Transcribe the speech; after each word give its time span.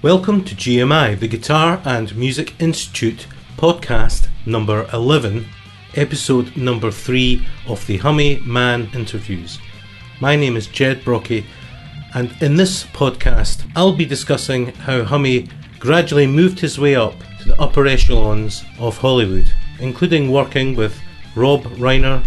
Welcome 0.00 0.44
to 0.44 0.54
GMI, 0.54 1.18
the 1.18 1.26
Guitar 1.26 1.82
and 1.84 2.14
Music 2.14 2.54
Institute 2.60 3.26
podcast 3.56 4.28
number 4.46 4.88
11, 4.92 5.44
episode 5.96 6.56
number 6.56 6.92
3 6.92 7.44
of 7.66 7.84
the 7.88 7.96
Hummie 7.96 8.40
Mann 8.46 8.88
interviews. 8.94 9.58
My 10.20 10.36
name 10.36 10.56
is 10.56 10.68
Jed 10.68 11.04
Brocky, 11.04 11.44
and 12.14 12.30
in 12.40 12.54
this 12.54 12.84
podcast, 12.84 13.68
I'll 13.74 13.92
be 13.92 14.04
discussing 14.04 14.72
how 14.72 15.02
Hummie 15.02 15.48
gradually 15.80 16.28
moved 16.28 16.60
his 16.60 16.78
way 16.78 16.94
up 16.94 17.16
to 17.40 17.48
the 17.48 17.60
upper 17.60 17.84
echelons 17.88 18.64
of 18.78 18.96
Hollywood, 18.98 19.52
including 19.80 20.30
working 20.30 20.76
with 20.76 20.96
Rob 21.34 21.64
Reiner, 21.74 22.24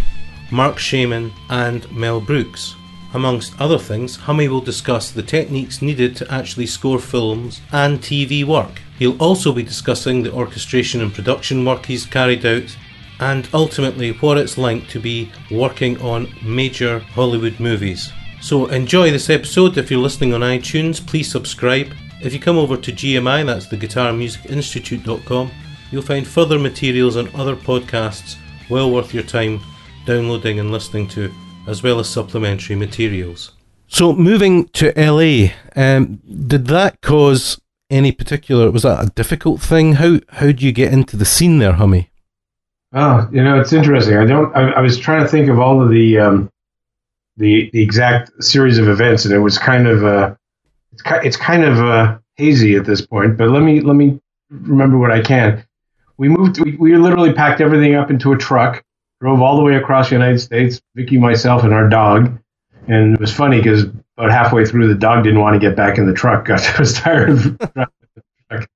Marc 0.50 0.76
Shaiman, 0.76 1.32
and 1.48 1.90
Mel 1.90 2.20
Brooks. 2.20 2.76
Amongst 3.14 3.60
other 3.60 3.78
things, 3.78 4.16
Hummie 4.16 4.48
will 4.48 4.60
discuss 4.60 5.10
the 5.10 5.22
techniques 5.22 5.82
needed 5.82 6.16
to 6.16 6.32
actually 6.32 6.66
score 6.66 6.98
films 6.98 7.60
and 7.70 7.98
TV 7.98 8.44
work. 8.44 8.80
He'll 8.98 9.20
also 9.22 9.52
be 9.52 9.62
discussing 9.62 10.22
the 10.22 10.32
orchestration 10.32 11.02
and 11.02 11.12
production 11.12 11.64
work 11.64 11.84
he's 11.84 12.06
carried 12.06 12.46
out, 12.46 12.74
and 13.20 13.48
ultimately 13.52 14.12
what 14.12 14.38
it's 14.38 14.56
like 14.56 14.88
to 14.88 14.98
be 14.98 15.30
working 15.50 16.00
on 16.00 16.32
major 16.42 17.00
Hollywood 17.00 17.60
movies. 17.60 18.10
So 18.40 18.66
enjoy 18.66 19.10
this 19.10 19.30
episode. 19.30 19.76
If 19.76 19.90
you're 19.90 20.00
listening 20.00 20.32
on 20.32 20.40
iTunes, 20.40 21.06
please 21.06 21.30
subscribe. 21.30 21.94
If 22.22 22.32
you 22.32 22.40
come 22.40 22.56
over 22.56 22.76
to 22.76 22.92
GMI, 22.92 23.44
that's 23.44 23.66
the 23.66 23.76
Guitar 23.76 24.12
Music 24.12 24.46
Institute.com, 24.46 25.50
you'll 25.90 26.02
find 26.02 26.26
further 26.26 26.58
materials 26.58 27.16
and 27.16 27.32
other 27.34 27.56
podcasts 27.56 28.36
well 28.70 28.90
worth 28.90 29.12
your 29.12 29.22
time 29.22 29.60
downloading 30.06 30.58
and 30.58 30.72
listening 30.72 31.06
to 31.08 31.32
as 31.66 31.82
well 31.82 31.98
as 31.98 32.08
supplementary 32.08 32.76
materials. 32.76 33.52
So, 33.88 34.14
moving 34.14 34.68
to 34.68 34.92
LA, 34.96 35.52
um, 35.76 36.20
did 36.46 36.66
that 36.68 37.00
cause 37.02 37.60
any 37.90 38.10
particular? 38.10 38.70
Was 38.70 38.84
that 38.84 39.04
a 39.04 39.10
difficult 39.10 39.60
thing? 39.60 39.94
How 39.94 40.20
how 40.30 40.50
do 40.50 40.64
you 40.64 40.72
get 40.72 40.92
into 40.92 41.16
the 41.16 41.24
scene 41.24 41.58
there, 41.58 41.74
Hummie? 41.74 42.10
Oh, 42.94 43.28
you 43.32 43.42
know, 43.42 43.60
it's 43.60 43.72
interesting. 43.72 44.16
I 44.16 44.24
don't. 44.24 44.54
I, 44.56 44.70
I 44.70 44.80
was 44.80 44.98
trying 44.98 45.22
to 45.22 45.28
think 45.28 45.48
of 45.48 45.58
all 45.58 45.82
of 45.82 45.90
the 45.90 46.18
um, 46.18 46.50
the 47.36 47.70
the 47.72 47.82
exact 47.82 48.42
series 48.42 48.78
of 48.78 48.88
events, 48.88 49.24
and 49.24 49.34
it 49.34 49.40
was 49.40 49.58
kind 49.58 49.86
of 49.86 50.04
uh, 50.04 50.34
it's 50.92 51.02
it's 51.06 51.36
kind 51.36 51.64
of 51.64 51.78
uh, 51.78 52.18
hazy 52.36 52.76
at 52.76 52.86
this 52.86 53.04
point. 53.04 53.36
But 53.36 53.50
let 53.50 53.62
me 53.62 53.80
let 53.80 53.94
me 53.94 54.20
remember 54.50 54.98
what 54.98 55.10
I 55.10 55.20
can. 55.20 55.64
We 56.16 56.28
moved. 56.28 56.60
We, 56.60 56.76
we 56.76 56.96
literally 56.96 57.32
packed 57.32 57.60
everything 57.60 57.94
up 57.94 58.10
into 58.10 58.32
a 58.32 58.38
truck 58.38 58.82
drove 59.22 59.40
all 59.40 59.56
the 59.56 59.62
way 59.62 59.76
across 59.76 60.08
the 60.08 60.16
United 60.16 60.40
States, 60.40 60.82
Vicky, 60.96 61.16
myself, 61.16 61.62
and 61.62 61.72
our 61.72 61.88
dog. 61.88 62.36
And 62.88 63.14
it 63.14 63.20
was 63.20 63.32
funny 63.32 63.58
because 63.58 63.84
about 64.18 64.32
halfway 64.32 64.64
through, 64.64 64.88
the 64.88 64.98
dog 64.98 65.22
didn't 65.22 65.38
want 65.38 65.54
to 65.54 65.60
get 65.60 65.76
back 65.76 65.96
in 65.96 66.06
the 66.06 66.12
truck. 66.12 66.50
I 66.50 66.78
was 66.80 66.94
tired 66.94 67.30
of 67.30 67.58
driving 67.58 67.86
the 68.16 68.22
truck. 68.50 68.68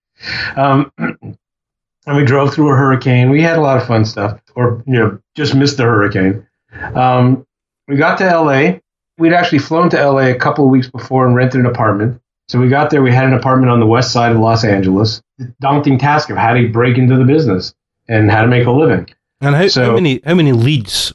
Um, 0.56 0.92
and 0.98 2.16
we 2.16 2.24
drove 2.24 2.54
through 2.54 2.70
a 2.72 2.76
hurricane. 2.76 3.28
We 3.28 3.42
had 3.42 3.58
a 3.58 3.60
lot 3.60 3.76
of 3.76 3.88
fun 3.88 4.04
stuff, 4.04 4.40
or 4.54 4.84
you 4.86 4.94
know, 4.94 5.18
just 5.34 5.56
missed 5.56 5.78
the 5.78 5.82
hurricane. 5.82 6.46
Um, 6.94 7.44
we 7.88 7.96
got 7.96 8.16
to 8.18 8.24
LA. 8.26 8.78
We'd 9.18 9.32
actually 9.32 9.58
flown 9.58 9.90
to 9.90 10.10
LA 10.10 10.28
a 10.28 10.38
couple 10.38 10.64
of 10.64 10.70
weeks 10.70 10.88
before 10.88 11.26
and 11.26 11.34
rented 11.34 11.58
an 11.58 11.66
apartment. 11.66 12.20
So 12.46 12.60
we 12.60 12.68
got 12.68 12.90
there. 12.90 13.02
We 13.02 13.10
had 13.10 13.24
an 13.24 13.34
apartment 13.34 13.72
on 13.72 13.80
the 13.80 13.86
west 13.86 14.12
side 14.12 14.30
of 14.30 14.38
Los 14.38 14.62
Angeles. 14.62 15.20
The 15.38 15.52
daunting 15.60 15.98
task 15.98 16.30
of 16.30 16.36
how 16.36 16.54
to 16.54 16.68
break 16.68 16.98
into 16.98 17.16
the 17.16 17.24
business 17.24 17.74
and 18.06 18.30
how 18.30 18.42
to 18.42 18.48
make 18.48 18.68
a 18.68 18.70
living. 18.70 19.08
And 19.40 19.54
how, 19.54 19.68
so, 19.68 19.84
how 19.84 19.94
many 19.94 20.20
how 20.24 20.34
many 20.34 20.52
leads 20.52 21.12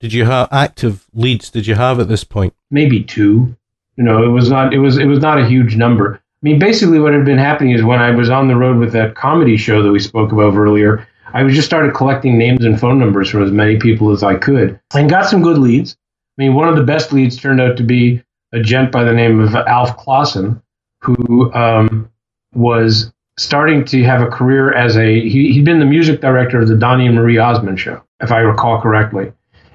did 0.00 0.12
you 0.12 0.24
have 0.24 0.48
active 0.52 1.06
leads 1.12 1.50
did 1.50 1.66
you 1.66 1.74
have 1.74 2.00
at 2.00 2.08
this 2.08 2.24
point? 2.24 2.54
Maybe 2.70 3.02
two. 3.02 3.56
You 3.96 4.04
know, 4.04 4.22
it 4.22 4.28
was 4.28 4.50
not 4.50 4.74
it 4.74 4.78
was 4.78 4.98
it 4.98 5.06
was 5.06 5.20
not 5.20 5.38
a 5.38 5.46
huge 5.46 5.76
number. 5.76 6.14
I 6.14 6.20
mean, 6.42 6.58
basically, 6.58 7.00
what 7.00 7.14
had 7.14 7.24
been 7.24 7.38
happening 7.38 7.72
is 7.72 7.82
when 7.82 7.98
I 7.98 8.10
was 8.10 8.30
on 8.30 8.48
the 8.48 8.56
road 8.56 8.78
with 8.78 8.92
that 8.92 9.14
comedy 9.14 9.56
show 9.56 9.82
that 9.82 9.90
we 9.90 9.98
spoke 9.98 10.32
about 10.32 10.54
earlier, 10.54 11.06
I 11.32 11.42
was 11.42 11.54
just 11.54 11.66
started 11.66 11.94
collecting 11.94 12.36
names 12.38 12.64
and 12.64 12.78
phone 12.78 12.98
numbers 12.98 13.30
from 13.30 13.42
as 13.42 13.50
many 13.50 13.78
people 13.78 14.12
as 14.12 14.22
I 14.22 14.36
could, 14.36 14.78
and 14.94 15.10
got 15.10 15.28
some 15.28 15.42
good 15.42 15.58
leads. 15.58 15.96
I 16.38 16.42
mean, 16.42 16.54
one 16.54 16.68
of 16.68 16.76
the 16.76 16.82
best 16.82 17.12
leads 17.12 17.36
turned 17.38 17.60
out 17.60 17.78
to 17.78 17.82
be 17.82 18.22
a 18.52 18.60
gent 18.60 18.92
by 18.92 19.04
the 19.04 19.12
name 19.12 19.40
of 19.40 19.54
Alf 19.54 19.96
Clausen, 19.96 20.62
who 21.00 21.52
um, 21.54 22.10
was 22.54 23.12
starting 23.38 23.84
to 23.84 24.02
have 24.02 24.22
a 24.22 24.26
career 24.26 24.72
as 24.72 24.96
a 24.96 25.28
he, 25.28 25.52
he'd 25.52 25.64
been 25.64 25.78
the 25.78 25.84
music 25.84 26.20
director 26.20 26.60
of 26.60 26.68
the 26.68 26.76
Donny 26.76 27.06
and 27.06 27.14
Marie 27.14 27.38
Osmond 27.38 27.78
show, 27.78 28.02
if 28.20 28.32
I 28.32 28.38
recall 28.40 28.80
correctly. 28.80 29.32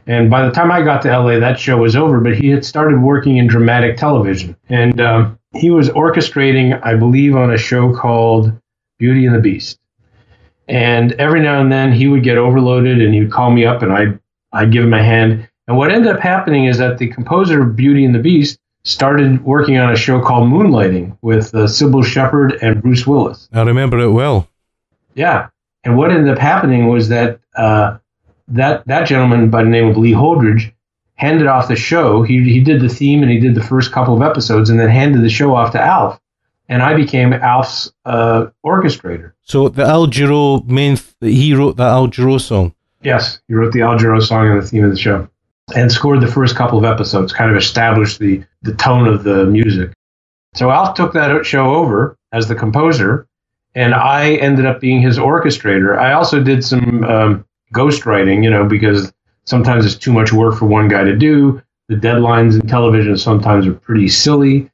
And 0.07 0.29
by 0.29 0.45
the 0.45 0.51
time 0.51 0.71
I 0.71 0.81
got 0.81 1.01
to 1.03 1.19
LA, 1.19 1.39
that 1.39 1.59
show 1.59 1.77
was 1.77 1.95
over, 1.95 2.19
but 2.19 2.35
he 2.35 2.49
had 2.49 2.65
started 2.65 3.01
working 3.01 3.37
in 3.37 3.47
dramatic 3.47 3.97
television. 3.97 4.57
And 4.67 4.99
um, 4.99 5.39
he 5.53 5.69
was 5.69 5.89
orchestrating, 5.89 6.79
I 6.83 6.95
believe, 6.95 7.35
on 7.35 7.53
a 7.53 7.57
show 7.57 7.95
called 7.95 8.51
Beauty 8.97 9.25
and 9.25 9.35
the 9.35 9.39
Beast. 9.39 9.79
And 10.67 11.13
every 11.13 11.41
now 11.41 11.61
and 11.61 11.71
then 11.71 11.91
he 11.91 12.07
would 12.07 12.23
get 12.23 12.37
overloaded 12.37 13.01
and 13.01 13.13
he 13.13 13.19
would 13.21 13.31
call 13.31 13.51
me 13.51 13.65
up 13.65 13.81
and 13.81 13.91
I'd, 13.91 14.19
I'd 14.53 14.71
give 14.71 14.83
him 14.83 14.93
a 14.93 15.03
hand. 15.03 15.47
And 15.67 15.77
what 15.77 15.91
ended 15.91 16.13
up 16.13 16.19
happening 16.19 16.65
is 16.65 16.77
that 16.79 16.97
the 16.97 17.07
composer 17.07 17.61
of 17.61 17.75
Beauty 17.75 18.03
and 18.05 18.15
the 18.15 18.19
Beast 18.19 18.57
started 18.83 19.43
working 19.43 19.77
on 19.77 19.91
a 19.91 19.95
show 19.95 20.21
called 20.21 20.49
Moonlighting 20.49 21.17
with 21.21 21.53
uh, 21.53 21.67
Cybill 21.67 22.03
Shepherd 22.03 22.57
and 22.61 22.81
Bruce 22.81 23.05
Willis. 23.05 23.47
I 23.53 23.61
remember 23.61 23.99
it 23.99 24.11
well. 24.11 24.47
Yeah, 25.13 25.49
and 25.83 25.97
what 25.97 26.11
ended 26.11 26.29
up 26.29 26.39
happening 26.39 26.87
was 26.87 27.09
that 27.09 27.39
uh, 27.55 27.97
that 28.47 28.85
that 28.87 29.07
gentleman 29.07 29.49
by 29.49 29.63
the 29.63 29.69
name 29.69 29.87
of 29.87 29.97
Lee 29.97 30.13
Holdridge 30.13 30.73
handed 31.15 31.47
off 31.47 31.67
the 31.67 31.75
show. 31.75 32.23
He 32.23 32.43
he 32.43 32.61
did 32.61 32.81
the 32.81 32.89
theme 32.89 33.21
and 33.21 33.31
he 33.31 33.39
did 33.39 33.55
the 33.55 33.63
first 33.63 33.91
couple 33.91 34.15
of 34.15 34.21
episodes, 34.21 34.69
and 34.69 34.79
then 34.79 34.89
handed 34.89 35.21
the 35.21 35.29
show 35.29 35.55
off 35.55 35.71
to 35.73 35.81
Alf. 35.81 36.19
And 36.69 36.81
I 36.81 36.93
became 36.93 37.33
Alf's 37.33 37.91
uh, 38.05 38.47
orchestrator. 38.65 39.33
So 39.43 39.67
the 39.67 39.83
Al 39.83 40.07
Jarreau 40.07 40.65
main, 40.67 40.95
th- 40.95 41.35
he 41.35 41.53
wrote 41.53 41.75
the 41.75 41.83
Al 41.83 42.07
Jarreau 42.07 42.39
song. 42.39 42.73
Yes, 43.03 43.41
he 43.49 43.53
wrote 43.53 43.73
the 43.73 43.81
Al 43.81 43.97
Jarreau 43.97 44.21
song 44.21 44.47
and 44.49 44.61
the 44.61 44.65
theme 44.65 44.85
of 44.85 44.91
the 44.91 44.97
show 44.97 45.27
and 45.75 45.91
scored 45.91 46.21
the 46.21 46.27
first 46.27 46.55
couple 46.55 46.77
of 46.77 46.85
episodes, 46.85 47.33
kind 47.33 47.51
of 47.51 47.57
established 47.57 48.19
the, 48.19 48.43
the 48.61 48.73
tone 48.73 49.07
of 49.07 49.23
the 49.23 49.45
music. 49.45 49.91
So 50.53 50.69
Alf 50.69 50.95
took 50.95 51.13
that 51.13 51.45
show 51.45 51.73
over 51.75 52.17
as 52.31 52.47
the 52.47 52.55
composer, 52.55 53.27
and 53.75 53.93
I 53.93 54.35
ended 54.35 54.65
up 54.65 54.81
being 54.81 55.01
his 55.01 55.17
orchestrator. 55.17 55.97
I 55.97 56.13
also 56.13 56.41
did 56.41 56.63
some 56.63 57.03
um, 57.03 57.45
ghostwriting, 57.73 58.43
you 58.43 58.49
know, 58.49 58.65
because 58.65 59.13
sometimes 59.45 59.85
it's 59.85 59.95
too 59.95 60.11
much 60.11 60.33
work 60.33 60.57
for 60.57 60.65
one 60.65 60.87
guy 60.87 61.03
to 61.03 61.15
do. 61.15 61.61
The 61.87 61.95
deadlines 61.95 62.59
in 62.59 62.67
television 62.67 63.17
sometimes 63.17 63.67
are 63.67 63.73
pretty 63.73 64.07
silly. 64.07 64.69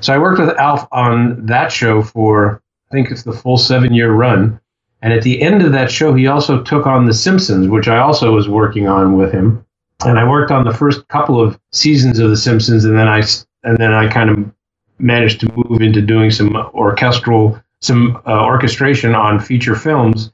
So 0.00 0.14
I 0.14 0.18
worked 0.18 0.40
with 0.40 0.56
Alf 0.58 0.86
on 0.92 1.46
that 1.46 1.72
show 1.72 2.02
for, 2.02 2.62
I 2.90 2.94
think 2.94 3.10
it's 3.10 3.22
the 3.22 3.32
full 3.32 3.58
seven 3.58 3.92
year 3.92 4.12
run. 4.12 4.60
And 5.02 5.12
at 5.12 5.22
the 5.22 5.40
end 5.40 5.62
of 5.62 5.72
that 5.72 5.90
show, 5.90 6.14
he 6.14 6.26
also 6.26 6.62
took 6.62 6.86
on 6.86 7.06
The 7.06 7.14
Simpsons, 7.14 7.68
which 7.68 7.86
I 7.86 7.98
also 7.98 8.34
was 8.34 8.48
working 8.48 8.88
on 8.88 9.16
with 9.16 9.32
him 9.32 9.64
and 10.04 10.18
I 10.18 10.28
worked 10.28 10.50
on 10.50 10.64
the 10.64 10.74
first 10.74 11.06
couple 11.08 11.40
of 11.40 11.58
seasons 11.72 12.18
of 12.18 12.30
The 12.30 12.36
Simpsons, 12.36 12.84
and 12.84 12.96
then 12.96 13.08
I 13.08 13.22
and 13.64 13.76
then 13.78 13.92
I 13.92 14.08
kind 14.08 14.30
of 14.30 14.52
managed 14.98 15.40
to 15.40 15.52
move 15.56 15.80
into 15.82 16.00
doing 16.00 16.30
some 16.30 16.54
orchestral, 16.56 17.60
some 17.80 18.20
uh, 18.26 18.44
orchestration 18.44 19.14
on 19.14 19.40
feature 19.40 19.74
films, 19.74 20.32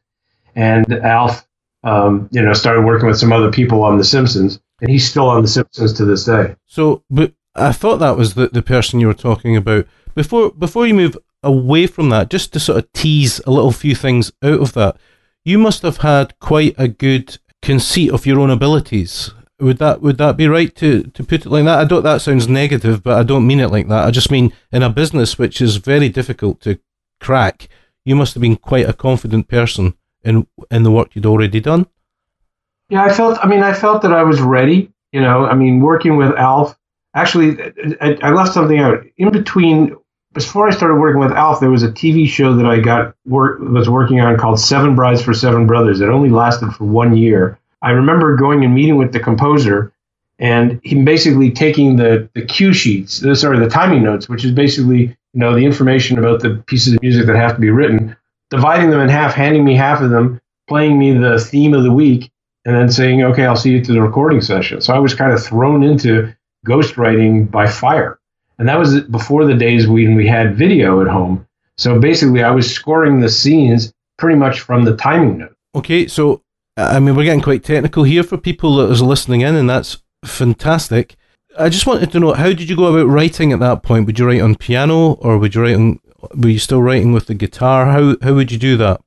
and 0.54 0.92
Alf, 0.92 1.47
um, 1.82 2.28
you 2.30 2.42
know, 2.42 2.52
started 2.52 2.82
working 2.82 3.08
with 3.08 3.19
some 3.19 3.32
other 3.32 3.50
people 3.50 3.82
on 3.82 3.98
The 3.98 4.04
Simpsons, 4.04 4.60
and 4.80 4.91
he's 4.91 5.08
still 5.08 5.28
on 5.28 5.42
The 5.42 5.48
Simpsons 5.48 5.94
to 5.94 6.04
this 6.04 6.25
day. 6.25 6.56
So, 6.66 7.02
but 7.08 7.32
I 7.54 7.72
thought 7.72 7.98
that 7.98 8.16
was 8.16 8.34
the, 8.34 8.48
the 8.48 8.62
person 8.62 9.00
you 9.00 9.06
were 9.06 9.14
talking 9.14 9.56
about 9.56 9.86
before. 10.14 10.50
Before 10.50 10.86
you 10.86 10.94
move 10.94 11.16
away 11.42 11.86
from 11.86 12.10
that, 12.10 12.31
just 12.31 12.52
to 12.52 12.60
sort 12.60 12.78
of 12.78 12.92
tease 12.92 13.41
a 13.46 13.50
little 13.50 13.72
few 13.72 13.94
things 13.94 14.32
out 14.42 14.60
of 14.60 14.75
that, 14.75 14.98
you 15.44 15.58
must 15.58 15.82
have 15.82 15.98
had 15.98 16.38
quite 16.38 16.75
a 16.76 16.88
good 16.88 17.38
conceit 17.62 18.12
of 18.12 18.26
your 18.26 18.41
own 18.41 18.50
abilities 18.50 19.32
would 19.60 19.78
that 19.78 20.03
would 20.03 20.19
that 20.19 20.37
be 20.37 20.48
right 20.48 20.75
to, 20.76 21.04
to 21.04 21.25
put 21.25 21.47
it 21.47 21.50
like 21.50 21.65
that? 21.65 21.78
I 21.78 21.84
don't. 21.84 22.03
That 22.03 22.20
sounds 22.20 22.48
negative, 22.48 23.03
but 23.03 23.19
I 23.19 23.22
don't 23.22 23.47
mean 23.47 23.60
it 23.60 23.70
like 23.70 23.88
that. 23.88 24.06
I 24.06 24.10
just 24.10 24.31
mean 24.31 24.52
in 24.73 24.82
a 24.82 24.90
business 24.90 25.38
which 25.38 25.61
is 25.61 25.76
very 25.76 26.08
difficult 26.08 26.61
to 26.62 26.79
crack. 27.20 27.69
You 28.05 28.17
must 28.17 28.34
have 28.34 28.40
been 28.40 28.56
quite 28.56 28.88
a 28.88 28.93
confident 28.93 29.49
person 29.49 29.94
in 30.23 30.46
in 30.70 30.82
the 30.82 30.90
work 30.90 31.14
you'd 31.14 31.26
already 31.26 31.61
done. 31.61 31.87
Yeah, 32.88 33.05
I 33.05 33.12
felt. 33.12 33.38
I 33.43 33.46
mean, 33.46 33.62
I 33.62 33.73
felt 33.73 34.02
that 34.02 34.12
I 34.12 34.25
was 34.25 34.40
ready. 34.40 34.93
You 35.12 35.20
know, 35.20 35.46
I 35.46 35.55
mean, 35.55 35.81
working 35.81 36.17
with 36.17 36.32
Alf. 36.37 36.76
Actually, 37.14 37.56
I, 38.00 38.19
I 38.23 38.31
left 38.31 38.52
something 38.52 38.79
out 38.79 39.05
in 39.17 39.31
between. 39.31 39.96
Before 40.32 40.67
I 40.67 40.73
started 40.73 40.96
working 40.96 41.20
with 41.20 41.31
Alf, 41.31 41.61
there 41.61 41.70
was 41.70 41.84
a 41.84 41.93
TV 41.93 42.26
show 42.26 42.56
that 42.56 42.67
I 42.67 42.81
got 42.81 43.14
work 43.25 43.61
was 43.61 43.88
working 43.88 44.20
on 44.20 44.37
called 44.37 44.58
Seven 44.58 44.96
Brides 44.96 45.23
for 45.23 45.32
Seven 45.32 45.64
Brothers. 45.69 46.00
It 46.00 46.08
only 46.08 46.29
lasted 46.29 46.73
for 46.73 46.84
one 46.84 47.17
year 47.17 47.61
I 47.84 47.90
remember 47.90 48.34
going 48.34 48.64
and 48.64 48.75
meeting 48.75 48.96
with 48.96 49.12
the 49.12 49.20
composer 49.20 49.92
and 50.38 50.81
him 50.82 51.04
basically 51.04 51.50
taking 51.50 51.96
the, 51.96 52.28
the 52.34 52.42
cue 52.42 52.72
sheets, 52.72 53.20
the, 53.20 53.36
sorry, 53.36 53.58
the 53.58 53.69
timing 53.69 54.02
notes, 54.02 54.26
which 54.26 54.42
is 54.42 54.52
basically, 54.52 55.00
you 55.02 55.40
know, 55.40 55.54
the 55.54 55.64
information 55.64 56.19
about 56.19 56.40
the 56.40 56.62
pieces 56.66 56.94
of 56.94 57.02
music 57.02 57.26
that 57.26 57.36
have 57.36 57.54
to 57.54 57.60
be 57.60 57.69
written, 57.69 58.16
dividing 58.48 58.90
them 58.90 59.00
in 59.00 59.10
half, 59.10 59.34
handing 59.34 59.64
me 59.64 59.76
half 59.76 60.00
of 60.00 60.08
them, 60.08 60.40
playing 60.66 60.98
me 60.98 61.12
the 61.12 61.38
theme 61.38 61.75
of 61.75 61.84
the 61.84 61.92
week, 61.92 62.32
and 62.64 62.75
then 62.75 62.88
saying, 62.88 63.22
okay, 63.22 63.44
I'll 63.44 63.54
see 63.54 63.72
you 63.72 63.84
to 63.84 63.92
the 63.92 64.00
recording 64.00 64.40
session. 64.40 64.81
So 64.81 64.94
I 64.94 64.98
was 64.98 65.14
kind 65.14 65.32
of 65.32 65.44
thrown 65.44 65.82
into 65.82 66.34
ghostwriting 66.66 67.50
by 67.50 67.66
fire. 67.66 68.19
And 68.58 68.66
that 68.66 68.78
was 68.78 69.02
before 69.02 69.44
the 69.44 69.54
days 69.54 69.86
when 69.86 70.14
we 70.14 70.26
had 70.26 70.56
video 70.56 71.02
at 71.02 71.08
home. 71.08 71.46
So 71.76 72.00
basically, 72.00 72.42
I 72.42 72.50
was 72.50 72.72
scoring 72.72 73.20
the 73.20 73.28
scenes 73.28 73.92
pretty 74.16 74.38
much 74.38 74.60
from 74.60 74.84
the 74.84 74.96
timing 74.96 75.38
note. 75.38 75.56
Okay, 75.75 76.06
so 76.06 76.40
I 76.76 76.99
mean, 76.99 77.15
we're 77.15 77.25
getting 77.25 77.41
quite 77.41 77.62
technical 77.62 78.03
here 78.03 78.25
for 78.25 78.37
people 78.37 78.76
that 78.76 78.91
is 78.91 79.00
listening 79.00 79.43
in, 79.43 79.55
and 79.55 79.71
that's 79.71 80.03
fantastic. 80.25 81.17
I 81.56 81.69
just 81.69 81.87
wanted 81.87 82.11
to 82.12 82.21
know 82.21 82.32
how 82.32 82.49
did 82.49 82.69
you 82.69 82.75
go 82.75 82.87
about 82.87 83.09
writing 83.09 83.53
at 83.53 83.61
that 83.61 83.85
point? 83.85 84.06
Would 84.06 84.19
you 84.19 84.26
write 84.26 84.41
on 84.41 84.56
piano, 84.56 85.12
or 85.12 85.38
would 85.38 85.55
you 85.55 85.62
write 85.62 85.76
on? 85.76 86.00
Were 86.35 86.49
you 86.49 86.59
still 86.59 86.82
writing 86.82 87.12
with 87.12 87.26
the 87.26 87.35
guitar? 87.35 87.87
How 87.87 88.17
how 88.23 88.35
would 88.35 88.50
you 88.50 88.59
do 88.59 88.76
that? 88.79 89.00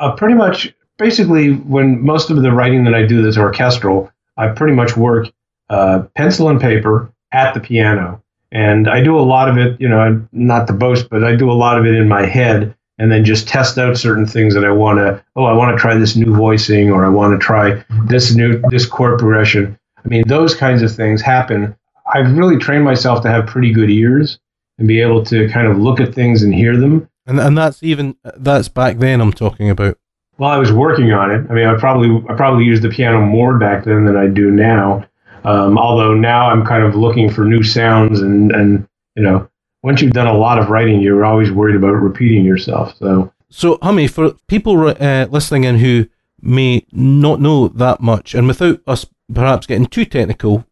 Uh, 0.00 0.12
pretty 0.16 0.34
much, 0.34 0.74
basically, 0.98 1.52
when 1.52 2.04
most 2.04 2.30
of 2.30 2.42
the 2.42 2.50
writing 2.50 2.82
that 2.84 2.94
I 2.94 3.06
do 3.06 3.22
that's 3.22 3.38
orchestral, 3.38 4.10
I 4.36 4.48
pretty 4.48 4.74
much 4.74 4.96
work 4.96 5.28
uh, 5.70 6.04
pencil 6.16 6.48
and 6.48 6.60
paper 6.60 7.12
at 7.30 7.54
the 7.54 7.60
piano, 7.60 8.20
and 8.50 8.88
I 8.88 9.00
do 9.00 9.16
a 9.16 9.22
lot 9.22 9.48
of 9.48 9.58
it. 9.58 9.80
You 9.80 9.88
know, 9.88 10.26
not 10.32 10.66
to 10.66 10.72
boast, 10.72 11.08
but 11.08 11.22
I 11.22 11.36
do 11.36 11.52
a 11.52 11.54
lot 11.54 11.78
of 11.78 11.86
it 11.86 11.94
in 11.94 12.08
my 12.08 12.26
head 12.26 12.74
and 13.02 13.10
then 13.10 13.24
just 13.24 13.48
test 13.48 13.78
out 13.78 13.96
certain 13.96 14.24
things 14.24 14.54
that 14.54 14.64
I 14.64 14.70
want 14.70 15.00
to. 15.00 15.20
Oh, 15.34 15.42
I 15.42 15.52
want 15.52 15.76
to 15.76 15.80
try 15.80 15.96
this 15.96 16.14
new 16.14 16.32
voicing, 16.32 16.92
or 16.92 17.04
I 17.04 17.08
want 17.08 17.32
to 17.32 17.44
try 17.44 17.84
this 18.06 18.32
new 18.32 18.62
this 18.70 18.86
chord 18.86 19.18
progression. 19.18 19.76
I 19.96 20.08
mean, 20.08 20.22
those 20.28 20.54
kinds 20.54 20.82
of 20.82 20.94
things 20.94 21.20
happen. 21.20 21.74
I've 22.14 22.38
really 22.38 22.58
trained 22.58 22.84
myself 22.84 23.20
to 23.22 23.28
have 23.28 23.48
pretty 23.48 23.72
good 23.72 23.90
ears 23.90 24.38
and 24.78 24.86
be 24.86 25.00
able 25.00 25.24
to 25.24 25.48
kind 25.48 25.66
of 25.66 25.78
look 25.78 25.98
at 25.98 26.14
things 26.14 26.44
and 26.44 26.54
hear 26.54 26.76
them. 26.76 27.08
And 27.26 27.40
and 27.40 27.58
that's 27.58 27.82
even 27.82 28.14
that's 28.36 28.68
back 28.68 28.98
then 28.98 29.20
I'm 29.20 29.32
talking 29.32 29.68
about. 29.68 29.98
Well, 30.38 30.50
I 30.50 30.58
was 30.58 30.72
working 30.72 31.12
on 31.12 31.32
it. 31.32 31.44
I 31.50 31.54
mean, 31.54 31.66
I 31.66 31.76
probably 31.76 32.24
I 32.30 32.34
probably 32.34 32.64
used 32.64 32.84
the 32.84 32.88
piano 32.88 33.20
more 33.20 33.58
back 33.58 33.82
then 33.82 34.04
than 34.04 34.16
I 34.16 34.28
do 34.28 34.52
now. 34.52 35.04
Um, 35.42 35.76
although 35.76 36.14
now 36.14 36.50
I'm 36.50 36.64
kind 36.64 36.84
of 36.84 36.94
looking 36.94 37.32
for 37.32 37.44
new 37.44 37.64
sounds 37.64 38.20
and 38.20 38.52
and 38.52 38.86
you 39.16 39.24
know 39.24 39.48
once 39.82 40.00
you've 40.00 40.12
done 40.12 40.28
a 40.28 40.36
lot 40.36 40.58
of 40.58 40.70
writing, 40.70 41.00
you're 41.00 41.24
always 41.24 41.50
worried 41.50 41.76
about 41.76 41.92
repeating 41.92 42.44
yourself. 42.44 42.96
So, 42.98 43.32
so 43.50 43.78
Hummie, 43.82 44.06
for 44.06 44.32
people 44.46 44.88
uh, 44.88 45.26
listening 45.30 45.64
in 45.64 45.78
who 45.78 46.06
may 46.40 46.86
not 46.92 47.40
know 47.40 47.68
that 47.68 48.00
much, 48.00 48.34
and 48.34 48.46
without 48.46 48.80
us 48.86 49.06
perhaps 49.32 49.66
getting 49.66 49.86
too 49.86 50.04
technical, 50.04 50.64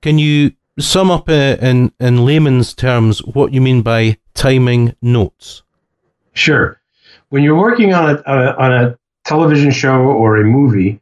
can 0.00 0.18
you 0.18 0.52
sum 0.78 1.10
up 1.10 1.28
uh, 1.28 1.56
in 1.60 1.92
in 2.00 2.24
layman's 2.24 2.74
terms 2.74 3.18
what 3.24 3.52
you 3.52 3.60
mean 3.60 3.82
by 3.82 4.16
timing 4.34 4.94
notes? 5.02 5.62
Sure. 6.32 6.80
When 7.28 7.42
you're 7.42 7.58
working 7.58 7.92
on 7.92 8.10
a, 8.10 8.22
a 8.26 8.56
on 8.56 8.72
a 8.72 8.98
television 9.24 9.70
show 9.70 9.96
or 9.96 10.36
a 10.36 10.44
movie, 10.44 11.00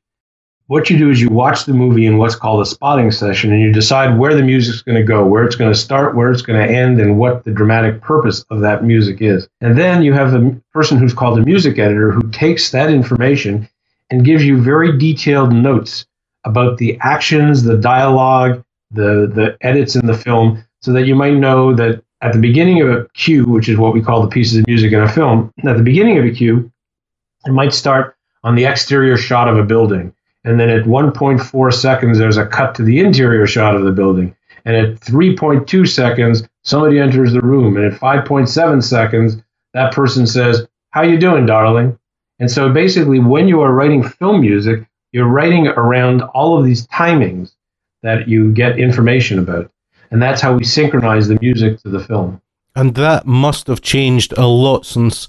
what 0.70 0.88
you 0.88 0.96
do 0.96 1.10
is 1.10 1.20
you 1.20 1.28
watch 1.28 1.64
the 1.64 1.74
movie 1.74 2.06
in 2.06 2.16
what's 2.16 2.36
called 2.36 2.60
a 2.60 2.64
spotting 2.64 3.10
session 3.10 3.52
and 3.52 3.60
you 3.60 3.72
decide 3.72 4.16
where 4.16 4.36
the 4.36 4.42
music's 4.42 4.82
going 4.82 4.96
to 4.96 5.02
go, 5.02 5.26
where 5.26 5.42
it's 5.42 5.56
going 5.56 5.72
to 5.72 5.76
start, 5.76 6.14
where 6.14 6.30
it's 6.30 6.42
going 6.42 6.64
to 6.64 6.72
end, 6.72 7.00
and 7.00 7.18
what 7.18 7.42
the 7.42 7.50
dramatic 7.50 8.00
purpose 8.00 8.44
of 8.50 8.60
that 8.60 8.84
music 8.84 9.20
is. 9.20 9.48
And 9.60 9.76
then 9.76 10.04
you 10.04 10.12
have 10.12 10.30
the 10.30 10.62
person 10.72 10.96
who's 10.96 11.12
called 11.12 11.40
a 11.40 11.44
music 11.44 11.80
editor 11.80 12.12
who 12.12 12.30
takes 12.30 12.70
that 12.70 12.88
information 12.88 13.68
and 14.10 14.24
gives 14.24 14.44
you 14.44 14.62
very 14.62 14.96
detailed 14.96 15.52
notes 15.52 16.06
about 16.44 16.78
the 16.78 16.96
actions, 17.00 17.64
the 17.64 17.76
dialogue, 17.76 18.62
the, 18.92 19.28
the 19.34 19.56
edits 19.62 19.96
in 19.96 20.06
the 20.06 20.16
film, 20.16 20.64
so 20.82 20.92
that 20.92 21.04
you 21.04 21.16
might 21.16 21.34
know 21.34 21.74
that 21.74 22.00
at 22.20 22.32
the 22.32 22.38
beginning 22.38 22.80
of 22.80 22.90
a 22.90 23.08
cue, 23.14 23.44
which 23.44 23.68
is 23.68 23.76
what 23.76 23.92
we 23.92 24.00
call 24.00 24.22
the 24.22 24.28
pieces 24.28 24.58
of 24.58 24.68
music 24.68 24.92
in 24.92 25.00
a 25.00 25.10
film, 25.10 25.52
at 25.66 25.76
the 25.76 25.82
beginning 25.82 26.16
of 26.16 26.24
a 26.24 26.30
cue, 26.30 26.70
it 27.44 27.50
might 27.50 27.74
start 27.74 28.16
on 28.44 28.54
the 28.54 28.66
exterior 28.66 29.16
shot 29.16 29.48
of 29.48 29.58
a 29.58 29.64
building 29.64 30.14
and 30.44 30.58
then 30.58 30.70
at 30.70 30.84
1.4 30.84 31.72
seconds, 31.72 32.18
there's 32.18 32.38
a 32.38 32.46
cut 32.46 32.74
to 32.76 32.82
the 32.82 33.00
interior 33.00 33.46
shot 33.46 33.76
of 33.76 33.84
the 33.84 33.92
building. 33.92 34.34
And 34.64 34.76
at 34.76 35.00
3.2 35.00 35.88
seconds, 35.88 36.42
somebody 36.62 36.98
enters 36.98 37.32
the 37.32 37.40
room. 37.40 37.76
And 37.76 37.92
at 37.92 38.00
5.7 38.00 38.82
seconds, 38.82 39.36
that 39.74 39.92
person 39.92 40.26
says, 40.26 40.66
How 40.90 41.02
you 41.02 41.18
doing, 41.18 41.46
darling? 41.46 41.98
And 42.38 42.50
so 42.50 42.72
basically, 42.72 43.18
when 43.18 43.48
you 43.48 43.60
are 43.60 43.72
writing 43.72 44.02
film 44.02 44.40
music, 44.40 44.86
you're 45.12 45.28
writing 45.28 45.68
around 45.68 46.22
all 46.22 46.58
of 46.58 46.64
these 46.64 46.86
timings 46.88 47.52
that 48.02 48.28
you 48.28 48.52
get 48.52 48.78
information 48.78 49.38
about. 49.38 49.70
And 50.10 50.22
that's 50.22 50.40
how 50.40 50.54
we 50.54 50.64
synchronize 50.64 51.28
the 51.28 51.38
music 51.40 51.80
to 51.82 51.90
the 51.90 52.00
film. 52.00 52.40
And 52.74 52.94
that 52.94 53.26
must 53.26 53.66
have 53.66 53.82
changed 53.82 54.32
a 54.38 54.46
lot 54.46 54.86
since 54.86 55.28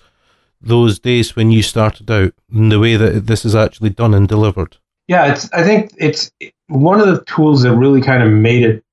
those 0.61 0.99
days 0.99 1.35
when 1.35 1.51
you 1.51 1.63
started 1.63 2.09
out 2.09 2.33
in 2.53 2.69
the 2.69 2.79
way 2.79 2.95
that 2.95 3.27
this 3.27 3.43
is 3.43 3.55
actually 3.55 3.89
done 3.89 4.13
and 4.13 4.27
delivered. 4.27 4.77
Yeah, 5.07 5.31
it's. 5.31 5.51
I 5.51 5.63
think 5.63 5.92
it's 5.98 6.31
one 6.68 7.00
of 7.00 7.07
the 7.07 7.24
tools 7.25 7.63
that 7.63 7.75
really 7.75 8.01
kind 8.01 8.24
of 8.24 8.31
made 8.31 8.63
it 8.63 8.83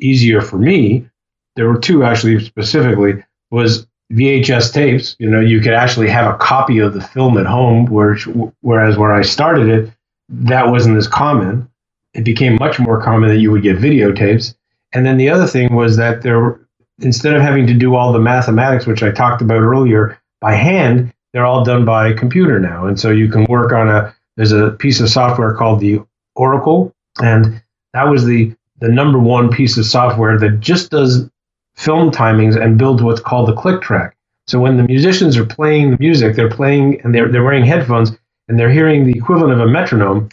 easier 0.00 0.40
for 0.40 0.58
me. 0.58 1.08
There 1.56 1.68
were 1.68 1.78
two 1.78 2.02
actually 2.04 2.42
specifically 2.44 3.22
was 3.50 3.86
VHS 4.12 4.72
tapes. 4.72 5.16
You 5.18 5.30
know, 5.30 5.40
you 5.40 5.60
could 5.60 5.74
actually 5.74 6.08
have 6.08 6.34
a 6.34 6.38
copy 6.38 6.78
of 6.78 6.94
the 6.94 7.00
film 7.00 7.38
at 7.38 7.46
home, 7.46 7.86
whereas 7.86 8.24
whereas 8.60 8.96
where 8.96 9.12
I 9.12 9.22
started 9.22 9.68
it, 9.68 9.92
that 10.28 10.68
wasn't 10.68 10.96
as 10.96 11.08
common. 11.08 11.68
It 12.14 12.24
became 12.24 12.56
much 12.56 12.78
more 12.78 13.00
common 13.02 13.30
that 13.30 13.38
you 13.38 13.50
would 13.52 13.62
get 13.62 13.78
videotapes. 13.78 14.54
And 14.92 15.06
then 15.06 15.16
the 15.16 15.30
other 15.30 15.46
thing 15.46 15.74
was 15.74 15.96
that 15.96 16.22
there, 16.22 16.60
instead 17.00 17.34
of 17.34 17.40
having 17.40 17.66
to 17.68 17.74
do 17.74 17.94
all 17.94 18.12
the 18.12 18.18
mathematics, 18.18 18.86
which 18.86 19.02
I 19.02 19.10
talked 19.10 19.40
about 19.40 19.62
earlier, 19.62 20.18
by 20.40 20.54
hand, 20.54 21.12
they're 21.32 21.46
all 21.46 21.64
done 21.64 21.84
by 21.86 22.12
computer 22.12 22.58
now. 22.58 22.86
And 22.86 23.00
so 23.00 23.10
you 23.10 23.28
can 23.28 23.44
work 23.44 23.72
on 23.72 23.88
a 23.88 24.14
there's 24.36 24.52
a 24.52 24.70
piece 24.70 25.00
of 25.00 25.08
software 25.08 25.54
called 25.54 25.80
the 25.80 26.00
Auricle, 26.36 26.92
and 27.22 27.62
that 27.92 28.04
was 28.04 28.24
the 28.24 28.54
the 28.80 28.88
number 28.88 29.18
one 29.18 29.48
piece 29.50 29.76
of 29.76 29.86
software 29.86 30.38
that 30.38 30.60
just 30.60 30.90
does 30.90 31.30
film 31.76 32.10
timings 32.10 32.60
and 32.60 32.78
builds 32.78 33.02
what's 33.02 33.20
called 33.20 33.48
the 33.48 33.54
click 33.54 33.80
track. 33.80 34.16
So 34.48 34.58
when 34.60 34.76
the 34.76 34.82
musicians 34.82 35.36
are 35.36 35.46
playing 35.46 35.92
the 35.92 35.96
music, 35.98 36.34
they're 36.34 36.50
playing 36.50 37.00
and 37.02 37.14
they're 37.14 37.30
they're 37.30 37.44
wearing 37.44 37.64
headphones 37.64 38.12
and 38.48 38.58
they're 38.58 38.70
hearing 38.70 39.04
the 39.04 39.16
equivalent 39.16 39.52
of 39.52 39.60
a 39.60 39.70
metronome 39.70 40.28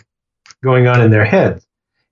going 0.64 0.88
on 0.88 1.02
in 1.02 1.12
their 1.12 1.26
heads. 1.26 1.66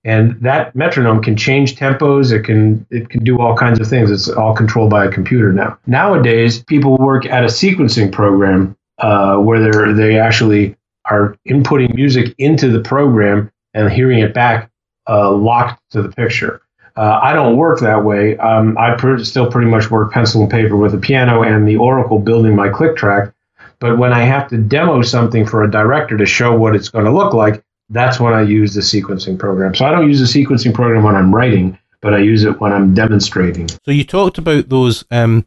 And 0.04 0.40
that 0.40 0.74
metronome 0.76 1.22
can 1.22 1.36
change 1.36 1.76
tempos. 1.76 2.32
It 2.32 2.44
can 2.44 2.86
it 2.90 3.10
can 3.10 3.24
do 3.24 3.40
all 3.40 3.56
kinds 3.56 3.80
of 3.80 3.88
things. 3.88 4.10
It's 4.10 4.28
all 4.28 4.54
controlled 4.54 4.90
by 4.90 5.04
a 5.04 5.10
computer 5.10 5.52
now. 5.52 5.78
Nowadays, 5.86 6.62
people 6.62 6.96
work 6.96 7.26
at 7.26 7.42
a 7.42 7.48
sequencing 7.48 8.12
program 8.12 8.76
uh, 8.98 9.36
where 9.38 9.60
they 9.60 9.92
they 9.92 10.18
actually 10.18 10.76
are 11.10 11.36
inputting 11.48 11.94
music 11.94 12.34
into 12.38 12.70
the 12.70 12.80
program 12.80 13.50
and 13.74 13.90
hearing 13.90 14.20
it 14.20 14.34
back 14.34 14.70
uh, 15.08 15.30
locked 15.30 15.82
to 15.90 16.02
the 16.02 16.10
picture. 16.10 16.62
Uh, 16.96 17.20
I 17.22 17.32
don't 17.32 17.56
work 17.56 17.78
that 17.80 18.04
way. 18.04 18.36
Um, 18.38 18.76
I 18.76 18.96
pr- 18.96 19.18
still 19.18 19.50
pretty 19.50 19.70
much 19.70 19.90
work 19.90 20.12
pencil 20.12 20.42
and 20.42 20.50
paper 20.50 20.76
with 20.76 20.94
a 20.94 20.98
piano 20.98 21.42
and 21.42 21.66
the 21.66 21.76
Auricle 21.76 22.18
building 22.18 22.56
my 22.56 22.68
click 22.68 22.96
track. 22.96 23.32
But 23.78 23.98
when 23.98 24.12
I 24.12 24.24
have 24.24 24.48
to 24.48 24.58
demo 24.58 25.02
something 25.02 25.46
for 25.46 25.62
a 25.62 25.70
director 25.70 26.18
to 26.18 26.26
show 26.26 26.56
what 26.58 26.74
it's 26.74 26.88
going 26.88 27.04
to 27.04 27.12
look 27.12 27.32
like, 27.32 27.62
that's 27.90 28.18
when 28.18 28.34
I 28.34 28.42
use 28.42 28.74
the 28.74 28.80
sequencing 28.80 29.38
program. 29.38 29.74
So 29.74 29.86
I 29.86 29.92
don't 29.92 30.08
use 30.08 30.18
the 30.18 30.44
sequencing 30.44 30.74
program 30.74 31.04
when 31.04 31.14
I'm 31.14 31.32
writing, 31.32 31.78
but 32.02 32.14
I 32.14 32.18
use 32.18 32.44
it 32.44 32.60
when 32.60 32.72
I'm 32.72 32.94
demonstrating. 32.94 33.68
So 33.68 33.92
you 33.92 34.04
talked 34.04 34.38
about 34.38 34.68
those 34.68 35.04
um, 35.10 35.46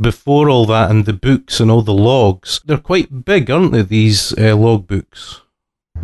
before 0.00 0.48
all 0.48 0.66
that 0.66 0.90
and 0.90 1.04
the 1.04 1.12
books 1.12 1.60
and 1.60 1.70
all 1.70 1.82
the 1.82 1.92
logs. 1.92 2.60
They're 2.64 2.78
quite 2.78 3.24
big, 3.24 3.50
aren't 3.50 3.72
they, 3.72 3.82
these 3.82 4.36
uh, 4.38 4.56
log 4.56 4.86
books? 4.86 5.42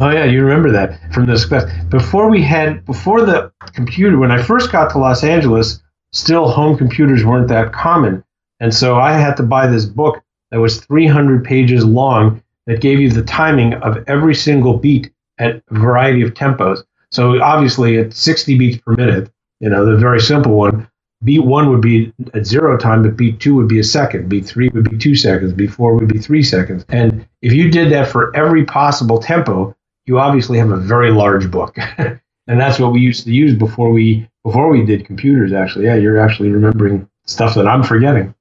Oh 0.01 0.11
yeah, 0.11 0.25
you 0.25 0.43
remember 0.43 0.73
that 0.73 1.13
from 1.13 1.27
this 1.27 1.45
class. 1.45 1.71
Before 1.85 2.29
we 2.29 2.43
had 2.43 2.85
before 2.85 3.25
the 3.25 3.53
computer 3.75 4.19
when 4.19 4.33
I 4.33 4.43
first 4.43 4.73
got 4.73 4.91
to 4.91 4.99
Los 4.99 5.23
Angeles, 5.23 5.81
still 6.13 6.49
home 6.49 6.77
computers 6.77 7.25
weren't 7.25 7.49
that 7.49 7.73
common. 7.73 8.25
And 8.59 8.75
so 8.75 8.99
I 8.99 9.13
had 9.13 9.37
to 9.37 9.43
buy 9.45 9.69
this 9.69 9.85
book 9.85 10.21
that 10.51 10.59
was 10.59 10.81
300 10.85 11.45
pages 11.45 11.85
long 11.85 12.43
that 12.67 12.81
gave 12.81 12.99
you 12.99 13.11
the 13.11 13.23
timing 13.23 13.75
of 13.75 14.03
every 14.09 14.35
single 14.35 14.79
beat 14.79 15.13
at 15.39 15.63
a 15.71 15.79
variety 15.79 16.23
of 16.23 16.35
tempos. 16.35 16.83
So 17.11 17.41
obviously 17.41 17.99
at 17.99 18.15
60 18.15 18.59
beats 18.59 18.79
per 18.79 18.95
minute, 18.95 19.31
you 19.61 19.69
know, 19.69 19.85
the 19.85 19.97
very 19.97 20.21
simple 20.21 20.57
one, 20.57 20.89
beat 21.25 21.45
one 21.45 21.71
would 21.71 21.81
be 21.81 22.13
at 22.35 22.47
zero 22.47 22.77
time, 22.77 23.03
but 23.03 23.17
beat 23.17 23.41
two 23.41 23.55
would 23.57 23.69
be 23.69 23.79
a 23.79 23.85
second. 23.85 24.29
Beat 24.29 24.47
three 24.47 24.69
would 24.69 24.89
be 24.89 24.99
two 24.99 25.17
seconds. 25.17 25.53
Beat 25.53 25.73
four 25.73 25.95
would 25.95 26.09
be 26.09 26.19
three 26.19 26.43
seconds. 26.43 26.85
And 26.89 27.27
if 27.43 27.53
you 27.53 27.71
did 27.71 27.91
that 27.93 28.09
for 28.09 28.35
every 28.37 28.65
possible 28.65 29.19
tempo, 29.19 29.75
you 30.07 30.19
obviously 30.19 30.59
have 30.59 30.71
a 30.71 30.77
very 30.77 31.11
large 31.11 31.51
book. 31.51 31.77
and 31.99 32.21
that's 32.47 32.79
what 32.79 32.93
we 32.93 33.01
used 33.01 33.25
to 33.25 33.33
use 33.33 33.55
before 33.55 33.91
we 33.91 34.29
before 34.45 34.69
we 34.69 34.85
did 34.85 35.07
computers. 35.07 35.53
Actually, 35.53 35.87
yeah, 35.87 35.95
you're 35.95 36.19
actually 36.19 36.51
remembering 36.51 37.09
stuff 37.27 37.55
that 37.55 37.67
I'm 37.67 37.83
forgetting. 37.83 38.35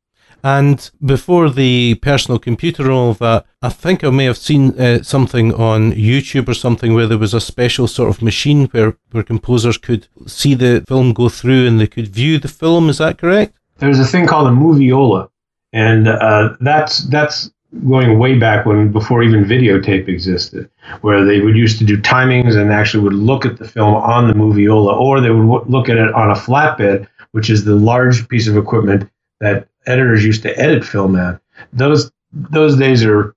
And 0.44 0.92
before 1.04 1.50
the 1.50 1.96
personal 1.96 2.38
computer 2.38 2.84
and 2.84 2.92
all 2.92 3.14
that, 3.14 3.46
I 3.62 3.70
think 3.70 4.04
I 4.04 4.10
may 4.10 4.26
have 4.26 4.38
seen 4.38 4.78
uh, 4.78 5.02
something 5.02 5.54
on 5.54 5.94
YouTube 5.94 6.50
or 6.50 6.54
something 6.54 6.94
where 6.94 7.08
there 7.08 7.18
was 7.18 7.34
a 7.34 7.40
special 7.40 7.88
sort 7.88 8.10
of 8.10 8.22
machine 8.22 8.66
where, 8.68 8.98
where 9.12 9.24
composers 9.24 9.78
could 9.78 10.08
see 10.28 10.54
the 10.54 10.84
film 10.86 11.14
go 11.14 11.30
through 11.30 11.66
and 11.66 11.80
they 11.80 11.88
could 11.88 12.10
view 12.10 12.40
the 12.40 12.50
film. 12.50 12.90
Is 12.90 12.98
that 12.98 13.18
correct? 13.18 13.58
There's 13.78 14.00
a 14.00 14.06
thing 14.06 14.28
called 14.28 14.48
a 14.48 14.52
moviola, 14.52 15.30
and 15.72 16.08
uh, 16.08 16.56
that's 16.60 17.06
that's 17.06 17.52
going 17.88 18.20
way 18.20 18.38
back 18.38 18.66
when 18.66 18.92
before 18.92 19.24
even 19.24 19.44
videotape 19.46 20.08
existed, 20.08 20.70
where 21.02 21.26
they 21.26 21.40
would 21.40 21.56
used 21.56 21.80
to 21.80 21.86
do 21.86 21.98
timings 21.98 22.56
and 22.56 22.72
actually 22.72 23.04
would 23.04 23.14
look 23.14 23.46
at 23.46 23.58
the 23.58 23.68
film 23.68 23.96
on 23.96 24.28
the 24.28 24.34
moviola, 24.34 24.96
or 24.96 25.22
they 25.22 25.32
would 25.32 25.48
w- 25.48 25.66
look 25.68 25.90
at 25.90 25.98
it 25.98 26.14
on 26.14 26.30
a 26.30 26.36
flatbed, 26.36 27.08
which 27.32 27.50
is 27.50 27.66
the 27.66 27.76
large 27.76 28.28
piece 28.28 28.48
of 28.48 28.58
equipment 28.58 29.10
that 29.40 29.68
editors 29.86 30.26
used 30.26 30.44
to 30.44 30.60
edit 30.60 30.84
film 30.84 31.16
at. 31.16 31.40
Those 31.72 32.12
those 32.32 32.78
days 32.78 33.04
are 33.04 33.36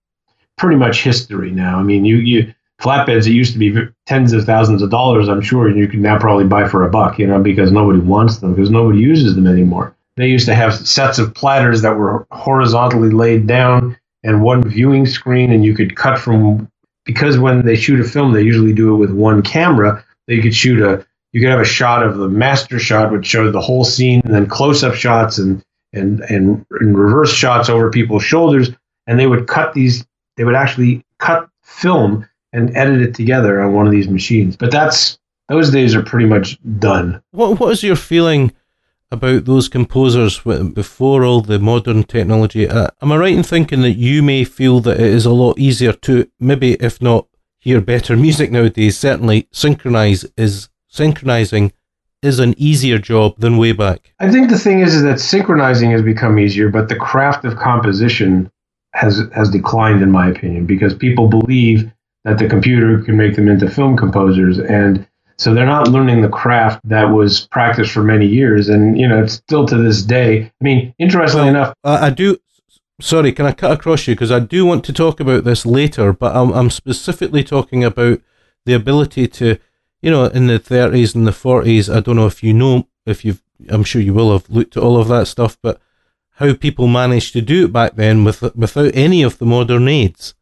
pretty 0.57 0.77
much 0.77 1.03
history 1.03 1.51
now. 1.51 1.79
I 1.79 1.83
mean, 1.83 2.05
you 2.05 2.17
you 2.17 2.55
flatbeds 2.81 3.27
it 3.27 3.33
used 3.33 3.53
to 3.53 3.59
be 3.59 3.75
tens 4.07 4.33
of 4.33 4.45
thousands 4.45 4.83
of 4.83 4.91
dollars, 4.91 5.29
I'm 5.29 5.41
sure 5.41 5.69
and 5.69 5.79
you 5.79 5.89
can 5.89 6.03
now 6.03 6.19
probably 6.19 6.45
buy 6.45 6.69
for 6.69 6.85
a 6.85 6.91
buck, 6.91 7.19
you 7.19 7.27
know, 7.27 7.41
because 7.41 7.73
nobody 7.73 7.99
wants 7.99 8.39
them 8.39 8.55
because 8.55 8.71
nobody 8.71 9.01
uses 9.01 9.35
them 9.35 9.47
anymore. 9.47 9.95
They 10.17 10.29
used 10.29 10.47
to 10.47 10.55
have 10.55 10.75
sets 10.75 11.19
of 11.19 11.35
platters 11.35 11.83
that 11.83 11.97
were 11.97 12.27
horizontally 12.31 13.11
laid 13.11 13.47
down 13.47 13.97
and 14.23 14.43
one 14.43 14.63
viewing 14.63 15.07
screen, 15.07 15.53
and 15.53 15.65
you 15.65 15.75
could 15.75 15.97
cut 15.97 16.19
from 16.19 16.71
because 17.05 17.39
when 17.39 17.65
they 17.65 17.77
shoot 17.77 18.01
a 18.01 18.05
film, 18.05 18.33
they 18.33 18.43
usually 18.43 18.73
do 18.73 18.95
it 18.95 18.99
with 18.99 19.11
one 19.11 19.43
camera. 19.43 20.05
They 20.27 20.41
could 20.41 20.55
shoot 20.55 20.81
a 20.83 21.07
you 21.33 21.41
could 21.41 21.51
have 21.51 21.61
a 21.61 21.65
shot 21.65 22.03
of 22.03 22.17
the 22.17 22.29
master 22.29 22.79
shot, 22.79 23.13
which 23.13 23.27
showed 23.27 23.53
the 23.53 23.61
whole 23.61 23.85
scene, 23.85 24.23
and 24.25 24.35
then 24.35 24.47
close 24.47 24.83
up 24.83 24.95
shots 24.95 25.39
and 25.39 25.63
and 25.97 26.21
and, 26.21 26.65
and 26.81 26.99
reverse 26.99 27.33
shots 27.33 27.69
over 27.69 27.91
people's 27.91 28.25
shoulders, 28.25 28.71
and 29.07 29.19
they 29.19 29.27
would 29.27 29.47
cut 29.47 29.75
these. 29.75 30.07
They 30.37 30.45
would 30.45 30.55
actually 30.55 31.05
cut 31.19 31.49
film 31.63 32.29
and 32.53 32.77
edit 32.77 33.03
it 33.03 33.15
together 33.15 33.61
on 33.61 33.73
one 33.73 33.87
of 33.87 33.93
these 33.93 34.09
machines. 34.09 34.57
But 34.57 34.71
that's 34.71 35.19
those 35.49 35.71
days 35.71 35.95
are 35.95 36.03
pretty 36.03 36.27
much 36.27 36.59
done. 36.79 37.23
What 37.31 37.61
what 37.61 37.73
is 37.73 37.83
your 37.83 37.97
feeling 37.97 38.53
about 39.11 39.45
those 39.45 39.69
composers 39.69 40.41
before 40.41 41.25
all 41.25 41.41
the 41.41 41.59
modern 41.59 42.05
technology? 42.05 42.69
Uh, 42.69 42.89
am 43.01 43.13
I 43.13 43.17
right 43.17 43.35
in 43.35 43.43
thinking 43.43 43.83
that 43.83 43.93
you 43.93 44.23
may 44.23 44.45
feel 44.45 44.81
that 44.81 44.99
it 44.99 45.07
is 45.07 45.27
a 45.27 45.33
lot 45.33 45.59
easier 45.59 45.93
to 45.93 46.29
maybe, 46.41 46.75
if 46.75 47.01
not 47.01 47.29
hear 47.59 47.81
better 47.81 48.17
music 48.27 48.51
nowadays, 48.51 48.99
certainly 48.99 49.49
synchronize 49.53 50.25
is 50.37 50.69
synchronizing 50.89 51.73
is 52.23 52.39
an 52.39 52.55
easier 52.57 52.99
job 52.99 53.39
than 53.39 53.57
way 53.57 53.73
back? 53.73 54.13
I 54.19 54.31
think 54.31 54.51
the 54.51 54.59
thing 54.59 54.81
is, 54.81 54.95
is 54.95 55.03
that 55.03 55.21
synchronizing 55.21 55.91
has 55.93 56.03
become 56.03 56.39
easier, 56.39 56.69
but 56.69 56.89
the 56.89 56.97
craft 56.97 57.45
of 57.45 57.57
composition 57.57 58.51
has 58.95 59.23
has 59.35 59.51
declined, 59.51 60.03
in 60.03 60.11
my 60.11 60.29
opinion, 60.29 60.67
because 60.67 60.95
people 60.95 61.29
believe 61.29 61.91
that 62.25 62.39
the 62.39 62.49
computer 62.49 63.01
can 63.03 63.17
make 63.17 63.37
them 63.37 63.49
into 63.49 63.71
film 63.71 63.97
composers, 63.97 64.59
and 64.59 65.07
so 65.39 65.53
they're 65.53 65.67
not 65.67 65.89
learning 65.89 66.23
the 66.23 66.29
craft 66.29 66.81
that 66.85 67.05
was 67.05 67.47
practiced 67.49 67.93
for 67.93 68.03
many 68.03 68.27
years, 68.27 68.69
and 68.69 68.99
you 68.99 69.07
know, 69.07 69.23
it's 69.23 69.35
still 69.35 69.67
to 69.67 69.77
this 69.77 70.03
day. 70.03 70.45
I 70.45 70.65
mean, 70.65 70.95
interestingly 70.99 71.53
well, 71.53 71.55
enough, 71.55 71.75
I 71.85 72.11
do. 72.11 72.39
Sorry, 72.99 73.31
can 73.33 73.45
I 73.45 73.53
cut 73.53 73.73
across 73.73 74.07
you 74.09 74.15
because 74.15 74.33
I 74.33 74.39
do 74.39 74.65
want 74.65 74.83
to 74.87 74.93
talk 74.93 75.21
about 75.21 75.45
this 75.45 75.67
later, 75.67 76.15
but 76.15 76.35
I'm, 76.35 76.51
I'm 76.53 76.71
specifically 76.71 77.45
talking 77.45 77.85
about 77.85 78.23
the 78.65 78.73
ability 78.73 79.29
to 79.29 79.59
you 80.07 80.13
know, 80.13 80.27
in 80.27 80.47
the 80.47 80.61
30s 80.61 81.17
and 81.17 81.27
the 81.27 81.33
40s, 81.33 81.93
I 81.93 81.99
don't 81.99 82.15
know 82.15 82.29
if 82.29 82.41
you 82.41 82.55
know, 82.55 82.87
if 83.07 83.25
you've, 83.25 83.43
I'm 83.69 83.83
sure 83.83 84.01
you 84.01 84.15
will 84.15 84.31
have 84.31 84.49
looked 84.49 84.77
at 84.77 84.83
all 84.85 85.01
of 85.01 85.09
that 85.09 85.27
stuff, 85.27 85.59
but 85.61 85.81
how 86.35 86.55
people 86.55 86.87
managed 86.87 87.33
to 87.33 87.43
do 87.43 87.65
it 87.65 87.73
back 87.73 87.97
then 87.97 88.23
with, 88.23 88.41
without 88.55 88.95
any 88.95 89.25
of 89.25 89.39
the 89.39 89.47
modern 89.47 89.89
aids. 89.89 90.35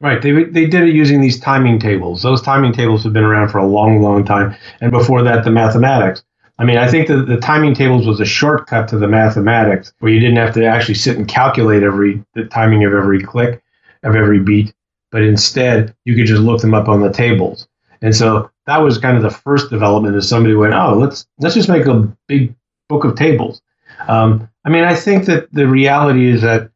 Right. 0.00 0.20
They, 0.20 0.44
they 0.44 0.66
did 0.66 0.82
it 0.82 0.94
using 0.94 1.22
these 1.22 1.40
timing 1.40 1.78
tables. 1.78 2.20
Those 2.20 2.42
timing 2.42 2.74
tables 2.74 3.02
have 3.04 3.14
been 3.14 3.24
around 3.24 3.48
for 3.48 3.56
a 3.56 3.66
long, 3.66 4.02
long 4.02 4.22
time. 4.22 4.54
And 4.82 4.92
before 4.92 5.22
that, 5.22 5.44
the 5.44 5.50
mathematics. 5.50 6.22
I 6.58 6.64
mean, 6.64 6.76
I 6.76 6.86
think 6.86 7.08
that 7.08 7.24
the 7.26 7.38
timing 7.38 7.72
tables 7.72 8.06
was 8.06 8.20
a 8.20 8.26
shortcut 8.26 8.86
to 8.88 8.98
the 8.98 9.08
mathematics 9.08 9.94
where 10.00 10.12
you 10.12 10.20
didn't 10.20 10.36
have 10.36 10.52
to 10.56 10.66
actually 10.66 10.96
sit 10.96 11.16
and 11.16 11.26
calculate 11.26 11.82
every 11.82 12.22
the 12.34 12.44
timing 12.44 12.84
of 12.84 12.92
every 12.92 13.22
click, 13.22 13.62
of 14.02 14.14
every 14.14 14.40
beat, 14.40 14.74
but 15.10 15.22
instead 15.22 15.94
you 16.04 16.14
could 16.14 16.26
just 16.26 16.42
look 16.42 16.60
them 16.60 16.74
up 16.74 16.86
on 16.86 17.00
the 17.00 17.10
tables. 17.10 17.66
And 18.02 18.14
so 18.14 18.50
that 18.66 18.78
was 18.78 18.98
kind 18.98 19.16
of 19.16 19.22
the 19.22 19.30
first 19.30 19.70
development. 19.70 20.16
Is 20.16 20.28
somebody 20.28 20.54
went, 20.54 20.74
oh, 20.74 20.94
let's 20.94 21.26
let's 21.38 21.54
just 21.54 21.68
make 21.68 21.86
a 21.86 22.08
big 22.26 22.54
book 22.88 23.04
of 23.04 23.14
tables. 23.16 23.62
Um, 24.08 24.48
I 24.64 24.70
mean, 24.70 24.84
I 24.84 24.94
think 24.94 25.26
that 25.26 25.52
the 25.52 25.66
reality 25.66 26.30
is 26.30 26.42
that 26.42 26.70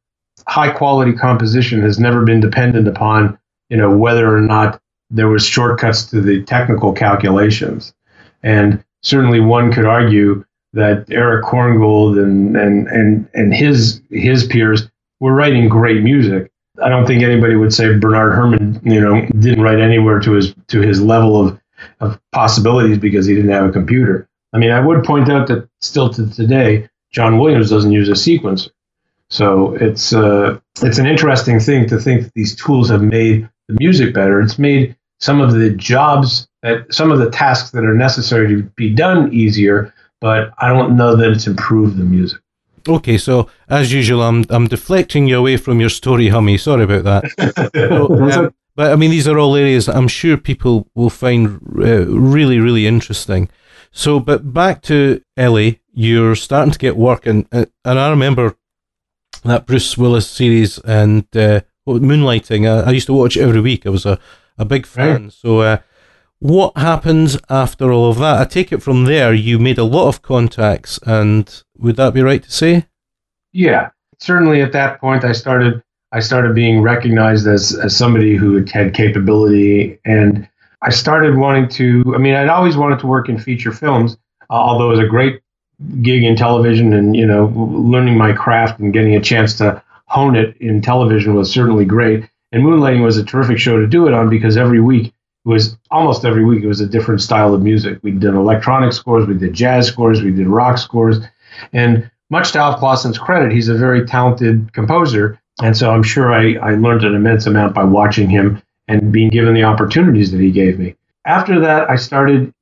high 0.47 0.71
quality 0.71 1.13
composition 1.13 1.81
has 1.83 1.99
never 1.99 2.25
been 2.25 2.41
dependent 2.41 2.89
upon 2.89 3.39
you 3.69 3.77
know 3.77 3.97
whether 3.97 4.35
or 4.35 4.41
not 4.41 4.81
there 5.11 5.29
was 5.29 5.47
shortcuts 5.47 6.05
to 6.07 6.21
the 6.21 6.43
technical 6.45 6.93
calculations, 6.93 7.95
and 8.43 8.83
certainly 9.03 9.41
one 9.41 9.73
could 9.73 9.87
argue 9.87 10.45
that 10.73 11.07
Eric 11.11 11.45
Korngold 11.45 12.23
and 12.23 12.57
and 12.57 12.89
and 12.89 13.29
and 13.35 13.55
his 13.55 14.03
his 14.11 14.47
peers 14.47 14.89
were 15.21 15.33
writing 15.33 15.69
great 15.69 16.03
music, 16.03 16.51
I 16.83 16.89
don't 16.89 17.07
think 17.07 17.23
anybody 17.23 17.55
would 17.55 17.73
say 17.73 17.97
Bernard 17.97 18.35
Herrmann, 18.35 18.81
you 18.85 19.01
know, 19.01 19.25
didn't 19.39 19.63
write 19.63 19.81
anywhere 19.81 20.21
to 20.21 20.33
his 20.33 20.55
to 20.69 20.81
his 20.81 21.01
level 21.01 21.41
of 21.41 21.59
of 22.01 22.21
possibilities 22.33 22.99
because 22.99 23.27
he 23.27 23.35
didn't 23.35 23.51
have 23.51 23.67
a 23.67 23.73
computer. 23.73 24.29
I 24.53 24.59
mean, 24.59 24.71
I 24.71 24.81
would 24.81 25.05
point 25.05 25.31
out 25.31 25.49
that 25.49 25.69
still 25.81 26.11
to 26.15 26.31
today, 26.31 26.89
John 27.11 27.39
Williams 27.39 27.71
doesn't 27.71 27.93
use 27.93 28.09
a 28.09 28.13
sequencer. 28.13 28.71
So 29.31 29.75
it's 29.75 30.13
uh, 30.13 30.59
it's 30.83 30.99
an 30.99 31.07
interesting 31.07 31.59
thing 31.59 31.89
to 31.89 31.99
think 31.99 32.25
that 32.25 32.35
these 32.35 32.55
tools 32.55 32.89
have 32.91 33.03
made 33.03 33.49
the 33.69 33.77
music 33.79 34.15
better. 34.15 34.41
It's 34.41 34.59
made 34.59 34.97
some 35.19 35.41
of 35.41 35.53
the 35.53 35.71
jobs 35.71 36.47
that 36.63 36.93
some 36.93 37.11
of 37.11 37.19
the 37.19 37.31
tasks 37.31 37.71
that 37.71 37.85
are 37.85 37.95
necessary 37.95 38.49
to 38.49 38.63
be 38.77 38.95
done 38.95 39.33
easier, 39.33 39.93
but 40.21 40.53
I 40.59 40.69
don't 40.69 40.97
know 40.97 41.17
that 41.17 41.31
it's 41.31 41.47
improved 41.47 41.97
the 41.97 42.05
music. 42.05 42.41
Okay, 42.87 43.17
so 43.17 43.49
as 43.69 43.93
usual, 43.93 44.23
I'm 44.23 44.45
I'm 44.51 44.69
deflecting 44.69 45.27
you 45.27 45.39
away 45.39 45.57
from 45.57 45.81
your 45.81 45.91
story, 45.91 46.29
Hummie. 46.29 46.59
Sorry 46.59 46.85
about 46.85 47.05
that. 47.05 47.73
so, 47.75 48.45
um, 48.47 48.55
but 48.77 48.93
I 48.93 48.97
mean, 48.97 49.11
these 49.11 49.29
are 49.29 49.39
all 49.39 49.55
areas 49.55 49.89
I'm 49.89 50.09
sure 50.09 50.37
people 50.37 50.89
will 50.95 51.11
find 51.11 51.61
uh, 51.79 52.07
really, 52.07 52.59
really 52.59 52.87
interesting. 52.87 53.49
So, 53.93 54.19
but 54.19 54.53
back 54.53 54.83
to 54.83 55.23
LA, 55.37 55.73
you're 55.93 56.35
starting 56.35 56.73
to 56.73 56.79
get 56.79 56.97
work, 56.97 57.27
and 57.27 57.47
uh, 57.53 57.67
and 57.85 57.99
I 57.99 58.11
remember 58.11 58.57
that 59.45 59.67
Bruce 59.67 59.97
Willis 59.97 60.29
series 60.29 60.79
and 60.79 61.25
uh, 61.37 61.61
Moonlighting. 61.87 62.67
I, 62.69 62.89
I, 62.89 62.91
used 62.91 63.07
to 63.07 63.13
watch 63.13 63.37
it 63.37 63.43
every 63.43 63.61
week. 63.61 63.87
I 63.87 63.91
was 63.91 64.05
a, 64.05 64.19
a 64.59 64.65
big 64.65 64.85
fan. 64.85 65.25
Right. 65.25 65.33
So, 65.33 65.61
uh, 65.61 65.79
what 66.41 66.77
happens 66.77 67.39
after 67.49 67.93
all 67.93 68.11
of 68.11 68.19
that? 68.19 68.41
I 68.41 68.45
take 68.47 68.73
it 68.73 68.83
from 68.83 69.05
there 69.05 69.33
you 69.33 69.61
made 69.61 69.79
a 69.79 69.85
lot 69.85 70.09
of 70.09 70.23
contacts, 70.23 70.99
and 71.07 71.63
would 71.79 71.95
that 71.97 72.15
be 72.15 72.23
right 72.23 72.43
to 72.43 72.51
say? 72.51 72.87
Yeah, 73.53 73.91
certainly. 74.19 74.61
At 74.61 74.73
that 74.73 75.01
point, 75.01 75.25
I 75.25 75.31
started 75.31 75.84
I 76.15 76.21
started 76.21 76.55
being 76.55 76.81
recognized 76.81 77.49
as 77.49 77.77
as 77.77 77.97
somebody 77.97 78.37
who 78.37 78.65
had 78.73 78.95
capability, 78.95 79.99
and 80.05 80.49
I 80.81 80.91
started 80.91 81.37
wanting 81.37 81.69
to. 81.71 82.15
I 82.15 82.19
mean, 82.19 82.35
I'd 82.35 82.49
always 82.49 82.77
wanted 82.77 83.01
to 83.01 83.09
work 83.09 83.29
in 83.29 83.37
feature 83.37 83.73
films, 83.73 84.17
uh, 84.49 84.55
although 84.55 84.87
it 84.87 84.97
was 84.97 85.01
a 85.01 85.09
great 85.09 85.43
gig 86.03 86.23
in 86.23 86.37
television, 86.37 86.93
and 86.93 87.17
you 87.17 87.27
know, 87.27 87.47
learning 87.57 88.17
my 88.17 88.33
craft 88.33 88.79
and 88.79 88.93
getting 88.93 89.17
a 89.17 89.21
chance 89.21 89.59
to 89.59 89.83
hone 90.07 90.37
it 90.37 90.57
in 90.59 90.81
television 90.81 91.35
was 91.35 91.53
certainly 91.53 91.85
great. 91.85 92.31
And 92.53 92.63
Moonlighting 92.63 93.03
was 93.03 93.17
a 93.17 93.25
terrific 93.25 93.59
show 93.59 93.81
to 93.81 93.87
do 93.89 94.07
it 94.07 94.15
on 94.15 94.31
because 94.31 94.57
every 94.57 94.81
week 94.81 95.07
it 95.07 95.49
was 95.49 95.77
almost 95.91 96.25
every 96.25 96.45
week 96.45 96.63
it 96.63 96.69
was 96.69 96.81
a 96.81 96.87
different 96.87 97.23
style 97.23 97.53
of 97.55 97.63
music. 97.63 97.99
We 98.03 98.13
did 98.13 98.35
electronic 98.35 98.93
scores, 98.93 99.27
we 99.27 99.35
did 99.35 99.53
jazz 99.53 99.89
scores, 99.89 100.23
we 100.23 100.31
did 100.31 100.47
rock 100.47 100.79
scores, 100.79 101.19
and 101.73 102.09
much 102.31 102.53
to 102.53 102.61
Alf 102.61 102.79
Clausen's 102.79 103.19
credit, 103.19 103.51
he's 103.51 103.69
a 103.69 103.75
very 103.75 104.07
talented 104.07 104.73
composer, 104.73 105.41
and 105.63 105.77
so 105.77 105.91
I'm 105.91 106.03
sure 106.03 106.33
I, 106.33 106.55
I 106.55 106.75
learned 106.75 107.05
an 107.05 107.15
immense 107.15 107.47
amount 107.47 107.75
by 107.75 107.85
watching 107.85 108.29
him 108.29 108.63
and 108.89 109.13
being 109.13 109.31
given 109.31 109.55
the 109.55 109.65
opportunities 109.65 110.33
that 110.33 110.41
he 110.41 110.51
gave 110.51 110.79
me. 110.79 110.97
After 111.25 111.61
that, 111.61 111.89
I 111.89 111.97
started 111.97 112.53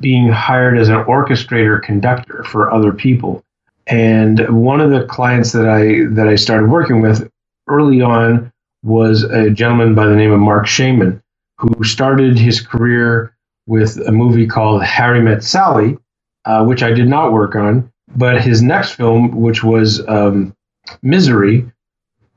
being 0.00 0.28
hired 0.28 0.78
as 0.78 0.88
an 0.88 1.04
orchestrator 1.04 1.82
conductor 1.82 2.44
for 2.44 2.72
other 2.72 2.92
people. 2.92 3.44
And 3.86 4.62
one 4.62 4.80
of 4.80 4.90
the 4.90 5.04
clients 5.04 5.52
that 5.52 5.66
I 5.66 6.04
that 6.14 6.28
I 6.28 6.36
started 6.36 6.68
working 6.68 7.00
with 7.00 7.30
early 7.68 8.02
on 8.02 8.52
was 8.82 9.24
a 9.24 9.50
gentleman 9.50 9.94
by 9.94 10.06
the 10.06 10.16
name 10.16 10.32
of 10.32 10.40
Marc 10.40 10.66
Shaiman, 10.66 11.22
who 11.58 11.84
started 11.84 12.38
his 12.38 12.60
career 12.60 13.34
with 13.66 13.98
a 14.06 14.12
movie 14.12 14.46
called 14.46 14.82
Harry 14.82 15.20
Met 15.20 15.42
Sally, 15.42 15.96
uh, 16.44 16.64
which 16.64 16.82
I 16.82 16.92
did 16.92 17.08
not 17.08 17.32
work 17.32 17.54
on. 17.54 17.90
But 18.16 18.40
his 18.40 18.62
next 18.62 18.92
film, 18.92 19.40
which 19.40 19.62
was 19.62 20.06
um, 20.08 20.54
Misery, 21.02 21.70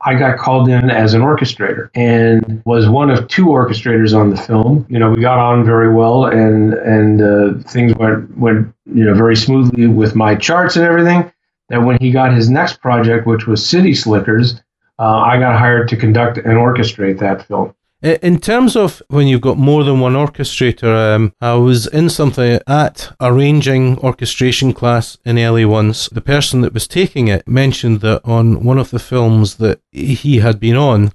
I 0.04 0.14
got 0.14 0.38
called 0.38 0.68
in 0.68 0.90
as 0.90 1.14
an 1.14 1.22
orchestrator 1.22 1.90
and 1.94 2.62
was 2.64 2.88
one 2.88 3.10
of 3.10 3.28
two 3.28 3.46
orchestrators 3.46 4.18
on 4.18 4.30
the 4.30 4.36
film. 4.36 4.84
You 4.88 4.98
know, 4.98 5.10
we 5.10 5.20
got 5.20 5.38
on 5.38 5.64
very 5.64 5.92
well, 5.92 6.26
and 6.26 6.74
and 6.74 7.22
uh, 7.22 7.62
things 7.68 7.94
went 7.94 8.36
went 8.36 8.74
you 8.86 9.04
know 9.04 9.14
very 9.14 9.36
smoothly 9.36 9.86
with 9.86 10.14
my 10.14 10.34
charts 10.34 10.76
and 10.76 10.84
everything. 10.84 11.32
That 11.68 11.82
when 11.82 11.98
he 12.00 12.10
got 12.10 12.34
his 12.34 12.50
next 12.50 12.80
project, 12.80 13.26
which 13.26 13.46
was 13.46 13.64
City 13.64 13.94
Slickers, 13.94 14.60
uh, 14.98 15.20
I 15.20 15.38
got 15.38 15.58
hired 15.58 15.88
to 15.88 15.96
conduct 15.96 16.36
and 16.36 16.58
orchestrate 16.58 17.18
that 17.20 17.46
film. 17.46 17.74
In 18.02 18.40
terms 18.40 18.74
of 18.74 19.00
when 19.06 19.28
you've 19.28 19.40
got 19.40 19.58
more 19.58 19.84
than 19.84 20.00
one 20.00 20.14
orchestrator, 20.14 21.14
um, 21.14 21.32
I 21.40 21.54
was 21.54 21.86
in 21.86 22.10
something 22.10 22.58
at 22.66 23.14
arranging 23.20 23.96
orchestration 23.98 24.72
class 24.72 25.18
in 25.24 25.36
LA 25.36 25.68
once. 25.68 26.08
The 26.08 26.20
person 26.20 26.62
that 26.62 26.74
was 26.74 26.88
taking 26.88 27.28
it 27.28 27.46
mentioned 27.46 28.00
that 28.00 28.20
on 28.24 28.64
one 28.64 28.78
of 28.78 28.90
the 28.90 28.98
films 28.98 29.58
that 29.58 29.80
he 29.92 30.38
had 30.38 30.58
been 30.58 30.74
on, 30.74 31.12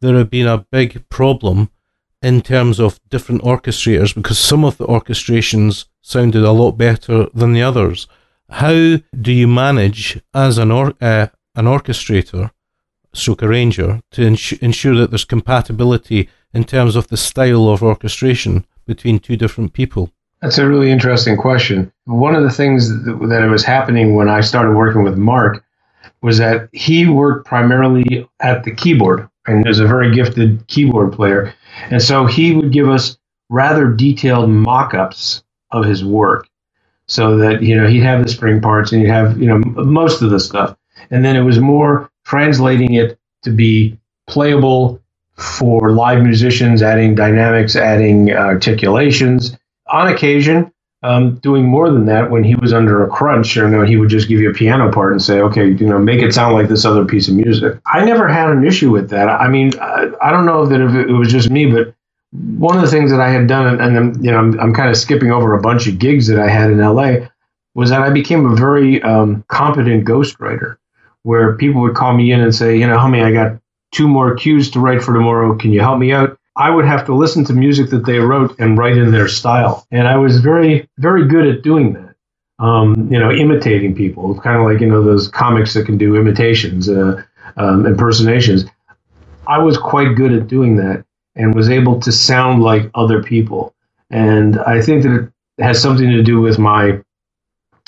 there 0.00 0.16
had 0.16 0.30
been 0.30 0.46
a 0.46 0.64
big 0.70 1.06
problem 1.10 1.68
in 2.22 2.40
terms 2.40 2.80
of 2.80 2.98
different 3.10 3.42
orchestrators 3.42 4.14
because 4.14 4.38
some 4.38 4.64
of 4.64 4.78
the 4.78 4.86
orchestrations 4.86 5.84
sounded 6.00 6.44
a 6.44 6.52
lot 6.52 6.78
better 6.78 7.26
than 7.34 7.52
the 7.52 7.62
others. 7.62 8.08
How 8.48 8.72
do 8.72 9.32
you 9.32 9.46
manage 9.46 10.18
as 10.32 10.56
an 10.56 10.70
or, 10.70 10.94
uh, 10.98 11.26
an 11.54 11.66
orchestrator 11.66 12.52
stroke 13.14 13.42
arranger 13.42 14.00
to 14.12 14.22
ins- 14.22 14.52
ensure 14.52 14.94
that 14.96 15.10
there's 15.10 15.24
compatibility 15.24 16.28
in 16.54 16.64
terms 16.64 16.96
of 16.96 17.08
the 17.08 17.16
style 17.16 17.68
of 17.68 17.82
orchestration 17.82 18.66
between 18.86 19.18
two 19.18 19.36
different 19.36 19.72
people? 19.72 20.10
That's 20.40 20.58
a 20.58 20.68
really 20.68 20.90
interesting 20.90 21.36
question. 21.36 21.92
One 22.04 22.34
of 22.34 22.42
the 22.42 22.50
things 22.50 22.88
that, 22.88 23.26
that 23.28 23.48
was 23.48 23.64
happening 23.64 24.16
when 24.16 24.28
I 24.28 24.40
started 24.40 24.72
working 24.72 25.04
with 25.04 25.16
Marc 25.16 25.64
was 26.20 26.38
that 26.38 26.68
he 26.72 27.08
worked 27.08 27.46
primarily 27.46 28.28
at 28.40 28.64
the 28.64 28.74
keyboard 28.74 29.28
and 29.46 29.66
is 29.68 29.80
a 29.80 29.86
very 29.86 30.14
gifted 30.14 30.66
keyboard 30.68 31.12
player. 31.12 31.54
And 31.90 32.02
so 32.02 32.26
he 32.26 32.54
would 32.54 32.72
give 32.72 32.88
us 32.88 33.18
rather 33.50 33.88
detailed 33.88 34.50
mock 34.50 34.94
ups 34.94 35.42
of 35.70 35.84
his 35.84 36.04
work 36.04 36.48
so 37.06 37.36
that, 37.38 37.62
you 37.62 37.76
know, 37.76 37.86
he'd 37.86 38.00
have 38.00 38.22
the 38.22 38.30
string 38.30 38.60
parts 38.60 38.92
and 38.92 39.02
he'd 39.02 39.08
have, 39.08 39.40
you 39.40 39.46
know, 39.46 39.58
most 39.58 40.22
of 40.22 40.30
the 40.30 40.40
stuff. 40.40 40.76
And 41.10 41.24
then 41.24 41.36
it 41.36 41.42
was 41.42 41.58
more 41.58 42.10
translating 42.24 42.94
it 42.94 43.18
to 43.42 43.50
be 43.50 43.98
playable 44.26 45.00
for 45.36 45.90
live 45.92 46.22
musicians, 46.22 46.82
adding 46.82 47.14
dynamics, 47.14 47.76
adding 47.76 48.32
articulations 48.32 49.56
on 49.88 50.08
occasion, 50.08 50.72
um, 51.02 51.36
doing 51.38 51.64
more 51.64 51.90
than 51.90 52.06
that 52.06 52.30
when 52.30 52.44
he 52.44 52.54
was 52.54 52.72
under 52.72 53.04
a 53.04 53.10
crunch, 53.10 53.56
you 53.56 53.68
know, 53.68 53.84
he 53.84 53.96
would 53.96 54.08
just 54.10 54.28
give 54.28 54.40
you 54.40 54.50
a 54.50 54.54
piano 54.54 54.92
part 54.92 55.12
and 55.12 55.22
say, 55.22 55.40
okay, 55.40 55.68
you 55.68 55.88
know, 55.88 55.98
make 55.98 56.22
it 56.22 56.32
sound 56.32 56.54
like 56.54 56.68
this 56.68 56.84
other 56.84 57.04
piece 57.04 57.28
of 57.28 57.34
music. 57.34 57.80
I 57.86 58.04
never 58.04 58.28
had 58.28 58.50
an 58.50 58.64
issue 58.64 58.90
with 58.90 59.10
that. 59.10 59.28
I 59.28 59.48
mean, 59.48 59.72
I, 59.80 60.10
I 60.22 60.30
don't 60.30 60.46
know 60.46 60.66
that 60.66 60.80
if 60.80 60.94
it 60.94 61.12
was 61.12 61.32
just 61.32 61.50
me, 61.50 61.66
but 61.66 61.94
one 62.32 62.76
of 62.76 62.82
the 62.82 62.90
things 62.90 63.10
that 63.10 63.20
I 63.20 63.30
had 63.30 63.48
done, 63.48 63.80
and 63.80 64.24
you 64.24 64.30
know, 64.30 64.38
I'm, 64.38 64.58
I'm 64.60 64.74
kind 64.74 64.90
of 64.90 64.96
skipping 64.96 65.32
over 65.32 65.54
a 65.54 65.60
bunch 65.60 65.88
of 65.88 65.98
gigs 65.98 66.28
that 66.28 66.38
I 66.38 66.48
had 66.48 66.70
in 66.70 66.78
LA, 66.78 67.26
was 67.74 67.90
that 67.90 68.02
I 68.02 68.10
became 68.10 68.46
a 68.46 68.56
very 68.56 69.02
um, 69.02 69.44
competent 69.48 70.06
ghostwriter, 70.06 70.76
where 71.22 71.56
people 71.56 71.82
would 71.82 71.94
call 71.94 72.14
me 72.14 72.32
in 72.32 72.40
and 72.40 72.54
say, 72.54 72.78
you 72.78 72.86
know, 72.86 72.98
Hummie, 72.98 73.22
I 73.22 73.32
got 73.32 73.58
two 73.92 74.08
more 74.08 74.34
cues 74.34 74.70
to 74.72 74.80
write 74.80 75.02
for 75.02 75.12
tomorrow. 75.14 75.56
Can 75.56 75.72
you 75.72 75.80
help 75.80 75.98
me 75.98 76.12
out? 76.12 76.38
I 76.56 76.70
would 76.70 76.84
have 76.84 77.06
to 77.06 77.14
listen 77.14 77.44
to 77.46 77.52
music 77.52 77.90
that 77.90 78.04
they 78.04 78.18
wrote 78.18 78.58
and 78.58 78.76
write 78.76 78.98
in 78.98 79.10
their 79.10 79.28
style. 79.28 79.86
And 79.90 80.06
I 80.06 80.16
was 80.16 80.40
very, 80.40 80.88
very 80.98 81.26
good 81.26 81.46
at 81.46 81.62
doing 81.62 81.94
that. 81.94 82.14
Um, 82.58 83.08
you 83.10 83.18
know, 83.18 83.32
imitating 83.32 83.94
people, 83.94 84.38
kind 84.40 84.56
of 84.60 84.64
like, 84.64 84.80
you 84.80 84.86
know, 84.86 85.02
those 85.02 85.26
comics 85.26 85.74
that 85.74 85.86
can 85.86 85.98
do 85.98 86.14
imitations, 86.16 86.88
uh, 86.88 87.22
um, 87.56 87.86
impersonations. 87.86 88.66
I 89.46 89.58
was 89.58 89.76
quite 89.76 90.14
good 90.14 90.32
at 90.32 90.46
doing 90.46 90.76
that 90.76 91.04
and 91.34 91.54
was 91.54 91.70
able 91.70 91.98
to 92.00 92.12
sound 92.12 92.62
like 92.62 92.90
other 92.94 93.22
people. 93.22 93.74
And 94.10 94.60
I 94.60 94.80
think 94.80 95.02
that 95.02 95.14
it 95.58 95.64
has 95.64 95.80
something 95.80 96.08
to 96.10 96.22
do 96.22 96.40
with 96.40 96.58
my 96.58 97.00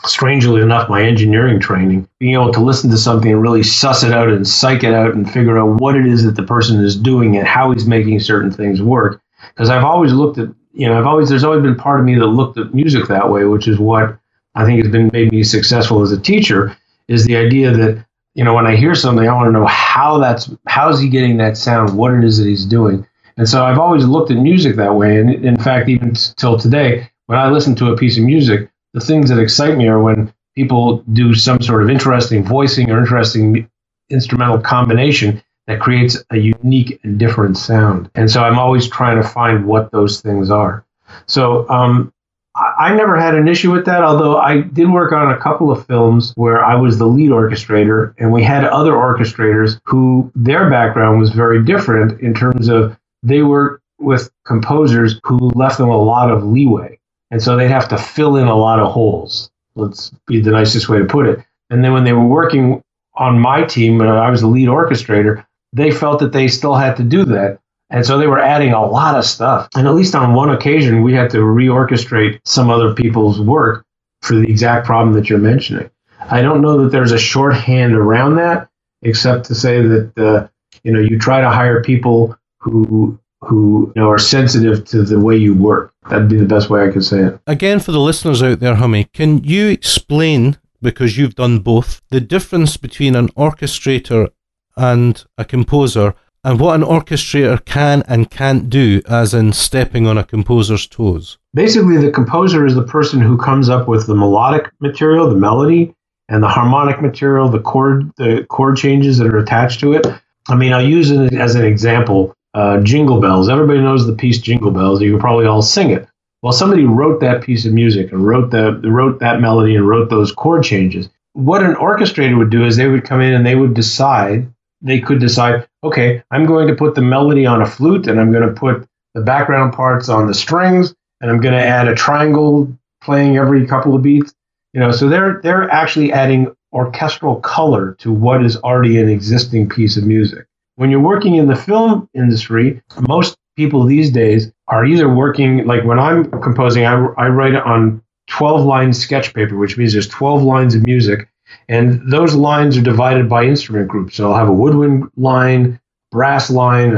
strangely 0.06 0.60
enough, 0.60 0.88
my 0.88 1.02
engineering 1.02 1.60
training, 1.60 2.08
being 2.18 2.34
able 2.34 2.52
to 2.52 2.60
listen 2.60 2.90
to 2.90 2.98
something 2.98 3.32
and 3.32 3.42
really 3.42 3.62
suss 3.62 4.02
it 4.02 4.12
out 4.12 4.28
and 4.28 4.46
psych 4.46 4.84
it 4.84 4.94
out 4.94 5.14
and 5.14 5.30
figure 5.30 5.58
out 5.58 5.80
what 5.80 5.96
it 5.96 6.06
is 6.06 6.24
that 6.24 6.36
the 6.36 6.42
person 6.42 6.82
is 6.82 6.96
doing 6.96 7.36
and 7.36 7.46
how 7.46 7.70
he's 7.72 7.86
making 7.86 8.20
certain 8.20 8.50
things 8.50 8.82
work. 8.82 9.20
Because 9.48 9.70
I've 9.70 9.84
always 9.84 10.12
looked 10.12 10.38
at, 10.38 10.48
you 10.72 10.88
know, 10.88 10.98
I've 10.98 11.06
always, 11.06 11.28
there's 11.28 11.44
always 11.44 11.62
been 11.62 11.76
part 11.76 12.00
of 12.00 12.06
me 12.06 12.14
that 12.16 12.26
looked 12.26 12.58
at 12.58 12.74
music 12.74 13.08
that 13.08 13.30
way, 13.30 13.44
which 13.44 13.68
is 13.68 13.78
what 13.78 14.18
I 14.54 14.64
think 14.64 14.82
has 14.82 14.92
been 14.92 15.10
made 15.12 15.32
me 15.32 15.42
successful 15.42 16.02
as 16.02 16.12
a 16.12 16.20
teacher, 16.20 16.76
is 17.08 17.24
the 17.24 17.36
idea 17.36 17.70
that, 17.70 18.04
you 18.34 18.44
know, 18.44 18.54
when 18.54 18.66
I 18.66 18.76
hear 18.76 18.94
something, 18.94 19.28
I 19.28 19.34
want 19.34 19.48
to 19.48 19.52
know 19.52 19.66
how 19.66 20.18
that's, 20.18 20.50
how 20.66 20.88
is 20.90 21.00
he 21.00 21.08
getting 21.08 21.36
that 21.38 21.56
sound, 21.56 21.96
what 21.96 22.14
it 22.14 22.24
is 22.24 22.38
that 22.38 22.46
he's 22.46 22.66
doing. 22.66 23.06
And 23.36 23.48
so 23.48 23.64
I've 23.64 23.78
always 23.78 24.04
looked 24.04 24.30
at 24.30 24.36
music 24.36 24.76
that 24.76 24.94
way. 24.94 25.18
And 25.18 25.44
in 25.44 25.56
fact, 25.56 25.88
even 25.88 26.14
till 26.36 26.58
today, 26.58 27.10
when 27.26 27.38
I 27.38 27.48
listen 27.48 27.74
to 27.76 27.92
a 27.92 27.96
piece 27.96 28.18
of 28.18 28.24
music, 28.24 28.70
the 28.94 29.00
things 29.00 29.28
that 29.28 29.38
excite 29.38 29.76
me 29.76 29.88
are 29.88 30.00
when 30.00 30.32
people 30.54 30.98
do 31.12 31.34
some 31.34 31.60
sort 31.60 31.82
of 31.82 31.90
interesting 31.90 32.44
voicing 32.44 32.90
or 32.90 32.98
interesting 32.98 33.68
instrumental 34.08 34.58
combination 34.58 35.42
that 35.66 35.80
creates 35.80 36.22
a 36.30 36.36
unique 36.36 37.00
and 37.02 37.18
different 37.18 37.58
sound. 37.58 38.10
And 38.14 38.30
so 38.30 38.42
I'm 38.42 38.58
always 38.58 38.88
trying 38.88 39.20
to 39.20 39.28
find 39.28 39.66
what 39.66 39.90
those 39.90 40.20
things 40.20 40.50
are. 40.50 40.84
So 41.26 41.68
um, 41.68 42.12
I, 42.54 42.74
I 42.78 42.94
never 42.94 43.18
had 43.18 43.34
an 43.34 43.48
issue 43.48 43.72
with 43.72 43.86
that, 43.86 44.02
although 44.02 44.36
I 44.36 44.60
did 44.60 44.90
work 44.90 45.12
on 45.12 45.32
a 45.32 45.38
couple 45.38 45.72
of 45.72 45.86
films 45.86 46.32
where 46.36 46.64
I 46.64 46.74
was 46.74 46.98
the 46.98 47.06
lead 47.06 47.30
orchestrator, 47.30 48.14
and 48.18 48.30
we 48.30 48.42
had 48.42 48.64
other 48.64 48.92
orchestrators 48.92 49.80
who 49.84 50.30
their 50.34 50.70
background 50.70 51.18
was 51.18 51.30
very 51.30 51.64
different 51.64 52.20
in 52.20 52.34
terms 52.34 52.68
of 52.68 52.96
they 53.22 53.42
were 53.42 53.80
with 53.98 54.30
composers 54.44 55.18
who 55.24 55.50
left 55.54 55.78
them 55.78 55.88
a 55.88 55.96
lot 55.96 56.30
of 56.30 56.44
leeway. 56.44 56.98
And 57.34 57.42
so 57.42 57.56
they'd 57.56 57.66
have 57.66 57.88
to 57.88 57.98
fill 57.98 58.36
in 58.36 58.46
a 58.46 58.54
lot 58.54 58.78
of 58.78 58.92
holes. 58.92 59.50
Let's 59.74 60.12
be 60.28 60.40
the 60.40 60.52
nicest 60.52 60.88
way 60.88 61.00
to 61.00 61.04
put 61.04 61.26
it. 61.26 61.40
And 61.68 61.82
then 61.82 61.92
when 61.92 62.04
they 62.04 62.12
were 62.12 62.24
working 62.24 62.80
on 63.14 63.40
my 63.40 63.64
team, 63.64 64.00
uh, 64.00 64.04
I 64.04 64.30
was 64.30 64.42
the 64.42 64.46
lead 64.46 64.68
orchestrator, 64.68 65.44
they 65.72 65.90
felt 65.90 66.20
that 66.20 66.30
they 66.30 66.46
still 66.46 66.76
had 66.76 66.96
to 66.98 67.02
do 67.02 67.24
that. 67.24 67.58
And 67.90 68.06
so 68.06 68.18
they 68.18 68.28
were 68.28 68.38
adding 68.38 68.72
a 68.72 68.86
lot 68.86 69.18
of 69.18 69.24
stuff. 69.24 69.68
And 69.74 69.88
at 69.88 69.96
least 69.96 70.14
on 70.14 70.34
one 70.34 70.50
occasion, 70.50 71.02
we 71.02 71.12
had 71.12 71.28
to 71.30 71.38
reorchestrate 71.38 72.38
some 72.44 72.70
other 72.70 72.94
people's 72.94 73.40
work 73.40 73.84
for 74.22 74.36
the 74.36 74.48
exact 74.48 74.86
problem 74.86 75.12
that 75.14 75.28
you're 75.28 75.40
mentioning. 75.40 75.90
I 76.20 76.40
don't 76.40 76.60
know 76.60 76.84
that 76.84 76.92
there's 76.92 77.10
a 77.10 77.18
shorthand 77.18 77.96
around 77.96 78.36
that, 78.36 78.68
except 79.02 79.46
to 79.46 79.56
say 79.56 79.82
that 79.82 80.12
uh, 80.16 80.46
you 80.84 80.92
know 80.92 81.00
you 81.00 81.18
try 81.18 81.40
to 81.40 81.50
hire 81.50 81.82
people 81.82 82.38
who 82.58 83.18
who 83.46 83.92
you 83.94 84.02
know, 84.02 84.10
are 84.10 84.18
sensitive 84.18 84.84
to 84.86 85.02
the 85.02 85.18
way 85.18 85.36
you 85.36 85.54
work. 85.54 85.92
That'd 86.10 86.28
be 86.28 86.36
the 86.36 86.46
best 86.46 86.70
way 86.70 86.82
I 86.82 86.90
could 86.90 87.04
say 87.04 87.20
it. 87.20 87.40
Again, 87.46 87.80
for 87.80 87.92
the 87.92 88.00
listeners 88.00 88.42
out 88.42 88.60
there, 88.60 88.74
Hummie, 88.74 89.04
can 89.04 89.42
you 89.44 89.68
explain, 89.68 90.58
because 90.82 91.16
you've 91.16 91.34
done 91.34 91.60
both, 91.60 92.02
the 92.10 92.20
difference 92.20 92.76
between 92.76 93.14
an 93.16 93.28
orchestrator 93.28 94.30
and 94.76 95.24
a 95.38 95.44
composer, 95.44 96.14
and 96.42 96.60
what 96.60 96.74
an 96.74 96.82
orchestrator 96.82 97.64
can 97.64 98.02
and 98.06 98.30
can't 98.30 98.68
do, 98.68 99.00
as 99.08 99.32
in 99.32 99.52
stepping 99.52 100.06
on 100.06 100.18
a 100.18 100.24
composer's 100.24 100.86
toes? 100.86 101.38
Basically, 101.54 101.96
the 101.96 102.10
composer 102.10 102.66
is 102.66 102.74
the 102.74 102.82
person 102.82 103.20
who 103.20 103.38
comes 103.38 103.70
up 103.70 103.88
with 103.88 104.06
the 104.06 104.14
melodic 104.14 104.70
material, 104.80 105.28
the 105.28 105.36
melody, 105.36 105.94
and 106.28 106.42
the 106.42 106.48
harmonic 106.48 107.00
material, 107.00 107.48
the 107.48 107.60
chord, 107.60 108.10
the 108.16 108.44
chord 108.50 108.76
changes 108.76 109.18
that 109.18 109.26
are 109.26 109.38
attached 109.38 109.80
to 109.80 109.92
it. 109.94 110.06
I 110.48 110.54
mean, 110.54 110.72
I'll 110.74 110.86
use 110.86 111.10
it 111.10 111.32
as 111.32 111.54
an 111.54 111.64
example 111.64 112.33
uh, 112.54 112.80
Jingle 112.80 113.20
Bells. 113.20 113.48
Everybody 113.48 113.80
knows 113.80 114.06
the 114.06 114.14
piece 114.14 114.38
Jingle 114.38 114.70
Bells. 114.70 115.02
You 115.02 115.12
can 115.12 115.20
probably 115.20 115.46
all 115.46 115.62
sing 115.62 115.90
it. 115.90 116.08
Well, 116.42 116.52
somebody 116.52 116.84
wrote 116.84 117.20
that 117.20 117.42
piece 117.42 117.64
of 117.64 117.72
music 117.72 118.12
and 118.12 118.24
wrote 118.24 118.50
the 118.50 118.72
wrote 118.84 119.18
that 119.20 119.40
melody 119.40 119.76
and 119.76 119.88
wrote 119.88 120.10
those 120.10 120.30
chord 120.30 120.62
changes. 120.62 121.08
What 121.32 121.62
an 121.62 121.74
orchestrator 121.74 122.38
would 122.38 122.50
do 122.50 122.64
is 122.64 122.76
they 122.76 122.86
would 122.86 123.04
come 123.04 123.20
in 123.20 123.32
and 123.32 123.44
they 123.44 123.56
would 123.56 123.74
decide. 123.74 124.46
They 124.82 125.00
could 125.00 125.18
decide, 125.18 125.66
okay, 125.82 126.22
I'm 126.30 126.44
going 126.44 126.68
to 126.68 126.74
put 126.74 126.94
the 126.94 127.00
melody 127.00 127.46
on 127.46 127.62
a 127.62 127.66
flute 127.66 128.06
and 128.06 128.20
I'm 128.20 128.30
going 128.30 128.46
to 128.46 128.54
put 128.54 128.86
the 129.14 129.22
background 129.22 129.72
parts 129.72 130.10
on 130.10 130.26
the 130.26 130.34
strings 130.34 130.94
and 131.20 131.30
I'm 131.30 131.40
going 131.40 131.54
to 131.54 131.66
add 131.66 131.88
a 131.88 131.94
triangle 131.94 132.70
playing 133.02 133.38
every 133.38 133.66
couple 133.66 133.94
of 133.94 134.02
beats. 134.02 134.34
You 134.74 134.80
know, 134.80 134.92
so 134.92 135.08
they're 135.08 135.40
they're 135.42 135.70
actually 135.70 136.12
adding 136.12 136.54
orchestral 136.74 137.36
color 137.36 137.94
to 138.00 138.12
what 138.12 138.44
is 138.44 138.56
already 138.58 139.00
an 139.00 139.08
existing 139.08 139.68
piece 139.68 139.96
of 139.96 140.04
music. 140.04 140.46
When 140.76 140.90
you're 140.90 141.00
working 141.00 141.36
in 141.36 141.46
the 141.46 141.56
film 141.56 142.08
industry, 142.14 142.82
most 143.08 143.36
people 143.56 143.84
these 143.84 144.10
days 144.10 144.52
are 144.68 144.84
either 144.84 145.08
working, 145.08 145.66
like 145.66 145.84
when 145.84 145.98
I'm 145.98 146.30
composing, 146.42 146.84
I, 146.84 146.94
I 147.16 147.28
write 147.28 147.54
on 147.54 148.02
12 148.28 148.64
line 148.64 148.92
sketch 148.92 149.34
paper, 149.34 149.56
which 149.56 149.76
means 149.76 149.92
there's 149.92 150.08
12 150.08 150.42
lines 150.42 150.74
of 150.74 150.86
music. 150.86 151.28
And 151.68 152.10
those 152.10 152.34
lines 152.34 152.76
are 152.76 152.82
divided 152.82 153.28
by 153.28 153.44
instrument 153.44 153.88
groups. 153.88 154.16
So 154.16 154.30
I'll 154.30 154.38
have 154.38 154.48
a 154.48 154.52
woodwind 154.52 155.08
line, 155.16 155.80
brass 156.10 156.50
line, 156.50 156.94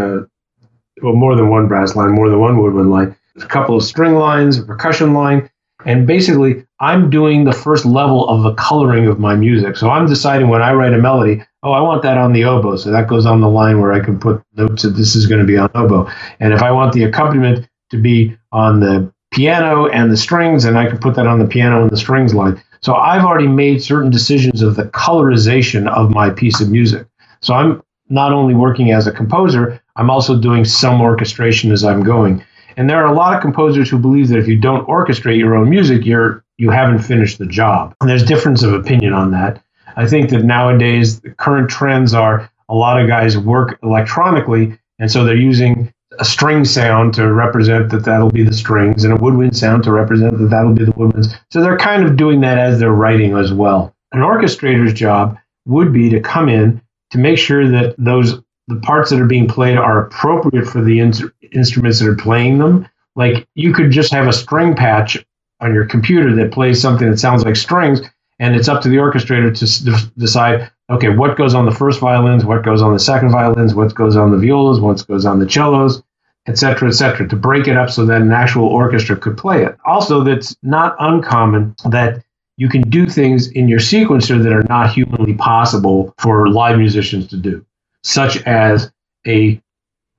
well, 1.03 1.15
more 1.15 1.37
than 1.37 1.51
one 1.51 1.69
brass 1.69 1.95
line, 1.95 2.13
more 2.13 2.31
than 2.31 2.41
one 2.41 2.63
woodwind 2.63 2.91
line, 2.91 3.17
a 3.41 3.47
couple 3.47 3.77
of 3.77 3.85
string 3.85 4.15
lines, 4.15 4.59
a 4.59 4.63
percussion 4.63 5.13
line. 5.13 5.51
And 5.85 6.07
basically, 6.07 6.66
I'm 6.79 7.09
doing 7.09 7.45
the 7.45 7.53
first 7.53 7.87
level 7.87 8.29
of 8.29 8.43
the 8.43 8.55
coloring 8.55 9.07
of 9.07 9.19
my 9.19 9.35
music. 9.35 9.77
So 9.77 9.89
I'm 9.89 10.07
deciding 10.07 10.49
when 10.49 10.63
I 10.63 10.73
write 10.73 10.93
a 10.93 10.99
melody, 10.99 11.43
oh, 11.63 11.73
I 11.73 11.81
want 11.81 12.03
that 12.03 12.19
on 12.19 12.33
the 12.33 12.45
oboe. 12.45 12.77
So 12.77 12.91
that 12.91 13.09
goes 13.09 13.25
on 13.25 13.41
the 13.41 13.49
line 13.49 13.81
where 13.81 13.93
I 13.93 14.01
can 14.01 14.19
put 14.21 14.43
notes 14.55 14.83
that 14.83 14.91
this 14.91 15.17
is 15.17 15.27
going 15.27 15.41
to 15.41 15.47
be 15.47 15.57
on 15.57 15.71
oboe. 15.75 16.11
And 16.39 16.53
if 16.53 16.63
I 16.63 16.71
want 16.73 16.93
the 16.93 17.05
accompaniment 17.05 17.67
to 17.91 18.01
be 18.01 18.37
on 18.53 18.81
the 18.81 19.11
piano 19.33 19.87
and 19.87 20.13
the 20.13 20.17
strings, 20.17 20.65
and 20.65 20.79
I 20.79 20.87
can 20.87 20.99
put 20.99 21.15
that 21.17 21.27
on 21.27 21.39
the 21.39 21.47
piano 21.47 21.83
and 21.83 21.91
the 21.91 21.97
strings 21.97 22.35
line. 22.35 22.63
So 22.83 22.95
I've 22.95 23.25
already 23.25 23.49
made 23.49 23.83
certain 23.83 24.11
decisions 24.11 24.63
of 24.63 24.77
the 24.77 24.85
colorization 24.85 25.89
of 25.89 26.11
my 26.11 26.31
piece 26.31 26.61
of 26.61 26.71
music. 26.71 27.07
So 27.41 27.55
I'm 27.55 27.83
not 28.09 28.33
only 28.33 28.55
working 28.55 28.93
as 28.93 29.07
a 29.07 29.13
composer, 29.13 29.81
I'm 29.97 30.11
also 30.11 30.39
doing 30.39 30.65
some 30.65 31.01
orchestration 31.01 31.73
as 31.73 31.85
I'm 31.85 32.03
going. 32.03 32.45
And 32.77 32.89
there 32.89 33.03
are 33.03 33.11
a 33.11 33.17
lot 33.17 33.35
of 33.35 33.41
composers 33.41 33.89
who 33.89 33.99
believe 33.99 34.29
that 34.29 34.39
if 34.39 34.47
you 34.47 34.59
don't 34.59 34.87
orchestrate 34.87 35.39
your 35.39 35.57
own 35.57 35.71
music, 35.71 36.05
you're 36.05 36.45
you 36.59 36.71
haven't 36.71 37.01
finished 37.01 37.39
the 37.39 37.47
job. 37.47 37.95
And 38.01 38.09
there's 38.09 38.25
difference 38.25 38.63
of 38.63 38.73
opinion 38.73 39.13
on 39.13 39.31
that. 39.33 39.63
I 39.97 40.07
think 40.07 40.31
that 40.31 40.45
nowadays 40.45 41.21
the 41.21 41.31
current 41.31 41.71
trends 41.71 42.15
are 42.15 42.51
a 42.69 42.75
lot 42.75 43.01
of 43.01 43.09
guys 43.09 43.39
work 43.39 43.79
electronically, 43.83 44.79
and 44.99 45.11
so 45.11 45.25
they're 45.25 45.37
using 45.37 45.93
a 46.19 46.25
string 46.25 46.65
sound 46.65 47.15
to 47.15 47.33
represent 47.33 47.91
that 47.91 48.05
that'll 48.05 48.31
be 48.31 48.43
the 48.43 48.53
strings, 48.53 49.05
and 49.05 49.13
a 49.13 49.17
woodwind 49.17 49.57
sound 49.57 49.85
to 49.85 49.93
represent 49.93 50.39
that 50.39 50.47
that'll 50.47 50.75
be 50.75 50.85
the 50.85 50.93
woodwinds. 50.93 51.35
So 51.51 51.63
they're 51.63 51.79
kind 51.79 52.05
of 52.05 52.17
doing 52.17 52.41
that 52.41 52.59
as 52.59 52.79
they're 52.79 52.93
writing 52.93 53.37
as 53.37 53.53
well. 53.53 53.95
An 54.13 54.21
orchestrator's 54.21 54.93
job 54.93 55.39
would 55.67 55.93
be 55.93 56.09
to 56.11 56.21
come 56.21 56.49
in 56.49 56.81
to 57.11 57.19
make 57.19 57.39
sure 57.39 57.69
that 57.69 57.95
those 57.99 58.41
the 58.69 58.77
parts 58.77 59.11
that 59.11 59.21
are 59.21 59.27
being 59.27 59.47
played 59.47 59.77
are 59.77 60.07
appropriate 60.07 60.67
for 60.67 60.83
the 60.83 60.99
in- 60.99 61.33
instruments 61.53 62.01
that 62.01 62.09
are 62.09 62.17
playing 62.17 62.59
them. 62.59 62.89
Like 63.15 63.47
you 63.55 63.73
could 63.73 63.91
just 63.93 64.13
have 64.13 64.27
a 64.27 64.33
string 64.33 64.75
patch 64.75 65.25
on 65.61 65.75
your 65.75 65.87
computer 65.87 66.35
that 66.35 66.53
plays 66.53 66.81
something 66.81 67.11
that 67.11 67.19
sounds 67.19 67.45
like 67.45 67.57
strings, 67.57 68.01
and 68.39 68.55
it's 68.55 68.69
up 68.69 68.83
to 68.83 68.89
the 68.89 68.97
orchestrator 68.97 69.57
to 69.57 70.13
decide, 70.19 70.71
okay, 70.91 71.09
what 71.09 71.37
goes 71.37 71.55
on 71.55 71.65
the 71.65 71.73
first 71.73 72.01
violins, 72.01 72.45
what 72.45 72.63
goes 72.63 72.83
on 72.83 72.93
the 72.93 72.99
second 72.99 73.31
violins, 73.31 73.75
what 73.75 73.95
goes 73.95 74.17
on 74.17 74.31
the 74.31 74.39
violas, 74.39 74.81
what 74.81 75.07
goes 75.07 75.25
on 75.25 75.39
the 75.39 75.49
cellos, 75.49 76.03
etc., 76.47 76.89
etc., 76.89 77.27
to 77.29 77.37
break 77.37 77.67
it 77.67 77.77
up 77.77 77.91
so 77.91 78.05
that 78.07 78.21
an 78.21 78.33
actual 78.33 78.67
orchestra 78.67 79.17
could 79.17 79.37
play 79.37 79.65
it. 79.65 79.77
Also, 79.87 80.23
that's 80.23 80.57
not 80.63 80.95
uncommon 81.01 81.75
that 81.87 82.23
you 82.59 82.69
can 82.69 82.83
do 82.83 83.07
things 83.07 83.49
in 83.49 83.69
your 83.69 83.81
sequencer 83.81 84.43
that 84.43 84.53
are 84.53 84.65
not 84.65 84.93
humanly 84.93 85.35
possible 85.35 86.15
for 86.19 86.49
live 86.49 86.79
musicians 86.79 87.27
to 87.29 87.37
do, 87.37 87.65
such 88.03 88.43
as 88.43 88.93
a 89.27 89.61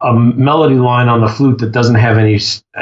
a 0.02 0.14
melody 0.14 0.76
line 0.76 1.08
on 1.08 1.22
the 1.22 1.28
flute 1.28 1.58
that 1.58 1.72
doesn't 1.72 1.96
have 1.96 2.20
any 2.20 2.40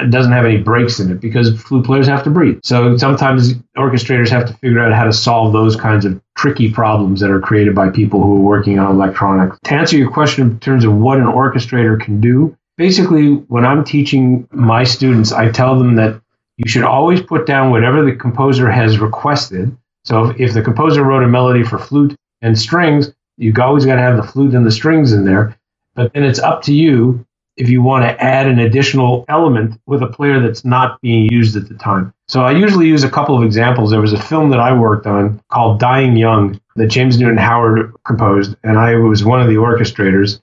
doesn't 0.09 0.33
have 0.33 0.45
any 0.45 0.57
breaks 0.57 0.99
in 0.99 1.09
it 1.11 1.21
because 1.21 1.61
flute 1.61 1.85
players 1.85 2.07
have 2.07 2.23
to 2.23 2.29
breathe. 2.29 2.59
So 2.63 2.97
sometimes 2.97 3.53
orchestrators 3.77 4.29
have 4.29 4.47
to 4.47 4.53
figure 4.55 4.81
out 4.81 4.93
how 4.93 5.05
to 5.05 5.13
solve 5.13 5.53
those 5.53 5.77
kinds 5.77 6.03
of 6.03 6.21
tricky 6.37 6.69
problems 6.69 7.21
that 7.21 7.31
are 7.31 7.39
created 7.39 7.73
by 7.73 7.89
people 7.89 8.21
who 8.21 8.35
are 8.35 8.41
working 8.41 8.79
on 8.79 8.93
electronics. 8.93 9.57
To 9.63 9.73
answer 9.73 9.97
your 9.97 10.11
question 10.11 10.51
in 10.51 10.59
terms 10.59 10.83
of 10.83 10.93
what 10.93 11.17
an 11.17 11.25
orchestrator 11.25 11.99
can 11.99 12.19
do, 12.19 12.57
basically 12.77 13.35
when 13.47 13.65
I'm 13.65 13.85
teaching 13.85 14.47
my 14.51 14.83
students, 14.83 15.31
I 15.31 15.49
tell 15.49 15.79
them 15.79 15.95
that 15.95 16.21
you 16.57 16.69
should 16.69 16.83
always 16.83 17.21
put 17.21 17.45
down 17.45 17.71
whatever 17.71 18.03
the 18.03 18.15
composer 18.15 18.69
has 18.69 18.99
requested. 18.99 19.75
So 20.03 20.25
if, 20.25 20.39
if 20.39 20.53
the 20.53 20.61
composer 20.61 21.03
wrote 21.03 21.23
a 21.23 21.27
melody 21.27 21.63
for 21.63 21.77
flute 21.77 22.15
and 22.41 22.59
strings, 22.59 23.13
you've 23.37 23.57
always 23.57 23.85
got 23.85 23.95
to 23.95 24.01
have 24.01 24.17
the 24.17 24.23
flute 24.23 24.53
and 24.53 24.65
the 24.65 24.71
strings 24.71 25.13
in 25.13 25.23
there. 25.23 25.57
But 25.95 26.13
then 26.13 26.23
it's 26.23 26.39
up 26.39 26.61
to 26.63 26.73
you 26.73 27.25
if 27.57 27.69
you 27.69 27.81
want 27.81 28.03
to 28.03 28.21
add 28.21 28.47
an 28.47 28.59
additional 28.59 29.25
element 29.29 29.79
with 29.85 30.01
a 30.01 30.07
player 30.07 30.41
that's 30.41 30.65
not 30.65 30.99
being 31.01 31.31
used 31.31 31.55
at 31.55 31.69
the 31.69 31.75
time. 31.75 32.13
So 32.27 32.41
I 32.41 32.51
usually 32.51 32.87
use 32.87 33.03
a 33.03 33.09
couple 33.09 33.37
of 33.37 33.43
examples. 33.43 33.91
There 33.91 34.01
was 34.01 34.13
a 34.13 34.21
film 34.21 34.49
that 34.49 34.59
I 34.59 34.77
worked 34.77 35.07
on 35.07 35.41
called 35.49 35.79
Dying 35.79 36.17
Young 36.17 36.59
that 36.75 36.87
James 36.87 37.17
Newton 37.17 37.37
Howard 37.37 37.93
composed, 38.03 38.55
and 38.63 38.77
I 38.77 38.95
was 38.95 39.23
one 39.23 39.41
of 39.41 39.47
the 39.47 39.55
orchestrators. 39.55 40.41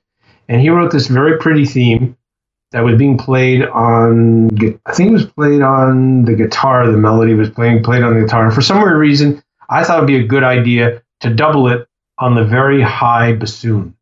And 0.49 0.61
he 0.61 0.71
wrote 0.71 0.91
this 0.91 1.07
very 1.07 1.39
pretty 1.39 1.67
theme 1.67 2.17
that 2.73 2.83
was 2.83 2.97
being 2.97 3.19
played 3.19 3.65
on 3.65 4.49
I 4.87 4.93
think 4.95 5.11
it 5.11 5.13
was 5.13 5.27
played 5.27 5.61
on 5.61 6.25
the 6.25 6.35
guitar. 6.35 6.91
The 6.91 6.97
melody 6.97 7.35
was 7.35 7.51
playing 7.51 7.83
played 7.83 8.03
on 8.03 8.15
the 8.15 8.21
guitar. 8.23 8.47
And 8.47 8.55
for 8.55 8.63
some 8.63 8.83
weird 8.83 8.97
reason, 8.97 9.43
I 9.69 9.85
thought 9.85 9.99
it'd 9.99 10.07
be 10.07 10.17
a 10.17 10.27
good 10.27 10.45
idea 10.45 11.03
to 11.21 11.35
double 11.35 11.69
it 11.69 11.87
on 12.19 12.35
the 12.35 12.45
very 12.45 12.81
high 12.81 13.35
bassoon. 13.35 13.95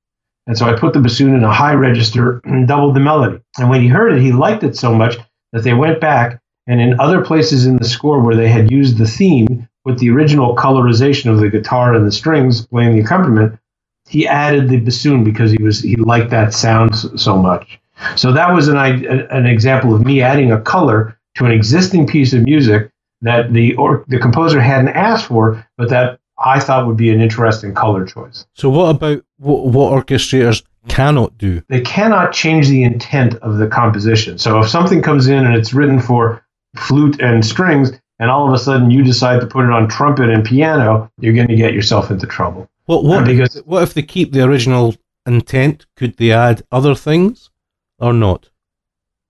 And 0.51 0.59
so 0.59 0.67
I 0.67 0.77
put 0.77 0.95
the 0.95 1.01
bassoon 1.01 1.37
in 1.37 1.45
a 1.45 1.53
high 1.53 1.75
register 1.75 2.41
and 2.43 2.67
doubled 2.67 2.97
the 2.97 3.01
melody. 3.01 3.41
And 3.59 3.71
when 3.71 3.83
he 3.83 3.87
heard 3.87 4.13
it, 4.13 4.21
he 4.21 4.33
liked 4.33 4.65
it 4.65 4.77
so 4.77 4.93
much 4.93 5.17
that 5.53 5.63
they 5.63 5.75
went 5.75 6.01
back 6.01 6.41
and 6.67 6.81
in 6.81 6.99
other 6.99 7.25
places 7.25 7.67
in 7.67 7.77
the 7.77 7.85
score 7.85 8.21
where 8.21 8.35
they 8.35 8.49
had 8.49 8.71
used 8.71 8.99
the 8.99 9.07
theme 9.07 9.69
with 9.85 10.01
the 10.01 10.11
original 10.11 10.57
colorization 10.57 11.31
of 11.31 11.39
the 11.39 11.51
guitar 11.51 11.95
and 11.95 12.07
the 12.07 12.13
strings 12.13 12.67
playing 12.67 12.97
the 12.97 13.01
accompaniment, 13.01 13.61
he 14.09 14.27
added 14.27 14.69
the 14.69 14.79
bassoon 14.79 15.25
because 15.25 15.53
he 15.53 15.63
was 15.63 15.83
he 15.83 15.95
liked 15.95 16.31
that 16.31 16.53
sound 16.53 16.97
so 16.97 17.37
much. 17.37 17.81
So 18.17 18.33
that 18.33 18.53
was 18.53 18.69
an 18.69 18.77
an 18.77 19.47
example 19.47 19.95
of 19.95 20.05
me 20.05 20.21
adding 20.21 20.53
a 20.53 20.61
color 20.61 21.19
to 21.37 21.45
an 21.45 21.53
existing 21.53 22.07
piece 22.09 22.33
of 22.33 22.43
music 22.43 22.91
that 23.23 23.53
the 23.53 23.77
or 23.77 24.05
the 24.09 24.19
composer 24.19 24.61
hadn't 24.61 24.91
asked 24.91 25.27
for, 25.27 25.67
but 25.77 25.91
that 25.91 26.20
I 26.41 26.59
thought 26.61 26.87
would 26.87 26.97
be 26.97 27.11
an 27.11 27.21
interesting 27.21 27.75
color 27.75 28.05
choice. 28.05 28.47
So, 28.55 28.71
what 28.71 28.97
about 28.97 29.25
what, 29.39 29.67
what 29.67 29.93
orchestrators 29.93 30.63
cannot 30.89 31.37
do? 31.37 31.63
They 31.69 31.83
cannot 31.83 32.33
change 32.33 32.69
the 32.69 32.83
intent 32.83 33.35
of 33.37 33.59
the 33.59 33.67
composition. 33.67 34.39
So, 34.39 34.61
if 34.61 34.69
something 34.69 35.03
comes 35.03 35.29
in 35.29 35.45
and 35.45 35.55
it's 35.55 35.75
written 35.75 36.01
for 36.01 36.45
flute 36.77 37.21
and 37.21 37.45
strings, 37.45 37.93
and 38.19 38.31
all 38.31 38.47
of 38.47 38.55
a 38.55 38.59
sudden 38.59 38.91
you 38.91 39.03
decide 39.03 39.41
to 39.41 39.47
put 39.47 39.65
it 39.65 39.71
on 39.71 39.89
trumpet 39.89 40.31
and 40.31 40.45
piano, 40.45 41.11
you're 41.19 41.35
going 41.35 41.49
to 41.49 41.57
get 41.57 41.75
yourself 41.75 42.11
into 42.11 42.27
trouble. 42.27 42.69
What, 42.87 43.05
what, 43.05 43.25
because, 43.25 43.57
what 43.65 43.83
if 43.83 43.95
they 43.95 44.03
keep 44.03 44.33
the 44.33 44.45
original 44.45 44.95
intent? 45.27 45.87
Could 45.97 46.17
they 46.17 46.33
add 46.33 46.63
other 46.73 46.95
things 46.95 47.51
or 47.99 48.13
not? 48.13 48.51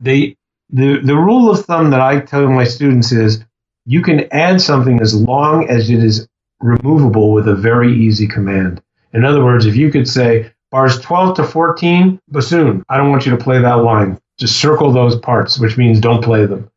They, 0.01 0.37
the, 0.71 1.01
the 1.03 1.17
rule 1.17 1.51
of 1.51 1.65
thumb 1.65 1.91
that 1.91 2.01
I 2.01 2.21
tell 2.21 2.49
my 2.49 2.65
students 2.65 3.13
is 3.13 3.45
you 3.85 4.03
can 4.03 4.29
add 4.33 4.61
something 4.61 5.01
as 5.01 5.15
long 5.15 5.69
as 5.69 5.91
it 5.91 6.03
is 6.03 6.29
removable 6.61 7.33
with 7.33 7.49
a 7.49 7.55
very 7.55 7.93
easy 7.93 8.27
command. 8.27 8.83
In 9.13 9.25
other 9.25 9.45
words, 9.45 9.67
if 9.67 9.77
you 9.77 9.91
could 9.91 10.09
say 10.09 10.53
bars 10.71 11.01
12 11.01 11.37
to 11.37 11.45
14, 11.45 12.21
bassoon, 12.29 12.85
I 12.89 12.97
don't 12.97 13.11
want 13.11 13.27
you 13.27 13.37
to 13.37 13.43
play 13.43 13.61
that 13.61 13.83
line. 13.85 14.21
Just 14.39 14.61
circle 14.61 14.93
those 14.93 15.17
parts, 15.17 15.59
which 15.59 15.77
means 15.77 16.01
don't 16.01 16.23
play 16.23 16.47
them. 16.47 16.71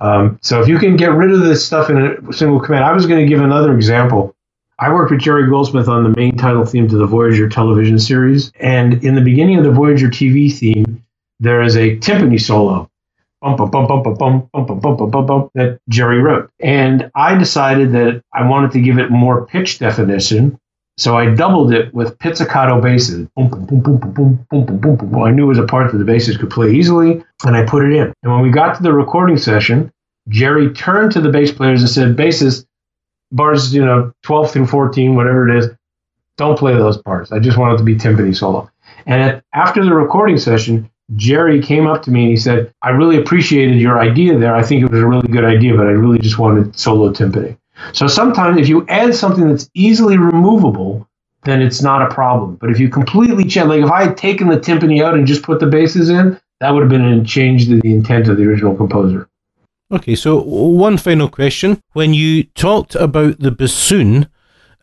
Um, 0.00 0.38
so 0.40 0.60
if 0.60 0.68
you 0.68 0.78
can 0.78 0.96
get 0.96 1.12
rid 1.12 1.30
of 1.30 1.40
this 1.40 1.64
stuff 1.64 1.90
in 1.90 1.98
a 1.98 2.32
single 2.32 2.60
command, 2.60 2.84
I 2.84 2.92
was 2.92 3.06
going 3.06 3.20
to 3.20 3.28
give 3.28 3.42
another 3.42 3.74
example. 3.74 4.34
I 4.78 4.90
worked 4.90 5.10
with 5.10 5.20
Jerry 5.20 5.46
Goldsmith 5.48 5.88
on 5.88 6.04
the 6.04 6.16
main 6.16 6.38
title 6.38 6.64
theme 6.64 6.88
to 6.88 6.96
the 6.96 7.06
Voyager 7.06 7.48
television 7.48 7.98
series. 7.98 8.50
And 8.60 9.04
in 9.04 9.14
the 9.14 9.20
beginning 9.20 9.58
of 9.58 9.64
the 9.64 9.70
Voyager 9.70 10.08
TV 10.08 10.50
theme, 10.50 11.04
there 11.38 11.60
is 11.60 11.76
a 11.76 11.98
timpani 11.98 12.40
solo 12.40 12.89
bum 13.40 13.56
bum 13.56 13.70
bum 13.70 13.86
bum 13.86 14.02
bum 14.02 14.14
bum 14.14 14.48
bum 14.52 14.80
bum 14.80 14.96
bum 14.96 15.10
bum 15.10 15.26
bum 15.26 15.50
that 15.54 15.80
Jerry 15.88 16.20
wrote. 16.20 16.50
And 16.60 17.10
I 17.14 17.36
decided 17.36 17.92
that 17.92 18.22
I 18.34 18.46
wanted 18.48 18.72
to 18.72 18.80
give 18.80 18.98
it 18.98 19.10
more 19.10 19.46
pitch 19.46 19.78
definition. 19.78 20.58
So 20.98 21.16
I 21.16 21.34
doubled 21.34 21.72
it 21.72 21.94
with 21.94 22.18
pizzicato 22.18 22.80
basses. 22.82 23.26
Boom, 23.34 23.48
boom, 23.48 23.64
boom, 23.64 23.80
boom, 23.80 23.98
boom, 23.98 24.12
boom, 24.12 24.46
boom, 24.50 24.66
boom, 24.66 24.96
boom, 24.96 25.10
boom. 25.10 25.22
I 25.22 25.30
knew 25.30 25.44
it 25.44 25.48
was 25.48 25.58
a 25.58 25.64
part 25.64 25.90
that 25.90 25.98
the 25.98 26.04
basses 26.04 26.36
could 26.36 26.50
play 26.50 26.72
easily, 26.72 27.24
and 27.46 27.56
I 27.56 27.64
put 27.64 27.84
it 27.84 27.92
in. 27.92 28.12
And 28.22 28.32
when 28.32 28.42
we 28.42 28.50
got 28.50 28.76
to 28.76 28.82
the 28.82 28.92
recording 28.92 29.38
session, 29.38 29.90
Jerry 30.28 30.70
turned 30.74 31.12
to 31.12 31.20
the 31.22 31.30
bass 31.30 31.50
players 31.50 31.80
and 31.80 31.88
said, 31.88 32.16
"Basses, 32.16 32.66
bars, 33.32 33.74
you 33.74 33.82
know, 33.82 34.12
12 34.24 34.50
through 34.50 34.66
14, 34.66 35.14
whatever 35.14 35.48
it 35.48 35.56
is, 35.56 35.70
don't 36.36 36.58
play 36.58 36.74
those 36.74 36.98
parts. 36.98 37.32
I 37.32 37.38
just 37.38 37.56
want 37.56 37.74
it 37.74 37.78
to 37.78 37.84
be 37.84 37.96
timpani 37.96 38.36
solo." 38.36 38.70
And 39.06 39.40
after 39.54 39.82
the 39.82 39.94
recording 39.94 40.36
session, 40.36 40.89
Jerry 41.16 41.60
came 41.60 41.86
up 41.86 42.02
to 42.02 42.10
me 42.10 42.22
and 42.22 42.30
he 42.30 42.36
said, 42.36 42.72
I 42.82 42.90
really 42.90 43.18
appreciated 43.18 43.76
your 43.76 43.98
idea 43.98 44.38
there. 44.38 44.54
I 44.54 44.62
think 44.62 44.82
it 44.82 44.90
was 44.90 45.00
a 45.00 45.06
really 45.06 45.28
good 45.28 45.44
idea, 45.44 45.76
but 45.76 45.86
I 45.86 45.90
really 45.90 46.18
just 46.18 46.38
wanted 46.38 46.78
solo 46.78 47.12
timpani. 47.12 47.56
So 47.92 48.06
sometimes 48.06 48.58
if 48.58 48.68
you 48.68 48.86
add 48.88 49.14
something 49.14 49.48
that's 49.48 49.68
easily 49.74 50.18
removable, 50.18 51.08
then 51.44 51.62
it's 51.62 51.82
not 51.82 52.02
a 52.02 52.14
problem. 52.14 52.56
But 52.56 52.70
if 52.70 52.78
you 52.78 52.88
completely 52.88 53.44
change, 53.44 53.68
like 53.68 53.82
if 53.82 53.90
I 53.90 54.04
had 54.04 54.16
taken 54.16 54.48
the 54.48 54.58
timpani 54.58 55.02
out 55.02 55.14
and 55.14 55.26
just 55.26 55.42
put 55.42 55.60
the 55.60 55.66
basses 55.66 56.10
in, 56.10 56.38
that 56.60 56.70
would 56.70 56.82
have 56.82 56.90
been 56.90 57.04
a 57.04 57.24
change 57.24 57.66
to 57.66 57.80
the 57.80 57.94
intent 57.94 58.28
of 58.28 58.36
the 58.36 58.44
original 58.44 58.76
composer. 58.76 59.28
Okay, 59.92 60.14
so 60.14 60.40
one 60.40 60.98
final 60.98 61.28
question. 61.28 61.80
When 61.94 62.14
you 62.14 62.44
talked 62.44 62.94
about 62.94 63.40
the 63.40 63.50
bassoon, 63.50 64.28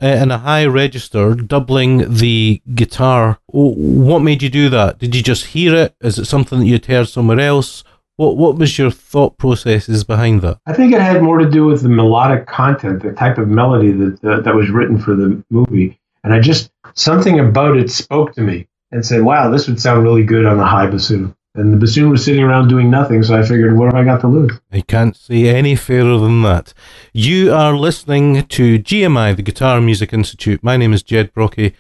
uh, 0.01 0.07
in 0.07 0.31
a 0.31 0.37
high 0.37 0.65
register, 0.65 1.33
doubling 1.33 2.13
the 2.13 2.61
guitar. 2.75 3.39
What 3.47 4.19
made 4.19 4.43
you 4.43 4.49
do 4.49 4.69
that? 4.69 4.99
Did 4.99 5.15
you 5.15 5.23
just 5.23 5.47
hear 5.47 5.75
it? 5.75 5.95
Is 6.01 6.19
it 6.19 6.25
something 6.25 6.59
that 6.59 6.65
you'd 6.65 6.85
heard 6.85 7.07
somewhere 7.07 7.39
else? 7.39 7.83
What 8.17 8.37
What 8.37 8.57
was 8.57 8.77
your 8.77 8.91
thought 8.91 9.37
processes 9.37 10.03
behind 10.03 10.41
that? 10.41 10.59
I 10.65 10.73
think 10.73 10.93
it 10.93 11.01
had 11.01 11.21
more 11.21 11.37
to 11.37 11.49
do 11.49 11.65
with 11.65 11.83
the 11.83 11.89
melodic 11.89 12.47
content, 12.47 13.03
the 13.03 13.13
type 13.13 13.37
of 13.37 13.47
melody 13.47 13.91
that 13.91 14.21
that, 14.21 14.43
that 14.43 14.55
was 14.55 14.69
written 14.69 14.99
for 14.99 15.15
the 15.15 15.43
movie, 15.49 15.99
and 16.23 16.33
I 16.33 16.39
just 16.39 16.71
something 16.95 17.39
about 17.39 17.77
it 17.77 17.91
spoke 17.91 18.33
to 18.33 18.41
me 18.41 18.67
and 18.91 19.05
said, 19.05 19.21
"Wow, 19.21 19.51
this 19.51 19.67
would 19.67 19.79
sound 19.79 20.03
really 20.03 20.23
good 20.23 20.45
on 20.45 20.57
the 20.57 20.65
high 20.65 20.87
bassoon." 20.87 21.35
And 21.57 21.73
the 21.73 21.77
bassoon 21.77 22.11
was 22.11 22.23
sitting 22.23 22.43
around 22.43 22.67
doing 22.67 22.91
nothing, 22.91 23.23
so 23.23 23.35
I 23.35 23.41
figured, 23.41 23.75
what 23.75 23.87
have 23.87 23.95
I 23.95 24.03
got 24.03 24.21
to 24.21 24.27
lose? 24.27 24.59
I 24.71 24.81
can't 24.81 25.15
say 25.15 25.47
any 25.47 25.75
fairer 25.75 26.19
than 26.19 26.43
that. 26.43 26.71
You 27.13 27.51
are 27.51 27.75
listening 27.75 28.45
to 28.45 28.77
GMI, 28.77 29.35
the 29.35 29.41
Guitar 29.41 29.81
Music 29.81 30.13
Institute. 30.13 30.63
My 30.63 30.77
name 30.77 30.93
is 30.93 31.01
Jed 31.01 31.33
Brockie, 31.33 31.73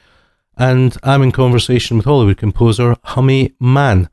and 0.57 0.97
I'm 1.03 1.21
in 1.21 1.31
conversation 1.31 1.95
with 1.95 2.07
Hollywood 2.07 2.37
composer 2.37 2.95
Hummie 3.03 3.53
Mann. 3.59 4.09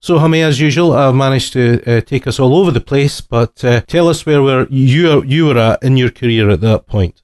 So, 0.00 0.18
Hummie, 0.18 0.42
as 0.42 0.60
usual, 0.60 0.92
I've 0.92 1.14
managed 1.14 1.54
to 1.54 1.82
uh, 1.86 2.02
take 2.02 2.26
us 2.26 2.38
all 2.38 2.54
over 2.54 2.70
the 2.70 2.80
place, 2.82 3.22
but 3.22 3.64
uh, 3.64 3.80
tell 3.86 4.06
us 4.06 4.26
where 4.26 4.42
were 4.42 4.66
you, 4.68 5.24
you 5.24 5.46
were 5.46 5.56
at 5.56 5.82
in 5.82 5.96
your 5.96 6.10
career 6.10 6.50
at 6.50 6.60
that 6.60 6.86
point. 6.86 7.22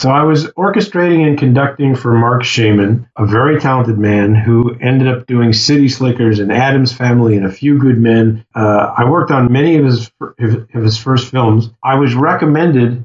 So 0.00 0.10
I 0.10 0.22
was 0.22 0.46
orchestrating 0.52 1.28
and 1.28 1.38
conducting 1.38 1.94
for 1.94 2.14
Marc 2.14 2.42
Shaiman, 2.42 3.06
a 3.18 3.26
very 3.26 3.60
talented 3.60 3.98
man 3.98 4.34
who 4.34 4.74
ended 4.80 5.08
up 5.08 5.26
doing 5.26 5.52
City 5.52 5.90
Slickers 5.90 6.38
and 6.38 6.50
Addams 6.50 6.90
Family 6.90 7.36
and 7.36 7.44
A 7.44 7.52
Few 7.52 7.78
Good 7.78 7.98
Men. 7.98 8.46
Uh, 8.54 8.94
I 8.96 9.04
worked 9.10 9.30
on 9.30 9.52
many 9.52 9.76
of 9.76 9.84
his 9.84 10.10
of 10.38 10.82
his 10.82 10.96
first 10.96 11.30
films. 11.30 11.68
I 11.84 11.96
was 11.96 12.14
recommended 12.14 13.04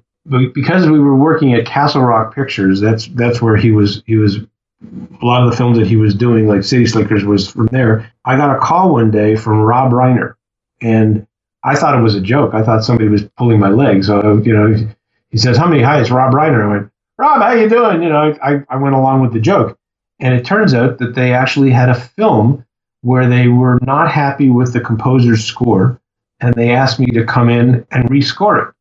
because 0.54 0.88
we 0.88 0.98
were 0.98 1.18
working 1.18 1.54
at 1.54 1.66
Castle 1.66 2.02
Rock 2.02 2.34
Pictures. 2.34 2.80
That's 2.80 3.08
that's 3.08 3.42
where 3.42 3.58
he 3.58 3.72
was. 3.72 4.02
He 4.06 4.16
was 4.16 4.38
a 4.38 5.26
lot 5.26 5.44
of 5.44 5.52
the 5.52 5.58
films 5.58 5.78
that 5.78 5.88
he 5.88 5.98
was 5.98 6.16
doing, 6.16 6.48
like 6.48 6.64
City 6.64 6.86
Slickers, 6.86 7.26
was 7.26 7.52
from 7.52 7.66
there. 7.74 8.10
I 8.24 8.38
got 8.38 8.56
a 8.56 8.60
call 8.62 8.94
one 8.94 9.12
day 9.12 9.36
from 9.36 9.60
Rob 9.60 9.92
Reiner, 9.92 10.36
and 10.82 11.28
I 11.62 11.76
thought 11.76 12.00
it 12.00 12.04
was 12.04 12.16
a 12.16 12.22
joke. 12.22 12.54
I 12.54 12.64
thought 12.64 12.86
somebody 12.86 13.10
was 13.10 13.26
pulling 13.38 13.60
my 13.60 13.70
leg. 13.70 14.06
So 14.06 14.38
you 14.38 14.54
know 14.56 14.96
he 15.36 15.40
says, 15.40 15.58
"Hummie? 15.58 15.84
Hi, 15.84 16.00
it's 16.00 16.12
Rob 16.12 16.34
Reiner." 16.34 16.64
I 16.64 16.70
went, 16.70 16.92
"Rob, 17.20 17.42
how 17.42 17.52
you 17.52 17.68
doing?" 17.68 18.02
You 18.02 18.08
know, 18.10 18.38
I, 18.42 18.62
I 18.70 18.78
went 18.78 18.96
along 18.96 19.20
with 19.22 19.34
the 19.34 19.42
joke, 19.42 19.78
And 20.22 20.34
it 20.34 20.46
turns 20.46 20.74
out 20.74 21.00
that 21.00 21.14
they 21.14 21.34
actually 21.34 21.72
had 21.72 21.90
a 21.90 21.96
film 21.96 22.66
where 23.02 23.28
they 23.30 23.50
were 23.50 23.78
not 23.82 24.10
happy 24.10 24.50
with 24.50 24.72
the 24.72 24.80
composer's 24.80 25.44
score, 25.44 26.00
and 26.40 26.54
they 26.56 26.72
asked 26.72 27.02
me 27.02 27.08
to 27.08 27.26
come 27.26 27.50
in 27.50 27.86
and 27.92 28.10
rescore 28.10 28.70
it. 28.70 28.76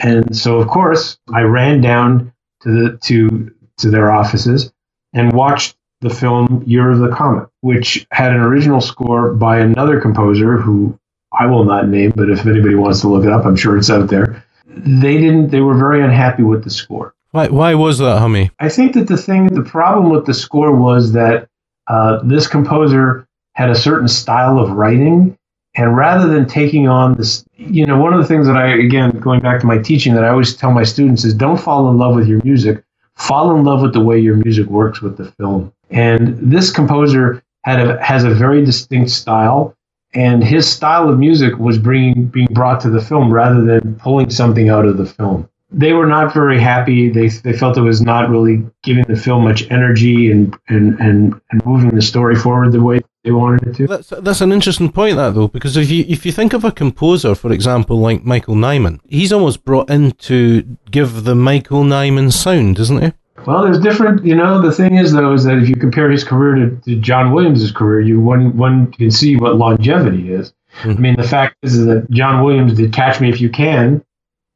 And 0.00 0.36
so, 0.36 0.58
of 0.58 0.68
course, 0.68 1.18
I 1.32 1.42
ran 1.42 1.80
down 1.80 2.32
to 2.62 2.70
the 2.72 2.98
to 3.04 3.52
to 3.78 3.90
their 3.90 4.10
offices 4.10 4.72
and 5.14 5.32
watched 5.32 5.76
the 6.02 6.10
film 6.10 6.64
Year 6.66 6.90
of 6.90 6.98
the 6.98 7.10
Comet, 7.10 7.48
which 7.62 8.06
had 8.10 8.32
an 8.32 8.40
original 8.40 8.80
score 8.80 9.34
by 9.34 9.58
another 9.60 10.00
composer 10.00 10.58
who 10.58 10.98
I 11.38 11.46
will 11.46 11.64
not 11.64 11.88
name, 11.88 12.12
but 12.16 12.30
if 12.30 12.46
anybody 12.46 12.74
wants 12.74 13.02
to 13.02 13.08
look 13.08 13.24
it 13.24 13.32
up, 13.32 13.46
I'm 13.46 13.56
sure 13.56 13.78
it's 13.78 13.90
out 13.90 14.08
there. 14.10 14.43
They 14.66 15.18
didn't. 15.18 15.48
They 15.48 15.60
were 15.60 15.76
very 15.76 16.02
unhappy 16.02 16.42
with 16.42 16.64
the 16.64 16.70
score. 16.70 17.14
Why? 17.30 17.48
Why 17.48 17.74
was 17.74 17.98
that, 17.98 18.18
Hummie? 18.18 18.50
I 18.60 18.68
think 18.68 18.94
that 18.94 19.08
the 19.08 19.16
thing, 19.16 19.48
the 19.48 19.62
problem 19.62 20.10
with 20.10 20.26
the 20.26 20.34
score 20.34 20.74
was 20.74 21.12
that 21.12 21.48
uh, 21.88 22.20
this 22.22 22.46
composer 22.46 23.26
had 23.54 23.70
a 23.70 23.74
certain 23.74 24.08
style 24.08 24.58
of 24.58 24.70
writing, 24.70 25.36
and 25.76 25.96
rather 25.96 26.28
than 26.28 26.46
taking 26.46 26.88
on 26.88 27.14
this, 27.14 27.44
you 27.56 27.86
know, 27.86 27.98
one 27.98 28.12
of 28.12 28.20
the 28.20 28.26
things 28.26 28.46
that 28.46 28.56
I, 28.56 28.74
again, 28.76 29.10
going 29.20 29.40
back 29.40 29.60
to 29.60 29.66
my 29.66 29.78
teaching, 29.78 30.14
that 30.14 30.24
I 30.24 30.28
always 30.28 30.56
tell 30.56 30.70
my 30.70 30.84
students 30.84 31.24
is 31.24 31.34
don't 31.34 31.60
fall 31.60 31.90
in 31.90 31.98
love 31.98 32.14
with 32.14 32.26
your 32.26 32.40
music, 32.44 32.82
fall 33.16 33.54
in 33.56 33.64
love 33.64 33.82
with 33.82 33.92
the 33.92 34.00
way 34.00 34.18
your 34.18 34.36
music 34.36 34.66
works 34.66 35.00
with 35.02 35.16
the 35.16 35.30
film. 35.32 35.72
And 35.90 36.38
this 36.38 36.70
composer 36.70 37.42
had 37.62 37.80
a, 37.80 38.02
has 38.02 38.24
a 38.24 38.30
very 38.30 38.64
distinct 38.64 39.10
style, 39.10 39.76
and 40.14 40.42
his 40.44 40.70
style 40.70 41.08
of 41.08 41.18
music 41.18 41.58
was 41.58 41.78
bringing 41.78 42.26
being 42.26 42.48
brought 42.50 42.80
to 42.82 42.90
the 42.90 43.00
film 43.00 43.32
rather 43.32 43.62
than 43.62 43.96
pulling 43.96 44.30
something 44.30 44.68
out 44.68 44.86
of 44.86 44.96
the 44.96 45.06
film. 45.06 45.48
They 45.70 45.92
were 45.92 46.06
not 46.06 46.32
very 46.32 46.60
happy. 46.60 47.08
They, 47.08 47.28
they 47.28 47.52
felt 47.52 47.76
it 47.76 47.80
was 47.80 48.00
not 48.00 48.30
really 48.30 48.64
giving 48.84 49.04
the 49.04 49.16
film 49.16 49.42
much 49.42 49.68
energy 49.72 50.30
and, 50.30 50.56
and, 50.68 50.96
and, 51.00 51.40
and 51.50 51.66
moving 51.66 51.90
the 51.90 52.02
story 52.02 52.36
forward 52.36 52.70
the 52.70 52.80
way 52.80 53.00
they 53.24 53.32
wanted 53.32 53.66
it 53.66 53.76
to. 53.76 53.86
That's 53.88 54.10
that's 54.10 54.40
an 54.40 54.52
interesting 54.52 54.92
point, 54.92 55.16
that 55.16 55.34
though, 55.34 55.48
because 55.48 55.76
if 55.76 55.90
you 55.90 56.04
if 56.06 56.24
you 56.24 56.30
think 56.30 56.52
of 56.52 56.64
a 56.64 56.70
composer, 56.70 57.34
for 57.34 57.50
example, 57.50 57.98
like 57.98 58.24
Michael 58.24 58.54
Nyman, 58.54 59.00
he's 59.08 59.32
almost 59.32 59.64
brought 59.64 59.90
in 59.90 60.12
to 60.12 60.62
give 60.90 61.24
the 61.24 61.34
Michael 61.34 61.82
Nyman 61.82 62.32
sound, 62.32 62.78
isn't 62.78 63.02
he? 63.02 63.12
Well, 63.46 63.64
there's 63.64 63.80
different. 63.80 64.24
You 64.24 64.34
know, 64.34 64.62
the 64.62 64.72
thing 64.72 64.96
is 64.96 65.12
though, 65.12 65.32
is 65.32 65.44
that 65.44 65.58
if 65.58 65.68
you 65.68 65.76
compare 65.76 66.10
his 66.10 66.24
career 66.24 66.54
to, 66.54 66.76
to 66.84 66.96
John 66.96 67.32
Williams' 67.32 67.70
career, 67.72 68.00
you 68.00 68.20
one 68.20 68.56
one 68.56 68.92
can 68.92 69.10
see 69.10 69.36
what 69.36 69.56
longevity 69.56 70.32
is. 70.32 70.52
Mm-hmm. 70.80 70.90
I 70.90 70.94
mean, 70.94 71.16
the 71.16 71.28
fact 71.28 71.56
is, 71.62 71.76
is 71.76 71.86
that 71.86 72.10
John 72.10 72.44
Williams 72.44 72.74
did 72.74 72.92
Catch 72.92 73.20
Me 73.20 73.28
If 73.28 73.40
You 73.40 73.50
Can, 73.50 74.04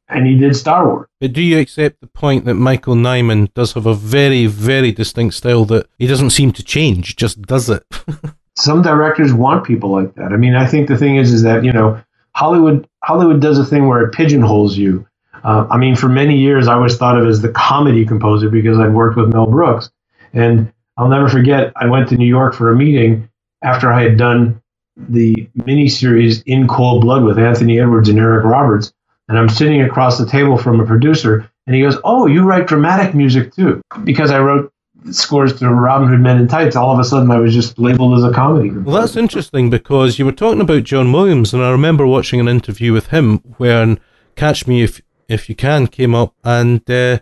and 0.08 0.26
he 0.26 0.36
did 0.36 0.56
Star 0.56 0.86
Wars. 0.86 1.08
But 1.20 1.32
do 1.32 1.42
you 1.42 1.58
accept 1.58 2.00
the 2.00 2.06
point 2.06 2.44
that 2.44 2.54
Michael 2.54 2.94
Nyman 2.94 3.52
does 3.54 3.72
have 3.74 3.86
a 3.86 3.94
very, 3.94 4.46
very 4.46 4.92
distinct 4.92 5.34
style 5.34 5.64
that 5.66 5.86
he 5.98 6.06
doesn't 6.06 6.30
seem 6.30 6.52
to 6.52 6.62
change, 6.62 7.16
just 7.16 7.42
does 7.42 7.68
it? 7.68 7.84
some 8.58 8.82
directors 8.82 9.32
want 9.32 9.64
people 9.64 9.90
like 9.90 10.14
that. 10.16 10.32
I 10.32 10.36
mean, 10.36 10.54
I 10.54 10.66
think 10.66 10.88
the 10.88 10.96
thing 10.96 11.16
is, 11.16 11.32
is 11.32 11.42
that 11.42 11.64
you 11.64 11.72
know, 11.72 12.00
Hollywood 12.34 12.86
Hollywood 13.02 13.40
does 13.40 13.58
a 13.58 13.64
thing 13.64 13.86
where 13.86 14.02
it 14.02 14.12
pigeonholes 14.12 14.76
you. 14.76 15.06
Uh, 15.44 15.66
I 15.70 15.76
mean, 15.76 15.96
for 15.96 16.08
many 16.08 16.36
years, 16.36 16.68
I 16.68 16.76
was 16.76 16.96
thought 16.96 17.18
of 17.18 17.26
as 17.26 17.40
the 17.40 17.50
comedy 17.50 18.04
composer 18.04 18.48
because 18.48 18.78
I'd 18.78 18.92
worked 18.92 19.16
with 19.16 19.32
Mel 19.32 19.46
Brooks, 19.46 19.90
and 20.32 20.72
I'll 20.96 21.08
never 21.08 21.28
forget. 21.28 21.72
I 21.76 21.86
went 21.86 22.08
to 22.08 22.16
New 22.16 22.26
York 22.26 22.54
for 22.54 22.72
a 22.72 22.76
meeting 22.76 23.28
after 23.62 23.92
I 23.92 24.02
had 24.02 24.16
done 24.16 24.60
the 24.96 25.48
miniseries 25.58 26.42
In 26.46 26.66
Cold 26.66 27.02
Blood 27.02 27.24
with 27.24 27.38
Anthony 27.38 27.78
Edwards 27.78 28.08
and 28.08 28.18
Eric 28.18 28.44
Roberts, 28.44 28.92
and 29.28 29.38
I'm 29.38 29.48
sitting 29.48 29.82
across 29.82 30.18
the 30.18 30.26
table 30.26 30.58
from 30.58 30.80
a 30.80 30.86
producer, 30.86 31.48
and 31.66 31.76
he 31.76 31.82
goes, 31.82 31.98
"Oh, 32.04 32.26
you 32.26 32.42
write 32.42 32.66
dramatic 32.66 33.14
music 33.14 33.54
too?" 33.54 33.80
Because 34.04 34.30
I 34.30 34.40
wrote 34.40 34.72
scores 35.10 35.58
to 35.58 35.72
Robin 35.72 36.08
Hood 36.08 36.20
Men 36.20 36.38
in 36.38 36.48
Tights, 36.48 36.76
all 36.76 36.92
of 36.92 36.98
a 36.98 37.04
sudden 37.04 37.30
I 37.30 37.38
was 37.38 37.54
just 37.54 37.78
labeled 37.78 38.18
as 38.18 38.24
a 38.24 38.32
comedy. 38.32 38.70
Well, 38.70 39.00
that's 39.00 39.16
interesting 39.16 39.70
because 39.70 40.18
you 40.18 40.24
were 40.24 40.32
talking 40.32 40.60
about 40.60 40.82
John 40.84 41.12
Williams, 41.12 41.54
and 41.54 41.62
I 41.62 41.70
remember 41.70 42.06
watching 42.06 42.40
an 42.40 42.48
interview 42.48 42.92
with 42.92 43.08
him 43.08 43.38
when 43.58 44.00
Catch 44.34 44.66
Me 44.66 44.82
If 44.82 45.00
If 45.28 45.48
You 45.48 45.54
Can 45.54 45.86
came 45.86 46.14
up, 46.14 46.34
and 46.42 46.80
uh, 46.90 47.18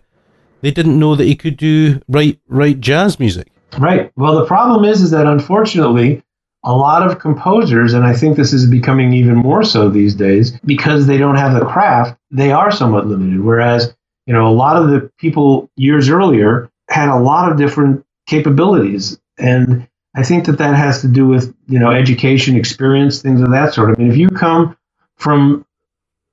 they 0.60 0.70
didn't 0.70 0.98
know 0.98 1.14
that 1.16 1.24
he 1.24 1.34
could 1.34 1.56
do 1.56 2.00
write 2.08 2.40
write 2.48 2.80
jazz 2.80 3.18
music. 3.18 3.48
Right. 3.78 4.12
Well, 4.16 4.38
the 4.38 4.46
problem 4.46 4.84
is, 4.84 5.02
is 5.02 5.10
that 5.10 5.26
unfortunately, 5.26 6.22
a 6.64 6.72
lot 6.72 7.06
of 7.06 7.18
composers, 7.18 7.94
and 7.94 8.04
I 8.04 8.12
think 8.12 8.36
this 8.36 8.52
is 8.52 8.66
becoming 8.66 9.12
even 9.12 9.36
more 9.36 9.62
so 9.62 9.88
these 9.88 10.14
days, 10.14 10.58
because 10.64 11.06
they 11.06 11.18
don't 11.18 11.36
have 11.36 11.54
the 11.54 11.64
craft, 11.64 12.18
they 12.30 12.52
are 12.52 12.70
somewhat 12.70 13.06
limited. 13.06 13.40
Whereas, 13.40 13.94
you 14.26 14.32
know, 14.32 14.46
a 14.48 14.54
lot 14.54 14.76
of 14.76 14.88
the 14.88 15.10
people 15.18 15.70
years 15.76 16.08
earlier 16.08 16.70
had 16.88 17.08
a 17.08 17.18
lot 17.18 17.50
of 17.50 17.58
different 17.58 18.04
capabilities. 18.26 19.18
And 19.38 19.86
I 20.16 20.22
think 20.22 20.46
that 20.46 20.58
that 20.58 20.74
has 20.74 21.00
to 21.02 21.08
do 21.08 21.26
with, 21.26 21.54
you 21.68 21.78
know, 21.78 21.90
education, 21.90 22.56
experience, 22.56 23.20
things 23.20 23.40
of 23.40 23.50
that 23.50 23.74
sort. 23.74 23.96
I 23.96 24.00
mean, 24.00 24.10
if 24.10 24.16
you 24.16 24.28
come 24.28 24.76
from 25.16 25.64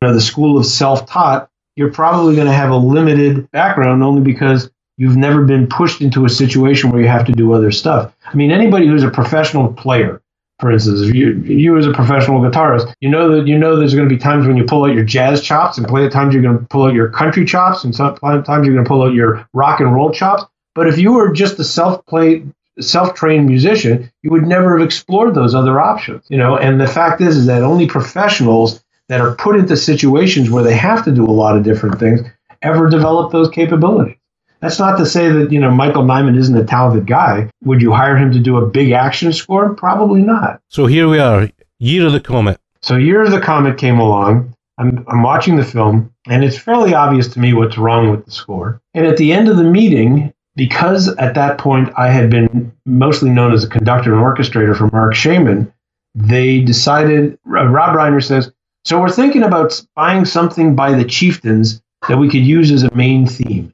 you 0.02 0.08
know, 0.08 0.14
the 0.14 0.22
school 0.22 0.58
of 0.58 0.66
self-taught, 0.66 1.50
you're 1.76 1.92
probably 1.92 2.36
going 2.36 2.48
to 2.48 2.54
have 2.54 2.70
a 2.70 2.78
limited 2.78 3.50
background 3.52 4.04
only 4.04 4.22
because 4.22 4.70
you've 4.98 5.18
never 5.18 5.44
been 5.44 5.68
pushed 5.68 6.02
into 6.02 6.26
a 6.26 6.30
situation 6.30 6.92
where 6.92 7.02
you 7.02 7.08
have 7.08 7.26
to 7.26 7.32
do 7.32 7.54
other 7.54 7.72
stuff. 7.72 8.14
I 8.26 8.36
mean, 8.36 8.52
anybody 8.52 8.88
who's 8.88 9.04
a 9.04 9.10
professional 9.10 9.74
player, 9.74 10.22
for 10.60 10.72
instance, 10.72 11.02
if 11.02 11.16
you 11.16 11.34
you 11.42 11.78
as 11.78 11.88
a 11.88 11.92
professional 11.92 12.40
guitarist, 12.40 12.94
you 13.02 13.10
know 13.10 13.36
that 13.36 13.48
you 13.48 13.58
know 13.58 13.76
there's 13.76 13.96
going 13.96 14.08
to 14.08 14.16
be 14.16 14.20
times 14.20 14.46
when 14.48 14.56
you 14.56 14.64
pull 14.64 14.86
out 14.86 14.94
your 14.94 15.04
jazz 15.04 15.42
chops, 15.42 15.78
and 15.78 15.88
plenty 15.88 16.06
of 16.06 16.14
times 16.14 16.34
you're 16.34 16.44
going 16.44 16.60
to 16.60 16.66
pull 16.66 16.86
out 16.86 16.94
your 16.94 17.10
country 17.10 17.44
chops, 17.44 17.84
and 17.84 17.96
sometimes 17.96 18.66
you're 18.66 18.76
going 18.76 18.86
to 18.86 18.88
pull 18.88 19.02
out 19.02 19.14
your 19.14 19.48
rock 19.54 19.80
and 19.80 19.94
roll 19.94 20.12
chops. 20.12 20.44
But 20.76 20.88
if 20.88 20.98
you 20.98 21.14
were 21.14 21.34
just 21.34 21.60
a 21.60 21.64
self-played, 21.64 22.52
self-trained 22.80 23.46
musician, 23.46 24.12
you 24.22 24.32
would 24.32 24.48
never 24.48 24.78
have 24.78 24.86
explored 24.86 25.36
those 25.36 25.54
other 25.54 25.80
options. 25.80 26.24
You 26.30 26.38
know, 26.38 26.58
and 26.58 26.80
the 26.80 26.88
fact 26.88 27.20
is, 27.20 27.36
is 27.36 27.46
that 27.48 27.64
only 27.64 27.88
professionals 27.88 28.83
that 29.10 29.22
are 29.22 29.36
put 29.36 29.56
into 29.56 29.76
situations 29.76 30.50
where 30.50 30.64
they 30.64 30.76
have 30.76 31.04
to 31.06 31.12
do 31.12 31.26
a 31.26 31.32
lot 31.32 31.58
of 31.58 31.64
different 31.64 32.00
things 32.00 32.22
ever 32.62 32.90
develop 32.90 33.32
those 33.32 33.50
capabilities. 33.50 34.16
That's 34.62 34.80
not 34.80 34.98
to 34.98 35.06
say 35.06 35.30
that, 35.30 35.52
you 35.52 35.60
know, 35.60 35.70
Michael 35.70 36.04
Nyman 36.04 36.38
isn't 36.38 36.56
a 36.56 36.64
talented 36.64 37.06
guy. 37.06 37.50
Would 37.66 37.82
you 37.82 37.92
hire 37.92 38.16
him 38.16 38.32
to 38.32 38.40
do 38.40 38.56
a 38.56 38.66
big 38.66 38.92
action 38.92 39.34
score? 39.34 39.76
Probably 39.76 40.22
not. 40.22 40.62
So 40.70 40.86
here 40.86 41.10
we 41.10 41.20
are, 41.20 41.50
Year 41.80 42.08
of 42.08 42.14
the 42.14 42.22
Comet. 42.22 42.60
So 42.82 42.96
Year 42.96 43.24
of 43.24 43.32
the 43.32 43.42
Comet 43.42 43.78
came 43.78 44.00
along. 44.00 44.54
I'm, 44.78 45.04
I'm 45.10 45.22
watching 45.22 45.58
the 45.58 45.66
film, 45.66 46.14
and 46.28 46.46
it's 46.46 46.58
fairly 46.58 46.94
obvious 46.94 47.28
to 47.34 47.40
me 47.40 47.54
what's 47.54 47.78
wrong 47.78 48.10
with 48.10 48.24
the 48.24 48.32
score. 48.32 48.82
And 48.94 49.06
at 49.06 49.18
the 49.18 49.34
end 49.34 49.50
of 49.50 49.58
the 49.58 49.64
meeting, 49.64 50.34
because 50.56 51.10
at 51.18 51.36
that 51.36 51.58
point 51.58 51.92
I 51.98 52.10
had 52.10 52.30
been 52.30 52.72
mostly 52.86 53.32
known 53.32 53.52
as 53.52 53.66
a 53.66 53.70
conductor 53.70 54.14
and 54.14 54.24
orchestrator 54.24 54.78
for 54.78 54.88
Marc 54.88 55.14
Shaiman, 55.14 55.74
they 56.16 56.62
decided, 56.62 57.38
Rob 57.44 57.96
Reiner 57.96 58.24
says, 58.24 58.53
so 58.86 59.00
we're 59.00 59.10
thinking 59.10 59.44
about 59.44 59.82
buying 59.96 60.26
something 60.26 60.76
by 60.76 60.94
the 60.94 61.06
Chieftains 61.06 61.82
that 62.08 62.18
we 62.18 62.30
could 62.30 62.42
use 62.46 62.72
as 62.72 62.84
a 62.84 62.94
main 62.94 63.26
theme 63.26 63.74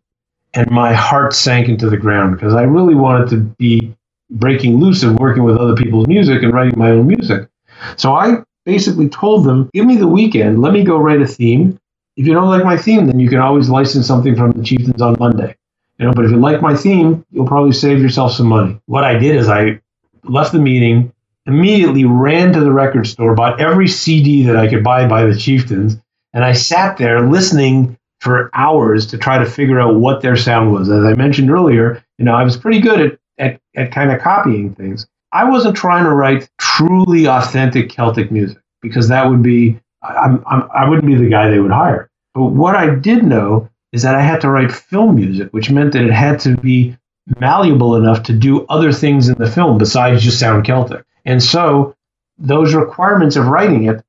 and 0.53 0.69
my 0.71 0.93
heart 0.93 1.33
sank 1.33 1.67
into 1.67 1.89
the 1.89 1.97
ground 1.97 2.35
because 2.35 2.53
I 2.53 2.63
really 2.63 2.95
wanted 2.95 3.29
to 3.29 3.37
be 3.37 3.95
breaking 4.29 4.79
loose 4.79 5.03
and 5.03 5.17
working 5.19 5.43
with 5.43 5.57
other 5.57 5.75
people's 5.75 6.07
music 6.07 6.43
and 6.43 6.53
writing 6.53 6.77
my 6.77 6.91
own 6.91 7.07
music. 7.07 7.49
So 7.97 8.13
I 8.13 8.43
basically 8.65 9.09
told 9.09 9.45
them, 9.45 9.69
give 9.73 9.85
me 9.85 9.95
the 9.95 10.07
weekend, 10.07 10.61
let 10.61 10.73
me 10.73 10.83
go 10.83 10.97
write 10.97 11.21
a 11.21 11.27
theme. 11.27 11.79
If 12.15 12.27
you 12.27 12.33
don't 12.33 12.49
like 12.49 12.63
my 12.63 12.77
theme, 12.77 13.07
then 13.07 13.19
you 13.19 13.29
can 13.29 13.39
always 13.39 13.69
license 13.69 14.05
something 14.05 14.35
from 14.35 14.51
the 14.51 14.63
Chieftains 14.63 15.01
on 15.01 15.15
Monday. 15.19 15.55
You 15.97 16.05
know, 16.05 16.13
but 16.13 16.25
if 16.25 16.31
you 16.31 16.37
like 16.37 16.61
my 16.61 16.75
theme, 16.75 17.25
you'll 17.31 17.47
probably 17.47 17.71
save 17.71 18.01
yourself 18.01 18.33
some 18.33 18.47
money. 18.47 18.79
What 18.85 19.03
I 19.03 19.17
did 19.17 19.35
is 19.35 19.49
I 19.49 19.81
left 20.23 20.51
the 20.51 20.59
meeting, 20.59 21.11
immediately 21.49 22.05
ran 22.05 22.53
to 22.53 22.59
the 22.59 22.71
record 22.71 23.07
store, 23.07 23.35
bought 23.35 23.59
every 23.59 23.87
CD 23.87 24.43
that 24.43 24.55
I 24.55 24.67
could 24.67 24.83
buy 24.83 25.07
by 25.07 25.25
the 25.25 25.35
Chieftains, 25.35 25.97
and 26.33 26.43
I 26.43 26.53
sat 26.53 26.97
there 26.97 27.27
listening 27.27 27.97
for 28.21 28.49
hours 28.53 29.07
to 29.07 29.17
try 29.17 29.37
to 29.37 29.45
figure 29.45 29.79
out 29.79 29.95
what 29.95 30.21
their 30.21 30.35
sound 30.35 30.71
was. 30.71 30.89
As 30.89 31.03
I 31.03 31.13
mentioned 31.13 31.49
earlier, 31.49 32.03
you 32.17 32.25
know, 32.25 32.35
I 32.35 32.43
was 32.43 32.57
pretty 32.57 32.79
good 32.79 32.99
at, 32.99 33.19
at, 33.37 33.61
at 33.75 33.91
kind 33.91 34.11
of 34.11 34.21
copying 34.21 34.75
things. 34.75 35.07
I 35.31 35.49
wasn't 35.49 35.77
trying 35.77 36.03
to 36.03 36.11
write 36.11 36.49
truly 36.57 37.27
authentic 37.27 37.89
Celtic 37.89 38.31
music 38.31 38.57
because 38.81 39.07
that 39.07 39.29
would 39.29 39.43
be, 39.43 39.79
I'm, 40.01 40.43
I'm, 40.47 40.69
I 40.73 40.87
wouldn't 40.87 41.07
be 41.07 41.15
the 41.15 41.29
guy 41.29 41.49
they 41.49 41.59
would 41.59 41.71
hire. 41.71 42.09
But 42.33 42.45
what 42.45 42.75
I 42.75 42.95
did 42.95 43.23
know 43.23 43.69
is 43.91 44.03
that 44.03 44.15
I 44.15 44.21
had 44.21 44.41
to 44.41 44.49
write 44.49 44.71
film 44.71 45.15
music, 45.15 45.49
which 45.51 45.71
meant 45.71 45.93
that 45.93 46.03
it 46.03 46.11
had 46.11 46.39
to 46.41 46.57
be 46.57 46.97
malleable 47.39 47.95
enough 47.95 48.23
to 48.23 48.33
do 48.33 48.65
other 48.67 48.91
things 48.91 49.29
in 49.29 49.37
the 49.37 49.49
film 49.49 49.77
besides 49.77 50.23
just 50.23 50.39
sound 50.39 50.65
Celtic. 50.65 51.05
And 51.29 51.43
so 51.43 51.95
those 52.39 52.73
requirements 52.73 53.35
of 53.35 53.45
writing 53.45 53.83
it 53.85 54.03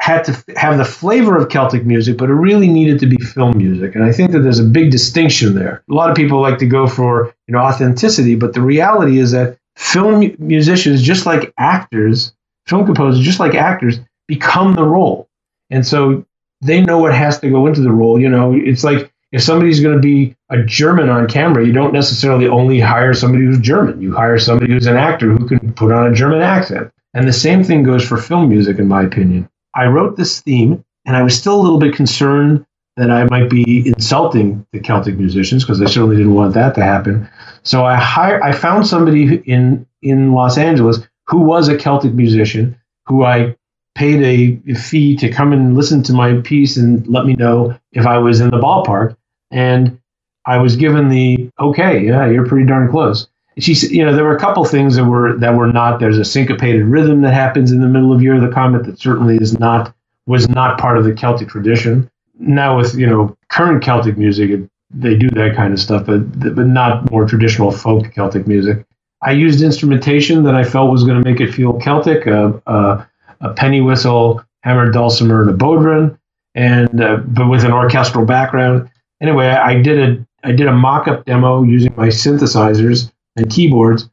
had 0.00 0.22
to 0.24 0.44
have 0.56 0.78
the 0.78 0.84
flavor 0.84 1.36
of 1.36 1.48
Celtic 1.48 1.84
music, 1.84 2.16
but 2.16 2.30
it 2.30 2.34
really 2.34 2.68
needed 2.68 3.00
to 3.00 3.06
be 3.06 3.16
film 3.16 3.58
music. 3.58 3.96
And 3.96 4.04
I 4.04 4.12
think 4.12 4.30
that 4.30 4.40
there's 4.40 4.60
a 4.60 4.64
big 4.64 4.92
distinction 4.92 5.56
there. 5.56 5.82
A 5.90 5.94
lot 5.94 6.10
of 6.10 6.16
people 6.16 6.40
like 6.40 6.58
to 6.58 6.66
go 6.66 6.86
for 6.86 7.34
you 7.48 7.52
know 7.52 7.58
authenticity, 7.58 8.36
but 8.36 8.54
the 8.54 8.62
reality 8.62 9.18
is 9.18 9.32
that 9.32 9.58
film 9.76 10.32
musicians, 10.38 11.02
just 11.02 11.26
like 11.26 11.52
actors, 11.58 12.32
film 12.66 12.86
composers, 12.86 13.24
just 13.24 13.40
like 13.40 13.56
actors, 13.56 13.98
become 14.28 14.74
the 14.74 14.84
role. 14.84 15.28
And 15.70 15.84
so 15.84 16.24
they 16.60 16.80
know 16.80 16.98
what 16.98 17.14
has 17.14 17.40
to 17.40 17.50
go 17.50 17.66
into 17.66 17.80
the 17.80 17.90
role. 17.90 18.20
You 18.20 18.28
know, 18.28 18.54
it's 18.54 18.84
like 18.84 19.12
if 19.32 19.42
somebody's 19.42 19.80
going 19.80 19.94
to 19.94 20.00
be 20.00 20.36
a 20.50 20.62
German 20.62 21.08
on 21.08 21.28
camera, 21.28 21.64
you 21.64 21.72
don't 21.72 21.92
necessarily 21.92 22.48
only 22.48 22.80
hire 22.80 23.14
somebody 23.14 23.44
who's 23.44 23.60
German. 23.60 24.00
You 24.00 24.14
hire 24.14 24.38
somebody 24.38 24.72
who's 24.72 24.86
an 24.86 24.96
actor 24.96 25.30
who 25.30 25.46
can 25.46 25.72
put 25.72 25.92
on 25.92 26.10
a 26.10 26.14
German 26.14 26.42
accent. 26.42 26.90
And 27.14 27.26
the 27.26 27.32
same 27.32 27.62
thing 27.62 27.82
goes 27.82 28.06
for 28.06 28.16
film 28.16 28.48
music, 28.48 28.78
in 28.78 28.88
my 28.88 29.02
opinion. 29.02 29.48
I 29.74 29.86
wrote 29.86 30.16
this 30.16 30.40
theme, 30.40 30.84
and 31.06 31.16
I 31.16 31.22
was 31.22 31.36
still 31.36 31.60
a 31.60 31.62
little 31.62 31.78
bit 31.78 31.94
concerned 31.94 32.64
that 32.96 33.10
I 33.10 33.24
might 33.24 33.48
be 33.48 33.86
insulting 33.86 34.66
the 34.72 34.80
Celtic 34.80 35.16
musicians 35.16 35.64
because 35.64 35.80
I 35.80 35.86
certainly 35.86 36.16
didn't 36.16 36.34
want 36.34 36.54
that 36.54 36.74
to 36.74 36.82
happen. 36.82 37.28
So 37.62 37.84
I 37.84 37.94
hired, 37.94 38.42
I 38.42 38.52
found 38.52 38.86
somebody 38.86 39.36
in 39.46 39.86
in 40.02 40.32
Los 40.32 40.58
Angeles 40.58 40.98
who 41.26 41.38
was 41.38 41.68
a 41.68 41.76
Celtic 41.76 42.12
musician 42.14 42.76
who 43.06 43.24
I 43.24 43.56
paid 43.94 44.60
a 44.68 44.74
fee 44.74 45.16
to 45.16 45.30
come 45.30 45.52
and 45.52 45.76
listen 45.76 46.02
to 46.04 46.12
my 46.12 46.40
piece 46.40 46.76
and 46.76 47.06
let 47.06 47.26
me 47.26 47.34
know 47.34 47.76
if 47.92 48.06
I 48.06 48.18
was 48.18 48.40
in 48.40 48.50
the 48.50 48.58
ballpark. 48.58 49.16
And 49.50 50.00
I 50.46 50.58
was 50.58 50.76
given 50.76 51.08
the 51.08 51.50
okay, 51.58 52.04
yeah, 52.04 52.28
you're 52.28 52.46
pretty 52.46 52.66
darn 52.66 52.90
close. 52.90 53.28
She 53.58 53.74
you 53.88 54.04
know, 54.04 54.14
there 54.14 54.24
were 54.24 54.36
a 54.36 54.40
couple 54.40 54.64
things 54.64 54.96
that 54.96 55.04
were 55.04 55.36
that 55.38 55.54
were 55.54 55.70
not. 55.70 56.00
There's 56.00 56.18
a 56.18 56.24
syncopated 56.24 56.84
rhythm 56.84 57.20
that 57.22 57.34
happens 57.34 57.72
in 57.72 57.80
the 57.80 57.88
middle 57.88 58.12
of 58.12 58.22
Year 58.22 58.36
of 58.36 58.42
the 58.42 58.48
Comet 58.48 58.84
that 58.86 58.98
certainly 58.98 59.36
is 59.36 59.58
not 59.58 59.94
was 60.26 60.48
not 60.48 60.78
part 60.78 60.96
of 60.96 61.04
the 61.04 61.12
Celtic 61.12 61.48
tradition. 61.48 62.10
Now 62.38 62.76
with 62.76 62.94
you 62.94 63.06
know 63.06 63.36
current 63.50 63.82
Celtic 63.82 64.16
music, 64.16 64.50
it, 64.50 64.70
they 64.90 65.16
do 65.16 65.28
that 65.30 65.54
kind 65.56 65.72
of 65.74 65.80
stuff, 65.80 66.06
but 66.06 66.20
but 66.54 66.66
not 66.66 67.10
more 67.10 67.26
traditional 67.26 67.70
folk 67.70 68.12
Celtic 68.14 68.46
music. 68.46 68.86
I 69.22 69.32
used 69.32 69.60
instrumentation 69.60 70.44
that 70.44 70.54
I 70.54 70.64
felt 70.64 70.90
was 70.90 71.04
going 71.04 71.22
to 71.22 71.30
make 71.30 71.40
it 71.40 71.52
feel 71.52 71.74
Celtic. 71.74 72.26
Uh, 72.26 72.52
uh, 72.66 73.04
a 73.42 73.52
penny 73.54 73.80
whistle, 73.80 74.42
hammered 74.62 74.92
dulcimer, 74.92 75.42
and 75.42 75.50
a 75.50 75.54
bodhrán, 75.54 76.18
and 76.54 77.02
uh, 77.02 77.16
but 77.18 77.48
with 77.48 77.64
an 77.64 77.72
orchestral 77.72 78.24
background. 78.24 78.90
Anyway, 79.20 79.48
I 79.48 79.80
did 79.80 79.98
a 79.98 80.26
I 80.42 80.52
did 80.52 80.66
a 80.66 80.72
mock-up 80.72 81.26
demo 81.26 81.62
using 81.62 81.94
my 81.96 82.08
synthesizers 82.08 83.12
and 83.36 83.50
keyboards, 83.50 84.08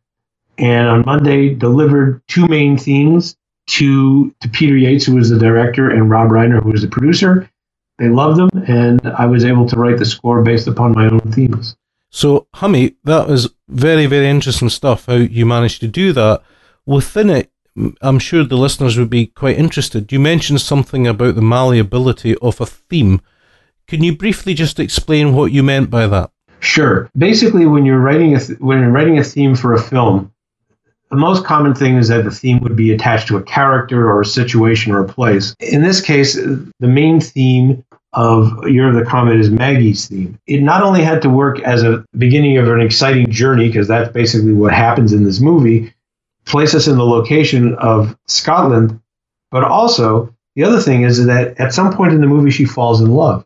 and 0.57 0.87
on 0.87 1.05
Monday 1.05 1.53
delivered 1.53 2.21
two 2.27 2.47
main 2.47 2.77
themes 2.77 3.37
to 3.67 4.33
to 4.41 4.49
Peter 4.49 4.75
Yates, 4.75 5.05
who 5.05 5.15
was 5.15 5.29
the 5.29 5.39
director, 5.39 5.89
and 5.89 6.09
Rob 6.09 6.29
Reiner, 6.29 6.61
who 6.61 6.71
was 6.71 6.81
the 6.81 6.87
producer. 6.87 7.49
They 7.97 8.09
loved 8.09 8.37
them, 8.37 8.49
and 8.67 9.01
I 9.17 9.25
was 9.25 9.43
able 9.43 9.67
to 9.69 9.75
write 9.75 9.97
the 9.97 10.05
score 10.05 10.43
based 10.43 10.67
upon 10.67 10.91
my 10.93 11.09
own 11.09 11.31
themes. 11.31 11.75
So, 12.09 12.47
Hummie, 12.53 12.95
that 13.03 13.27
was 13.27 13.49
very, 13.67 14.05
very 14.05 14.29
interesting 14.29 14.69
stuff. 14.69 15.07
How 15.07 15.15
you 15.15 15.45
managed 15.45 15.81
to 15.81 15.87
do 15.87 16.13
that. 16.13 16.41
Within 16.85 17.29
it, 17.29 17.51
I'm 18.01 18.19
sure 18.19 18.43
the 18.43 18.55
listeners 18.55 18.97
would 18.97 19.09
be 19.09 19.27
quite 19.27 19.57
interested. 19.57 20.11
You 20.11 20.19
mentioned 20.19 20.61
something 20.61 21.05
about 21.07 21.35
the 21.35 21.41
malleability 21.41 22.35
of 22.37 22.61
a 22.61 22.65
theme. 22.65 23.21
Can 23.87 24.03
you 24.03 24.15
briefly 24.15 24.53
just 24.53 24.79
explain 24.79 25.33
what 25.33 25.51
you 25.51 25.63
meant 25.63 25.89
by 25.89 26.07
that? 26.07 26.31
Sure. 26.59 27.09
Basically, 27.17 27.65
when 27.65 27.85
you're 27.85 27.99
writing 27.99 28.35
a 28.35 28.39
th- 28.39 28.59
when 28.59 28.79
you're 28.79 28.91
writing 28.91 29.17
a 29.17 29.23
theme 29.23 29.55
for 29.55 29.73
a 29.73 29.81
film, 29.81 30.31
the 31.09 31.15
most 31.15 31.45
common 31.45 31.73
thing 31.73 31.95
is 31.95 32.09
that 32.09 32.25
the 32.25 32.31
theme 32.31 32.59
would 32.59 32.75
be 32.75 32.91
attached 32.91 33.27
to 33.29 33.37
a 33.37 33.43
character 33.43 34.09
or 34.09 34.21
a 34.21 34.25
situation 34.25 34.91
or 34.91 34.99
a 34.99 35.07
place. 35.07 35.55
In 35.61 35.81
this 35.81 36.01
case, 36.01 36.35
the 36.35 36.87
main 36.87 37.21
theme 37.21 37.83
of 38.11 38.67
Year 38.67 38.89
of 38.89 38.95
the 38.95 39.09
Comet 39.09 39.37
is 39.37 39.49
Maggie's 39.49 40.07
theme. 40.07 40.37
It 40.47 40.61
not 40.61 40.83
only 40.83 41.01
had 41.01 41.21
to 41.21 41.29
work 41.29 41.61
as 41.61 41.83
a 41.83 42.03
beginning 42.17 42.57
of 42.57 42.67
an 42.67 42.81
exciting 42.81 43.29
journey, 43.29 43.67
because 43.67 43.87
that's 43.87 44.11
basically 44.11 44.53
what 44.53 44.73
happens 44.73 45.13
in 45.13 45.23
this 45.23 45.39
movie, 45.39 45.93
place 46.45 46.75
us 46.75 46.87
in 46.87 46.97
the 46.97 47.05
location 47.05 47.75
of 47.75 48.17
Scotland. 48.27 48.99
But 49.49 49.63
also, 49.63 50.33
the 50.55 50.63
other 50.63 50.81
thing 50.81 51.03
is 51.03 51.25
that 51.25 51.57
at 51.59 51.73
some 51.73 51.93
point 51.93 52.13
in 52.13 52.19
the 52.19 52.27
movie, 52.27 52.51
she 52.51 52.65
falls 52.65 52.99
in 52.99 53.11
love. 53.11 53.45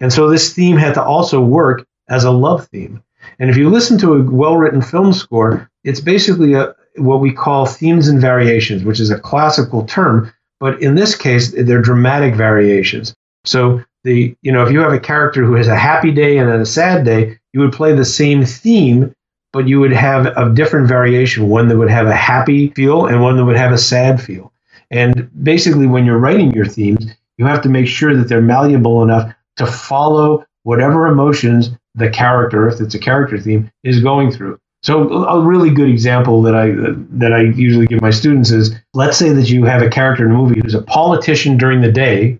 And 0.00 0.12
so 0.12 0.28
this 0.28 0.54
theme 0.54 0.76
had 0.76 0.94
to 0.94 1.02
also 1.02 1.40
work 1.40 1.86
as 2.08 2.24
a 2.24 2.30
love 2.30 2.66
theme. 2.68 3.02
And 3.38 3.50
if 3.50 3.56
you 3.56 3.68
listen 3.68 3.98
to 3.98 4.14
a 4.14 4.22
well 4.22 4.56
written 4.56 4.82
film 4.82 5.12
score, 5.12 5.70
it's 5.84 6.00
basically 6.00 6.54
a, 6.54 6.74
what 6.96 7.20
we 7.20 7.32
call 7.32 7.66
themes 7.66 8.08
and 8.08 8.20
variations, 8.20 8.84
which 8.84 9.00
is 9.00 9.10
a 9.10 9.18
classical 9.18 9.84
term. 9.84 10.32
But 10.60 10.82
in 10.82 10.94
this 10.94 11.14
case, 11.14 11.52
they're 11.52 11.82
dramatic 11.82 12.34
variations. 12.34 13.14
So 13.44 13.82
the 14.04 14.36
you 14.42 14.52
know 14.52 14.64
if 14.64 14.72
you 14.72 14.80
have 14.80 14.92
a 14.92 15.00
character 15.00 15.44
who 15.44 15.54
has 15.54 15.68
a 15.68 15.76
happy 15.76 16.10
day 16.10 16.38
and 16.38 16.50
a 16.50 16.66
sad 16.66 17.04
day, 17.04 17.38
you 17.52 17.60
would 17.60 17.72
play 17.72 17.94
the 17.94 18.04
same 18.04 18.44
theme 18.44 19.14
but 19.52 19.66
you 19.66 19.80
would 19.80 19.92
have 19.92 20.26
a 20.26 20.52
different 20.52 20.88
variation, 20.88 21.48
one 21.48 21.68
that 21.68 21.76
would 21.76 21.90
have 21.90 22.06
a 22.06 22.14
happy 22.14 22.68
feel 22.70 23.06
and 23.06 23.22
one 23.22 23.36
that 23.36 23.44
would 23.44 23.56
have 23.56 23.72
a 23.72 23.78
sad 23.78 24.20
feel. 24.20 24.52
And 24.90 25.30
basically, 25.42 25.86
when 25.86 26.04
you're 26.04 26.18
writing 26.18 26.52
your 26.52 26.66
themes, 26.66 27.06
you 27.36 27.46
have 27.46 27.62
to 27.62 27.68
make 27.68 27.86
sure 27.86 28.16
that 28.16 28.28
they're 28.28 28.42
malleable 28.42 29.02
enough 29.02 29.32
to 29.58 29.66
follow 29.66 30.44
whatever 30.62 31.06
emotions 31.06 31.70
the 31.94 32.10
character, 32.10 32.68
if 32.68 32.80
it's 32.80 32.94
a 32.94 32.98
character 32.98 33.38
theme, 33.38 33.70
is 33.84 34.00
going 34.00 34.30
through. 34.30 34.58
So 34.82 35.24
a 35.24 35.40
really 35.40 35.70
good 35.70 35.88
example 35.88 36.42
that 36.42 36.54
I 36.54 36.70
that 37.18 37.32
I 37.32 37.40
usually 37.40 37.86
give 37.86 38.00
my 38.00 38.10
students 38.10 38.50
is 38.50 38.74
let's 38.94 39.16
say 39.16 39.30
that 39.30 39.50
you 39.50 39.64
have 39.64 39.82
a 39.82 39.90
character 39.90 40.24
in 40.24 40.30
a 40.30 40.34
movie 40.34 40.60
who's 40.60 40.74
a 40.74 40.82
politician 40.82 41.56
during 41.56 41.80
the 41.80 41.90
day, 41.90 42.38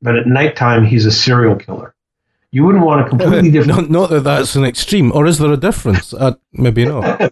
but 0.00 0.16
at 0.16 0.26
nighttime 0.26 0.86
he's 0.86 1.04
a 1.04 1.12
serial 1.12 1.54
killer. 1.54 1.94
You 2.50 2.64
wouldn't 2.64 2.84
want 2.84 3.06
a 3.06 3.08
completely 3.08 3.50
different. 3.52 3.90
not, 3.90 4.00
not 4.00 4.10
that 4.10 4.24
that's 4.24 4.56
an 4.56 4.64
extreme, 4.64 5.12
or 5.12 5.26
is 5.26 5.38
there 5.38 5.52
a 5.52 5.56
difference? 5.58 6.14
Uh, 6.14 6.34
maybe 6.52 6.86
not. 6.86 7.30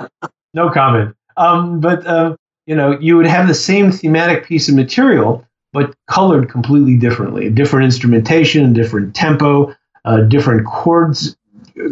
no 0.54 0.70
comment. 0.70 1.14
Um, 1.36 1.80
but 1.80 2.06
uh, 2.06 2.36
you 2.66 2.74
know, 2.74 2.98
you 2.98 3.18
would 3.18 3.26
have 3.26 3.46
the 3.46 3.54
same 3.54 3.92
thematic 3.92 4.46
piece 4.46 4.70
of 4.70 4.74
material, 4.74 5.46
but 5.72 5.94
colored 6.08 6.48
completely 6.50 6.96
differently. 6.96 7.50
Different 7.50 7.84
instrumentation, 7.84 8.72
different 8.72 9.14
tempo, 9.14 9.74
uh, 10.04 10.22
different 10.22 10.66
chords, 10.66 11.36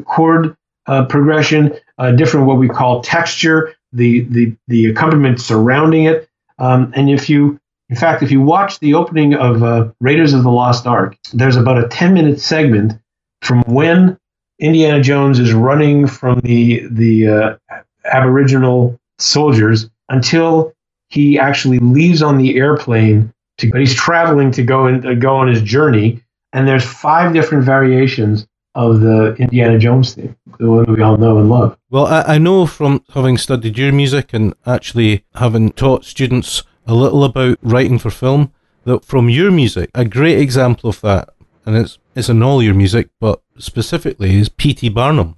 chord 0.04 0.56
uh, 0.86 1.04
progression, 1.06 1.74
uh, 1.98 2.12
different 2.12 2.46
what 2.46 2.58
we 2.58 2.68
call 2.68 3.00
texture, 3.02 3.74
the 3.92 4.20
the 4.20 4.56
the 4.68 4.86
accompaniment 4.86 5.40
surrounding 5.40 6.04
it. 6.04 6.28
Um, 6.58 6.92
and 6.94 7.10
if 7.10 7.30
you 7.30 7.58
in 7.90 7.96
fact, 7.96 8.22
if 8.22 8.30
you 8.30 8.40
watch 8.40 8.78
the 8.78 8.94
opening 8.94 9.34
of 9.34 9.62
uh, 9.64 9.90
Raiders 10.00 10.32
of 10.32 10.44
the 10.44 10.50
Lost 10.50 10.86
Ark, 10.86 11.16
there's 11.32 11.56
about 11.56 11.82
a 11.82 11.88
10 11.88 12.14
minute 12.14 12.40
segment 12.40 12.94
from 13.42 13.62
when 13.66 14.16
Indiana 14.60 15.02
Jones 15.02 15.40
is 15.40 15.52
running 15.52 16.06
from 16.06 16.40
the 16.40 16.86
the 16.88 17.26
uh, 17.26 17.56
Aboriginal 18.04 18.98
soldiers 19.18 19.90
until 20.08 20.72
he 21.08 21.38
actually 21.38 21.78
leaves 21.80 22.22
on 22.22 22.38
the 22.38 22.56
airplane. 22.56 23.32
To, 23.60 23.70
but 23.70 23.80
he's 23.80 23.94
traveling 23.94 24.50
to 24.52 24.62
go 24.62 24.86
and 24.86 25.06
uh, 25.06 25.14
go 25.14 25.36
on 25.36 25.48
his 25.48 25.62
journey, 25.62 26.22
and 26.52 26.66
there's 26.66 26.84
five 26.84 27.32
different 27.32 27.64
variations 27.64 28.46
of 28.74 29.00
the 29.00 29.34
Indiana 29.34 29.78
Jones 29.78 30.14
theme, 30.14 30.36
the 30.58 30.70
one 30.70 30.84
we 30.84 31.02
all 31.02 31.16
know 31.16 31.38
and 31.38 31.48
love. 31.48 31.76
Well, 31.90 32.06
I, 32.06 32.34
I 32.34 32.38
know 32.38 32.66
from 32.66 33.04
having 33.10 33.36
studied 33.36 33.76
your 33.76 33.92
music 33.92 34.32
and 34.32 34.54
actually 34.66 35.24
having 35.34 35.70
taught 35.72 36.04
students 36.04 36.62
a 36.86 36.94
little 36.94 37.24
about 37.24 37.58
writing 37.62 37.98
for 37.98 38.10
film. 38.10 38.52
That 38.84 39.04
from 39.04 39.28
your 39.28 39.50
music, 39.50 39.90
a 39.94 40.06
great 40.06 40.38
example 40.38 40.88
of 40.88 41.00
that, 41.02 41.28
and 41.66 41.76
it's 41.76 41.98
it's 42.14 42.28
in 42.28 42.42
all 42.42 42.62
your 42.62 42.74
music, 42.74 43.10
but 43.20 43.42
specifically 43.58 44.36
is 44.36 44.48
P.T. 44.48 44.88
Barnum. 44.88 45.36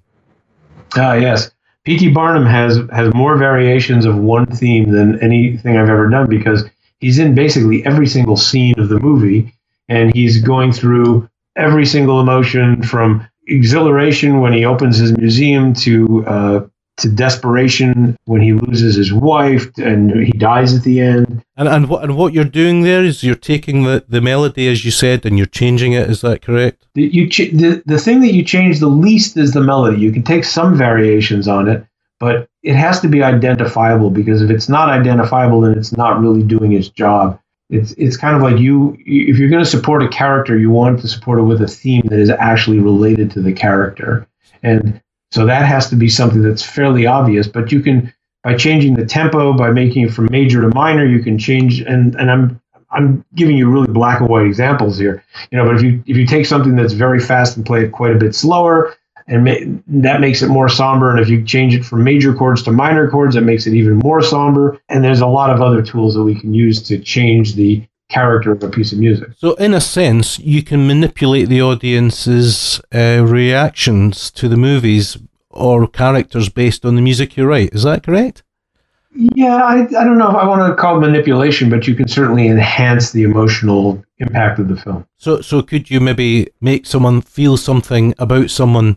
Ah, 0.96 1.14
yes. 1.14 1.50
P.T. 1.84 2.12
Barnum 2.12 2.46
has 2.46 2.78
has 2.92 3.12
more 3.14 3.36
variations 3.36 4.04
of 4.04 4.16
one 4.16 4.46
theme 4.46 4.92
than 4.92 5.18
anything 5.20 5.76
I've 5.76 5.88
ever 5.88 6.08
done 6.08 6.28
because 6.28 6.64
he's 7.02 7.18
in 7.18 7.34
basically 7.34 7.84
every 7.84 8.06
single 8.06 8.38
scene 8.38 8.78
of 8.78 8.88
the 8.88 8.98
movie, 8.98 9.52
and 9.88 10.14
he's 10.14 10.40
going 10.40 10.72
through 10.72 11.28
every 11.56 11.84
single 11.84 12.20
emotion 12.20 12.82
from 12.82 13.28
exhilaration 13.46 14.40
when 14.40 14.54
he 14.54 14.64
opens 14.64 14.96
his 14.96 15.12
museum 15.18 15.74
to 15.74 16.24
uh, 16.26 16.66
to 16.98 17.08
desperation 17.08 18.16
when 18.24 18.40
he 18.40 18.52
loses 18.52 18.94
his 18.94 19.12
wife 19.12 19.66
and 19.78 20.10
he 20.24 20.32
dies 20.32 20.74
at 20.74 20.84
the 20.84 21.00
end. 21.00 21.42
And 21.56 21.68
and 21.68 21.88
what 21.88 22.04
and 22.04 22.16
what 22.16 22.32
you're 22.32 22.44
doing 22.44 22.82
there 22.82 23.02
is 23.02 23.22
you're 23.22 23.34
taking 23.34 23.82
the, 23.82 24.04
the 24.08 24.20
melody 24.20 24.68
as 24.68 24.84
you 24.84 24.90
said 24.90 25.26
and 25.26 25.36
you're 25.36 25.46
changing 25.46 25.92
it. 25.92 26.08
Is 26.08 26.20
that 26.20 26.42
correct? 26.42 26.86
The, 26.94 27.02
you 27.02 27.28
ch- 27.28 27.52
the 27.52 27.82
the 27.84 27.98
thing 27.98 28.20
that 28.20 28.32
you 28.32 28.44
change 28.44 28.78
the 28.78 28.86
least 28.86 29.36
is 29.36 29.52
the 29.52 29.60
melody. 29.60 30.00
You 30.00 30.12
can 30.12 30.22
take 30.22 30.44
some 30.44 30.76
variations 30.76 31.48
on 31.48 31.68
it, 31.68 31.84
but 32.22 32.48
it 32.62 32.76
has 32.76 33.00
to 33.00 33.08
be 33.08 33.20
identifiable 33.20 34.08
because 34.08 34.42
if 34.42 34.48
it's 34.48 34.68
not 34.68 34.88
identifiable, 34.88 35.62
then 35.62 35.76
it's 35.76 35.90
not 35.90 36.20
really 36.20 36.44
doing 36.44 36.72
its 36.72 36.88
job. 36.88 37.36
It's 37.68 37.94
it's 37.94 38.16
kind 38.16 38.36
of 38.36 38.42
like 38.42 38.60
you 38.60 38.96
if 39.00 39.38
you're 39.38 39.48
going 39.48 39.64
to 39.64 39.68
support 39.68 40.04
a 40.04 40.08
character, 40.08 40.56
you 40.56 40.70
want 40.70 41.00
to 41.00 41.08
support 41.08 41.40
it 41.40 41.42
with 41.42 41.60
a 41.60 41.66
theme 41.66 42.02
that 42.10 42.20
is 42.20 42.30
actually 42.30 42.78
related 42.78 43.32
to 43.32 43.42
the 43.42 43.52
character. 43.52 44.28
And 44.62 45.02
so 45.32 45.46
that 45.46 45.66
has 45.66 45.90
to 45.90 45.96
be 45.96 46.08
something 46.08 46.42
that's 46.42 46.62
fairly 46.62 47.06
obvious, 47.06 47.48
but 47.48 47.72
you 47.72 47.80
can 47.80 48.14
by 48.44 48.54
changing 48.54 48.94
the 48.94 49.04
tempo, 49.04 49.52
by 49.54 49.72
making 49.72 50.04
it 50.04 50.14
from 50.14 50.28
major 50.30 50.60
to 50.60 50.68
minor, 50.68 51.04
you 51.04 51.24
can 51.24 51.40
change 51.40 51.80
and 51.80 52.14
and 52.14 52.30
I'm 52.30 52.60
I'm 52.92 53.24
giving 53.34 53.56
you 53.56 53.68
really 53.68 53.92
black 53.92 54.20
and 54.20 54.28
white 54.28 54.46
examples 54.46 54.96
here. 54.96 55.24
You 55.50 55.58
know, 55.58 55.64
but 55.64 55.74
if 55.74 55.82
you 55.82 56.04
if 56.06 56.16
you 56.16 56.24
take 56.24 56.46
something 56.46 56.76
that's 56.76 56.92
very 56.92 57.18
fast 57.18 57.56
and 57.56 57.66
play 57.66 57.82
it 57.82 57.90
quite 57.90 58.14
a 58.14 58.18
bit 58.18 58.36
slower, 58.36 58.94
and 59.26 59.44
ma- 59.44 59.80
that 60.02 60.20
makes 60.20 60.42
it 60.42 60.48
more 60.48 60.68
somber. 60.68 61.10
And 61.10 61.20
if 61.20 61.28
you 61.28 61.44
change 61.44 61.74
it 61.74 61.84
from 61.84 62.04
major 62.04 62.34
chords 62.34 62.62
to 62.64 62.72
minor 62.72 63.10
chords, 63.10 63.36
it 63.36 63.42
makes 63.42 63.66
it 63.66 63.74
even 63.74 63.98
more 63.98 64.22
somber. 64.22 64.78
And 64.88 65.04
there's 65.04 65.20
a 65.20 65.26
lot 65.26 65.50
of 65.50 65.60
other 65.60 65.82
tools 65.82 66.14
that 66.14 66.22
we 66.22 66.38
can 66.38 66.54
use 66.54 66.82
to 66.88 66.98
change 66.98 67.54
the 67.54 67.86
character 68.10 68.52
of 68.52 68.62
a 68.62 68.68
piece 68.68 68.92
of 68.92 68.98
music. 68.98 69.30
So, 69.38 69.54
in 69.54 69.74
a 69.74 69.80
sense, 69.80 70.38
you 70.38 70.62
can 70.62 70.86
manipulate 70.86 71.48
the 71.48 71.62
audience's 71.62 72.80
uh, 72.94 73.24
reactions 73.26 74.30
to 74.32 74.48
the 74.48 74.56
movies 74.56 75.16
or 75.50 75.86
characters 75.86 76.48
based 76.48 76.84
on 76.84 76.96
the 76.96 77.02
music 77.02 77.36
you 77.36 77.46
write. 77.46 77.70
Is 77.72 77.82
that 77.82 78.02
correct? 78.02 78.42
Yeah, 79.14 79.56
I, 79.56 79.82
I 79.82 80.04
don't 80.04 80.16
know 80.16 80.30
if 80.30 80.36
I 80.36 80.46
want 80.46 80.66
to 80.66 80.80
call 80.80 80.96
it 80.96 81.00
manipulation, 81.00 81.68
but 81.68 81.86
you 81.86 81.94
can 81.94 82.08
certainly 82.08 82.48
enhance 82.48 83.12
the 83.12 83.24
emotional 83.24 84.02
impact 84.18 84.58
of 84.58 84.68
the 84.68 84.76
film. 84.76 85.06
So, 85.18 85.42
so 85.42 85.60
could 85.60 85.90
you 85.90 86.00
maybe 86.00 86.48
make 86.62 86.86
someone 86.86 87.20
feel 87.20 87.58
something 87.58 88.14
about 88.18 88.50
someone 88.50 88.96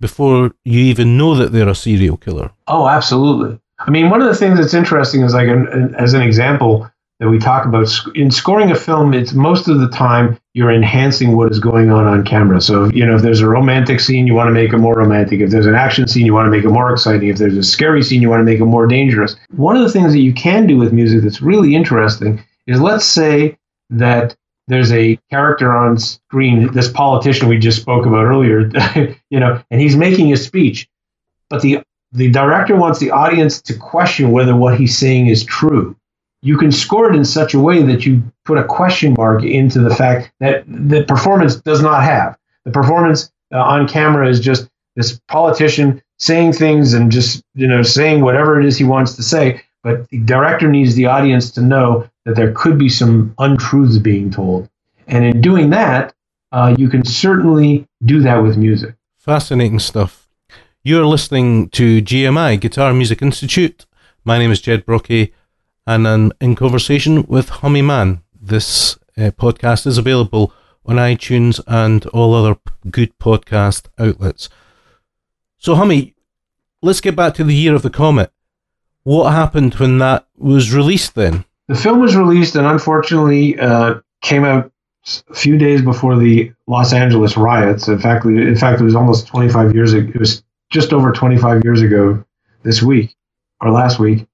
before 0.00 0.52
you 0.64 0.80
even 0.80 1.16
know 1.16 1.34
that 1.34 1.52
they're 1.52 1.68
a 1.68 1.74
serial 1.74 2.16
killer? 2.16 2.50
Oh, 2.66 2.88
absolutely. 2.88 3.60
I 3.78 3.90
mean, 3.90 4.10
one 4.10 4.20
of 4.20 4.28
the 4.28 4.34
things 4.34 4.58
that's 4.58 4.74
interesting 4.74 5.22
is 5.22 5.34
like, 5.34 5.48
an, 5.48 5.94
as 5.94 6.14
an 6.14 6.22
example, 6.22 6.90
that 7.20 7.28
we 7.28 7.38
talk 7.38 7.66
about 7.66 7.86
in 8.14 8.30
scoring 8.30 8.70
a 8.70 8.74
film 8.74 9.12
it's 9.14 9.32
most 9.32 9.68
of 9.68 9.78
the 9.78 9.88
time 9.88 10.38
you're 10.54 10.72
enhancing 10.72 11.36
what 11.36 11.52
is 11.52 11.60
going 11.60 11.90
on 11.90 12.06
on 12.06 12.24
camera 12.24 12.60
so 12.60 12.86
you 12.86 13.06
know 13.06 13.14
if 13.14 13.22
there's 13.22 13.42
a 13.42 13.48
romantic 13.48 14.00
scene 14.00 14.26
you 14.26 14.34
want 14.34 14.48
to 14.48 14.52
make 14.52 14.72
it 14.72 14.78
more 14.78 14.94
romantic 14.94 15.40
if 15.40 15.50
there's 15.50 15.66
an 15.66 15.74
action 15.74 16.08
scene 16.08 16.26
you 16.26 16.32
want 16.32 16.46
to 16.46 16.50
make 16.50 16.64
it 16.64 16.70
more 16.70 16.90
exciting 16.90 17.28
if 17.28 17.36
there's 17.36 17.56
a 17.56 17.62
scary 17.62 18.02
scene 18.02 18.22
you 18.22 18.30
want 18.30 18.40
to 18.40 18.44
make 18.44 18.58
it 18.58 18.64
more 18.64 18.86
dangerous 18.86 19.36
one 19.54 19.76
of 19.76 19.82
the 19.82 19.92
things 19.92 20.12
that 20.12 20.20
you 20.20 20.32
can 20.32 20.66
do 20.66 20.76
with 20.78 20.92
music 20.92 21.22
that's 21.22 21.42
really 21.42 21.76
interesting 21.76 22.42
is 22.66 22.80
let's 22.80 23.04
say 23.04 23.56
that 23.90 24.34
there's 24.70 24.92
a 24.92 25.18
character 25.30 25.76
on 25.76 25.98
screen 25.98 26.72
this 26.72 26.90
politician 26.90 27.48
we 27.48 27.58
just 27.58 27.80
spoke 27.80 28.06
about 28.06 28.24
earlier 28.24 28.70
you 29.30 29.40
know 29.40 29.62
and 29.70 29.80
he's 29.80 29.96
making 29.96 30.32
a 30.32 30.36
speech 30.36 30.88
but 31.50 31.62
the 31.62 31.82
the 32.12 32.30
director 32.30 32.76
wants 32.76 32.98
the 32.98 33.10
audience 33.10 33.62
to 33.62 33.74
question 33.76 34.32
whether 34.32 34.56
what 34.56 34.78
he's 34.78 34.98
saying 34.98 35.28
is 35.28 35.44
true 35.44 35.96
you 36.42 36.56
can 36.56 36.72
score 36.72 37.10
it 37.10 37.16
in 37.16 37.24
such 37.24 37.54
a 37.54 37.60
way 37.60 37.82
that 37.82 38.06
you 38.06 38.22
put 38.44 38.58
a 38.58 38.64
question 38.64 39.14
mark 39.18 39.44
into 39.44 39.80
the 39.80 39.94
fact 39.94 40.32
that 40.40 40.64
the 40.66 41.04
performance 41.04 41.56
does 41.56 41.82
not 41.82 42.02
have. 42.02 42.36
The 42.64 42.70
performance 42.70 43.30
uh, 43.52 43.58
on 43.58 43.88
camera 43.88 44.28
is 44.28 44.40
just 44.40 44.68
this 44.96 45.20
politician 45.28 46.02
saying 46.18 46.54
things 46.54 46.94
and 46.94 47.12
just 47.12 47.42
you 47.54 47.66
know 47.66 47.82
saying 47.82 48.22
whatever 48.22 48.60
it 48.60 48.66
is 48.66 48.78
he 48.78 48.84
wants 48.84 49.16
to 49.16 49.22
say. 49.22 49.62
But 49.82 50.08
the 50.08 50.20
director 50.20 50.68
needs 50.68 50.94
the 50.94 51.06
audience 51.06 51.50
to 51.52 51.62
know 51.62 52.09
that 52.24 52.36
there 52.36 52.52
could 52.52 52.78
be 52.78 52.88
some 52.88 53.34
untruths 53.38 53.98
being 53.98 54.30
told, 54.30 54.68
and 55.06 55.24
in 55.24 55.40
doing 55.40 55.70
that, 55.70 56.14
uh, 56.52 56.74
you 56.78 56.88
can 56.88 57.04
certainly 57.04 57.86
do 58.04 58.20
that 58.20 58.42
with 58.42 58.56
music. 58.56 58.94
Fascinating 59.18 59.78
stuff. 59.78 60.28
You're 60.82 61.06
listening 61.06 61.68
to 61.70 62.00
GMI 62.02 62.60
Guitar 62.60 62.92
Music 62.92 63.20
Institute. 63.22 63.86
My 64.24 64.38
name 64.38 64.50
is 64.50 64.60
Jed 64.60 64.86
Brockie 64.86 65.32
and 65.86 66.06
I'm 66.06 66.32
in 66.40 66.54
conversation 66.54 67.24
with 67.24 67.48
Hummie 67.48 67.82
Mann. 67.82 68.22
This 68.40 68.96
uh, 69.16 69.32
podcast 69.32 69.86
is 69.86 69.98
available 69.98 70.52
on 70.86 70.96
iTunes 70.96 71.60
and 71.66 72.06
all 72.06 72.32
other 72.34 72.58
good 72.90 73.18
podcast 73.18 73.86
outlets. 73.98 74.48
So, 75.58 75.74
Hummie, 75.74 76.14
let's 76.80 77.00
get 77.00 77.16
back 77.16 77.34
to 77.34 77.44
the 77.44 77.54
year 77.54 77.74
of 77.74 77.82
the 77.82 77.90
comet. 77.90 78.32
What 79.02 79.32
happened 79.32 79.74
when 79.74 79.98
that 79.98 80.28
was 80.36 80.72
released 80.72 81.14
then? 81.14 81.44
The 81.70 81.76
film 81.76 82.00
was 82.00 82.16
released 82.16 82.56
and 82.56 82.66
unfortunately 82.66 83.58
uh, 83.60 84.00
came 84.22 84.44
out 84.44 84.72
a 85.30 85.34
few 85.34 85.58
days 85.58 85.82
before 85.82 86.18
the 86.18 86.52
Los 86.68 86.92
Angeles 86.94 87.38
riots. 87.38 87.88
In 87.88 88.00
fact, 88.00 88.26
in 88.26 88.56
fact, 88.56 88.82
it 88.82 88.84
was 88.84 88.96
almost 88.96 89.28
25 89.28 89.74
years 89.74 89.94
ago. 89.94 90.10
It 90.14 90.20
was 90.20 90.44
just 90.70 90.94
over 90.94 91.12
25 91.12 91.64
years 91.64 91.82
ago 91.82 92.24
this 92.64 92.82
week 92.82 93.16
or 93.60 93.72
last 93.72 94.00
week 94.00 94.26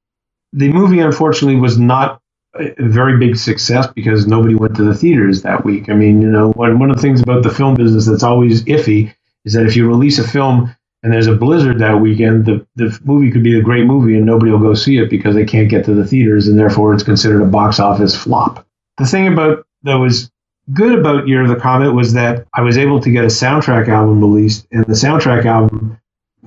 the 0.55 0.73
movie 0.73 1.01
unfortunately 1.01 1.61
was 1.61 1.79
not 1.79 2.23
a 2.57 2.75
very 2.79 3.19
big 3.19 3.37
success 3.39 3.89
because 3.89 4.29
nobody 4.29 4.57
went 4.57 4.77
to 4.77 4.85
the 4.85 4.95
theaters 4.95 5.43
that 5.43 5.65
week. 5.65 5.91
I 5.91 5.95
mean, 5.95 6.23
you 6.23 6.31
know, 6.31 6.53
one, 6.53 6.81
one 6.81 6.91
of 6.91 6.97
the 6.97 7.03
things 7.03 7.23
about 7.23 7.45
the 7.45 7.51
film 7.51 7.77
business 7.77 8.07
that's 8.07 8.25
always 8.25 8.65
iffy 8.65 9.15
is 9.47 9.55
that 9.55 9.67
if 9.67 9.77
you 9.77 9.89
release 9.89 10.21
a 10.21 10.29
film 10.29 10.76
and 11.07 11.15
there's 11.15 11.29
a 11.29 11.37
blizzard 11.37 11.79
that 11.79 12.01
weekend, 12.01 12.47
the, 12.47 12.67
the 12.75 12.99
movie 13.05 13.31
could 13.31 13.45
be 13.45 13.57
a 13.57 13.63
great 13.63 13.87
movie 13.87 14.17
and 14.17 14.27
nobody 14.27 14.51
will 14.51 14.59
go 14.59 14.75
see 14.75 14.99
it 14.99 15.09
because 15.09 15.37
they 15.37 15.45
can't 15.45 15.69
get 15.69 15.85
to 15.85 15.95
the 15.95 16.05
theaters 16.05 16.49
and 16.49 16.59
therefore 16.59 16.93
it's 16.93 17.05
considered 17.05 17.43
a 17.43 17.47
box 17.47 17.79
office 17.79 18.17
flop. 18.17 18.67
The 18.99 19.07
thing 19.07 19.33
about 19.33 19.65
that 19.85 19.95
was 19.95 20.33
good 20.73 20.99
about 20.99 21.29
Year 21.29 21.43
of 21.43 21.49
the 21.49 21.55
Comet 21.55 21.93
was 21.93 22.13
that 22.15 22.45
I 22.55 22.63
was 22.63 22.77
able 22.77 22.99
to 22.99 23.11
get 23.13 23.23
a 23.23 23.29
soundtrack 23.29 23.87
album 23.87 24.21
released 24.21 24.67
and 24.73 24.85
the 24.85 24.95
soundtrack 24.95 25.45
album 25.45 25.97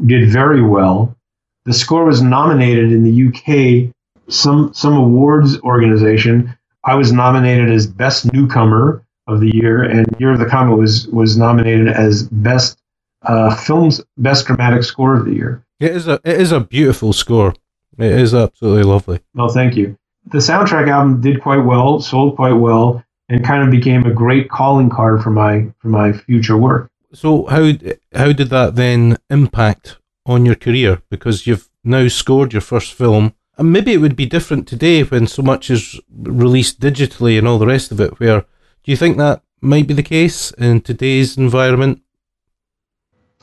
did 0.06 0.30
very 0.30 0.62
well. 0.62 1.16
The 1.64 1.72
score 1.72 2.04
was 2.04 2.22
nominated 2.22 2.92
in 2.92 3.06
the 3.06 3.28
UK 3.30 3.94
some 4.28 4.74
some 4.74 4.98
awards 4.98 5.58
organization. 5.62 6.54
I 6.84 6.96
was 6.96 7.14
nominated 7.14 7.72
as 7.72 7.88
best 7.88 8.34
newcomer 8.34 9.06
of 9.26 9.40
the 9.40 9.56
year, 9.56 9.84
and 9.84 10.06
Year 10.20 10.34
of 10.34 10.40
the 10.40 10.48
Comet 10.48 10.76
was 10.76 11.08
was 11.08 11.38
nominated 11.38 11.88
as 11.88 12.24
best 12.24 12.78
uh, 13.24 13.56
films 13.56 14.02
best 14.18 14.46
dramatic 14.46 14.84
score 14.84 15.16
of 15.16 15.26
the 15.26 15.34
year. 15.34 15.64
It 15.80 15.96
is 15.96 16.08
a 16.08 16.20
it 16.24 16.40
is 16.40 16.52
a 16.52 16.60
beautiful 16.60 17.14
score. 17.14 17.54
It 17.98 18.12
is 18.12 18.34
absolutely 18.34 18.84
lovely. 18.84 19.20
Well, 19.34 19.50
thank 19.50 19.76
you. 19.76 19.98
The 20.26 20.38
soundtrack 20.38 20.90
album 20.90 21.22
did 21.22 21.42
quite 21.42 21.66
well, 21.66 22.00
sold 22.00 22.36
quite 22.36 22.54
well, 22.54 23.04
and 23.30 23.44
kind 23.44 23.64
of 23.64 23.72
became 23.72 24.06
a 24.06 24.14
great 24.14 24.50
calling 24.50 24.90
card 24.90 25.22
for 25.24 25.32
my 25.32 25.72
for 25.80 25.90
my 25.90 26.14
future 26.14 26.58
work. 26.58 26.90
So 27.14 27.46
how 27.46 27.74
how 28.14 28.34
did 28.34 28.50
that 28.50 28.76
then 28.76 29.18
impact 29.30 29.98
on 30.26 30.46
your 30.46 30.56
career? 30.56 31.02
Because 31.10 31.48
you've 31.48 31.70
now 31.84 32.08
scored 32.08 32.54
your 32.54 32.62
first 32.62 32.94
film 32.94 33.34
and 33.60 33.74
maybe 33.74 33.92
it 33.92 33.98
would 33.98 34.16
be 34.16 34.26
different 34.26 34.68
today 34.68 35.04
when 35.04 35.28
so 35.28 35.44
much 35.44 35.70
is 35.70 36.00
released 36.18 36.80
digitally 36.80 37.38
and 37.38 37.46
all 37.46 37.60
the 37.60 37.68
rest 37.68 37.92
of 37.92 38.00
it. 38.00 38.18
Where 38.18 38.42
do 38.42 38.92
you 38.92 38.96
think 38.96 39.18
that 39.18 39.44
might 39.60 39.86
be 39.86 39.94
the 39.94 40.02
case 40.02 40.52
in 40.52 40.80
today's 40.80 41.38
environment? 41.38 42.02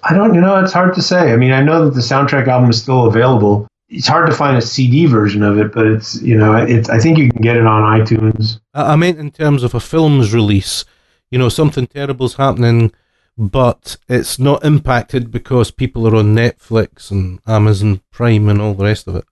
I 0.02 0.14
don't, 0.14 0.34
you 0.34 0.40
know, 0.40 0.56
it's 0.62 0.72
hard 0.72 0.94
to 0.94 1.02
say. 1.02 1.32
I 1.32 1.36
mean, 1.36 1.52
I 1.52 1.62
know 1.62 1.84
that 1.84 1.94
the 1.94 2.00
soundtrack 2.00 2.46
album 2.46 2.70
is 2.70 2.80
still 2.80 3.06
available. 3.06 3.66
It's 3.88 4.06
hard 4.06 4.28
to 4.28 4.36
find 4.36 4.56
a 4.56 4.62
CD 4.62 5.06
version 5.06 5.42
of 5.42 5.58
it, 5.58 5.72
but 5.72 5.86
it's, 5.86 6.20
you 6.20 6.36
know, 6.36 6.54
it's. 6.54 6.88
I 6.88 6.98
think 6.98 7.18
you 7.18 7.30
can 7.30 7.40
get 7.40 7.56
it 7.56 7.66
on 7.66 8.00
iTunes. 8.00 8.60
I 8.74 8.96
meant 8.96 9.18
in 9.18 9.30
terms 9.30 9.62
of 9.62 9.74
a 9.74 9.80
film's 9.80 10.34
release. 10.34 10.84
You 11.30 11.38
know, 11.38 11.48
something 11.48 11.86
terrible's 11.86 12.34
happening, 12.34 12.92
but 13.38 13.96
it's 14.08 14.38
not 14.38 14.64
impacted 14.64 15.30
because 15.30 15.70
people 15.70 16.06
are 16.06 16.16
on 16.16 16.34
Netflix 16.34 17.10
and 17.10 17.40
Amazon 17.46 18.00
Prime 18.10 18.48
and 18.48 18.60
all 18.60 18.74
the 18.74 18.84
rest 18.84 19.06
of 19.08 19.16
it 19.16 19.24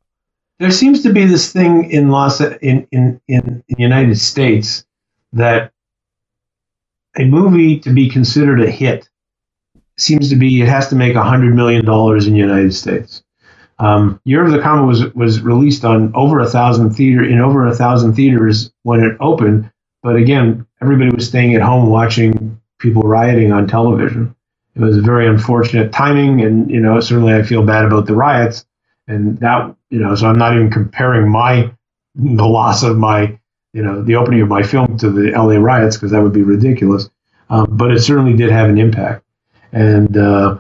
there 0.59 0.71
seems 0.71 1.03
to 1.03 1.13
be 1.13 1.25
this 1.25 1.53
thing 1.53 1.91
in 1.91 2.11
Los 2.11 2.41
in 2.41 2.87
in 2.91 3.21
in, 3.29 3.65
the 3.69 3.77
United 3.77 4.19
States 4.19 4.85
that 5.33 5.73
a 7.17 7.25
movie 7.25 7.79
to 7.81 7.91
be 7.91 8.09
considered 8.09 8.61
a 8.61 8.71
hit 8.71 9.09
seems 9.99 10.31
to 10.31 10.37
be 10.37 10.63
it 10.63 10.69
has 10.69 10.89
to 10.89 10.97
make 10.97 11.15
a 11.15 11.23
hundred 11.23 11.55
million 11.55 11.85
dollars 11.85 12.27
in 12.27 12.35
the 12.35 12.39
United 12.39 12.75
States. 12.75 13.23
Um, 13.79 14.21
Year 14.25 14.45
of 14.45 14.53
the 14.53 14.61
Comet 14.61 14.87
was 14.87 15.13
was 15.15 15.41
released 15.41 15.85
on 15.85 16.13
over 16.15 16.41
a 16.41 16.49
thousand 16.49 16.93
theater 16.93 17.25
in 17.25 17.41
over 17.41 17.67
a 17.67 17.75
thousand 17.75 18.15
theaters 18.15 18.73
when 18.85 19.03
it 19.03 19.17
opened, 19.21 19.71
but 20.03 20.17
again, 20.17 20.67
everybody 20.83 21.11
was 21.11 21.27
staying 21.27 21.55
at 21.55 21.63
home 21.63 21.89
watching 21.91 22.61
people 22.79 23.03
rioting 23.03 23.53
on 23.53 23.67
television. 23.67 24.35
It 24.77 24.81
was 24.81 24.97
a 24.97 25.03
very 25.03 25.27
unfortunate 25.27 25.93
timing, 25.93 26.43
and 26.43 26.71
you 26.71 26.81
know 26.81 27.01
certainly 27.01 27.35
I 27.35 27.43
feel 27.43 27.65
bad 27.65 27.85
about 27.85 28.07
the 28.07 28.15
riots 28.15 28.65
and 29.09 29.39
that 29.41 29.75
you 29.91 29.99
know 30.01 30.15
so 30.15 30.29
i'm 30.29 30.39
not 30.39 30.55
even 30.55 30.71
comparing 30.71 31.31
my 31.31 31.71
the 32.17 32.47
loss 32.47 32.83
of 32.83 32.99
my 32.99 33.39
you 33.73 33.83
know 33.83 34.03
the 34.03 34.17
opening 34.17 34.41
of 34.41 34.49
my 34.49 34.63
film 34.63 34.99
to 34.99 35.11
the 35.11 35.33
la 35.33 35.57
riots 35.59 35.97
because 35.97 36.13
that 36.13 36.23
would 36.23 36.33
be 36.33 36.43
ridiculous 36.43 37.11
um, 37.51 37.67
but 37.71 37.93
it 37.93 38.01
certainly 38.01 38.35
did 38.35 38.51
have 38.51 38.71
an 38.71 38.79
impact 38.79 39.24
and 39.75 40.17
uh, 40.17 40.59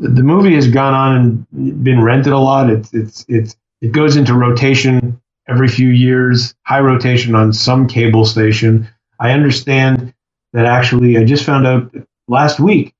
the 0.00 0.22
movie 0.22 0.54
has 0.54 0.68
gone 0.68 0.94
on 0.94 1.16
and 1.52 1.84
been 1.84 2.02
rented 2.02 2.32
a 2.32 2.38
lot 2.38 2.68
it's 2.68 2.92
it's 2.92 3.24
it's 3.28 3.56
it 3.80 3.92
goes 3.92 4.16
into 4.16 4.34
rotation 4.34 5.20
every 5.48 5.68
few 5.68 5.90
years 5.90 6.54
high 6.62 6.80
rotation 6.80 7.34
on 7.36 7.52
some 7.52 7.86
cable 7.86 8.24
station 8.24 8.88
i 9.20 9.30
understand 9.30 10.12
that 10.52 10.66
actually 10.66 11.16
i 11.16 11.24
just 11.24 11.44
found 11.44 11.66
out 11.66 11.94
last 12.26 12.58
week 12.58 12.92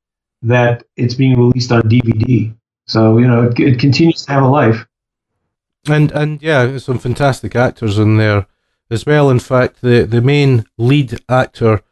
that 0.42 0.84
it's 0.96 1.14
being 1.14 1.36
released 1.36 1.72
on 1.72 1.82
dvd 1.82 2.54
so 2.86 3.18
you 3.18 3.26
know, 3.26 3.44
it, 3.44 3.58
it 3.58 3.78
continues 3.78 4.24
to 4.24 4.32
have 4.32 4.42
a 4.42 4.48
life. 4.48 4.86
And 5.86 6.10
and 6.12 6.42
yeah, 6.42 6.78
some 6.78 6.98
fantastic 6.98 7.54
actors 7.56 7.98
in 7.98 8.16
there 8.16 8.46
as 8.90 9.06
well. 9.06 9.30
In 9.30 9.38
fact, 9.38 9.80
the 9.82 10.04
the 10.04 10.20
main 10.20 10.64
lead 10.78 11.20
actor 11.28 11.82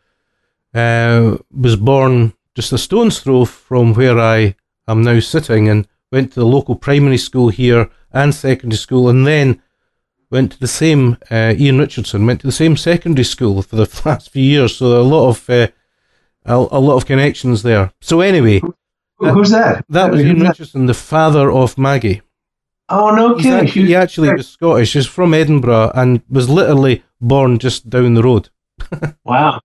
uh, 0.75 1.39
was 1.51 1.77
born 1.77 2.33
just 2.55 2.73
a 2.73 2.79
stone's 2.79 3.21
throw 3.21 3.45
from 3.45 3.95
where 3.95 4.19
I 4.19 4.57
am 4.89 5.03
now 5.03 5.21
sitting, 5.21 5.69
and 5.69 5.87
went 6.11 6.33
to 6.33 6.41
the 6.41 6.47
local 6.47 6.77
primary 6.77 7.19
school 7.19 7.49
here 7.49 7.91
and 8.13 8.35
secondary 8.35 8.79
school, 8.79 9.09
and 9.09 9.27
then 9.27 9.63
went 10.31 10.53
to 10.53 10.61
the 10.61 10.69
same. 10.69 11.19
Uh, 11.31 11.55
Ian 11.57 11.79
Richardson 11.79 12.27
went 12.27 12.41
to 12.41 12.47
the 12.47 12.53
same 12.53 12.77
secondary 12.77 13.25
school 13.25 13.63
for 13.63 13.77
the 13.77 14.03
last 14.05 14.31
few 14.31 14.45
years, 14.45 14.77
so 14.77 15.01
a 15.01 15.03
lot 15.03 15.29
of 15.29 15.51
uh, 15.51 15.69
a, 16.45 16.55
a, 16.55 16.81
lot 16.81 16.97
of 16.97 17.07
connections 17.07 17.63
there. 17.63 17.93
So 18.01 18.21
anyway, 18.21 18.61
Who's 19.31 19.51
that? 19.51 19.85
That 19.89 20.11
was 20.11 20.21
Ian 20.21 20.41
Richardson, 20.41 20.87
the 20.87 20.95
father 20.95 21.51
of 21.51 21.79
Maggie. 21.79 22.23
Oh 22.89 23.15
no 23.15 23.37
kidding! 23.37 23.53
Actually, 23.53 23.87
he 23.87 23.95
actually 23.95 24.33
was 24.33 24.49
Scottish. 24.49 24.93
He's 24.93 25.07
from 25.07 25.33
Edinburgh 25.33 25.93
and 25.95 26.23
was 26.29 26.51
literally 26.51 27.05
born 27.21 27.59
just 27.59 27.89
down 27.89 28.15
the 28.15 28.23
road. 28.23 28.51
wow. 29.25 29.61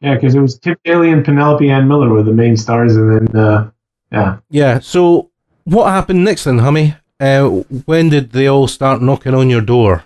Yeah, 0.00 0.14
because 0.14 0.34
it 0.34 0.40
was 0.40 0.58
Tim 0.58 0.76
Daly 0.84 1.10
and 1.10 1.24
Penelope 1.24 1.68
Ann 1.68 1.88
Miller 1.88 2.08
were 2.08 2.22
the 2.22 2.32
main 2.32 2.56
stars, 2.56 2.94
and 2.96 3.28
then 3.28 3.36
uh, 3.36 3.70
yeah. 4.12 4.38
Yeah. 4.50 4.78
So 4.80 5.30
what 5.64 5.90
happened 5.90 6.24
next 6.24 6.44
then, 6.44 6.58
Hummie? 6.58 6.94
Uh, 7.20 7.48
when 7.86 8.08
did 8.08 8.30
they 8.30 8.46
all 8.46 8.68
start 8.68 9.02
knocking 9.02 9.34
on 9.34 9.50
your 9.50 9.60
door? 9.60 10.04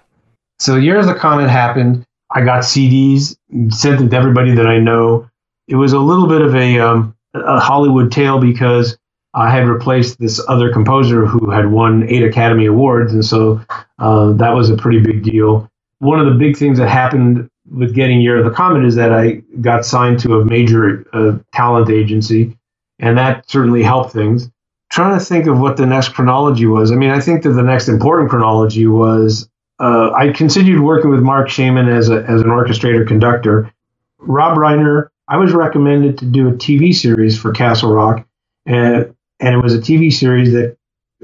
So 0.58 0.76
years 0.76 1.06
of 1.06 1.16
Comet 1.16 1.50
happened. 1.50 2.06
I 2.30 2.42
got 2.42 2.62
CDs, 2.62 3.36
sent 3.68 3.98
them 3.98 4.08
to 4.08 4.16
everybody 4.16 4.54
that 4.54 4.66
I 4.66 4.78
know. 4.78 5.28
It 5.68 5.76
was 5.76 5.92
a 5.92 5.98
little 5.98 6.26
bit 6.26 6.40
of 6.40 6.54
a, 6.54 6.78
um, 6.78 7.14
a 7.34 7.60
Hollywood 7.60 8.10
tale 8.10 8.40
because 8.40 8.96
I 9.34 9.50
had 9.50 9.66
replaced 9.66 10.18
this 10.18 10.40
other 10.48 10.72
composer 10.72 11.26
who 11.26 11.50
had 11.50 11.70
won 11.70 12.08
eight 12.08 12.22
Academy 12.22 12.66
Awards, 12.66 13.12
and 13.12 13.24
so 13.24 13.60
uh, 13.98 14.32
that 14.32 14.50
was 14.50 14.70
a 14.70 14.76
pretty 14.76 15.00
big 15.00 15.22
deal. 15.22 15.70
One 15.98 16.20
of 16.20 16.26
the 16.26 16.38
big 16.38 16.56
things 16.56 16.78
that 16.78 16.88
happened 16.88 17.48
with 17.72 17.94
getting 17.94 18.20
Year 18.20 18.38
of 18.38 18.44
the 18.44 18.50
Comet 18.50 18.84
is 18.84 18.96
that 18.96 19.12
I 19.12 19.42
got 19.60 19.84
signed 19.84 20.20
to 20.20 20.38
a 20.38 20.44
major 20.44 21.06
uh, 21.12 21.38
talent 21.54 21.90
agency, 21.90 22.56
and 22.98 23.16
that 23.18 23.48
certainly 23.48 23.82
helped 23.82 24.12
things. 24.12 24.50
Trying 24.90 25.18
to 25.18 25.24
think 25.24 25.46
of 25.46 25.58
what 25.58 25.78
the 25.78 25.86
next 25.86 26.10
chronology 26.10 26.66
was. 26.66 26.92
I 26.92 26.96
mean, 26.96 27.10
I 27.10 27.18
think 27.18 27.42
that 27.44 27.50
the 27.50 27.62
next 27.62 27.88
important 27.88 28.28
chronology 28.28 28.86
was 28.86 29.48
uh, 29.78 30.12
I 30.12 30.32
continued 30.32 30.80
working 30.80 31.10
with 31.10 31.20
Marc 31.20 31.48
Shaiman 31.48 31.88
as, 31.88 32.10
a, 32.10 32.22
as 32.24 32.42
an 32.42 32.48
orchestrator 32.48 33.06
conductor. 33.06 33.72
Rob 34.18 34.56
Reiner, 34.58 35.08
I 35.28 35.38
was 35.38 35.52
recommended 35.52 36.18
to 36.18 36.26
do 36.26 36.48
a 36.48 36.52
TV 36.52 36.94
series 36.94 37.40
for 37.40 37.52
Castle 37.52 37.92
Rock, 37.92 38.26
and, 38.66 39.14
and 39.40 39.54
it 39.54 39.62
was 39.62 39.74
a 39.74 39.78
TV 39.78 40.12
series 40.12 40.52
that 40.52 40.76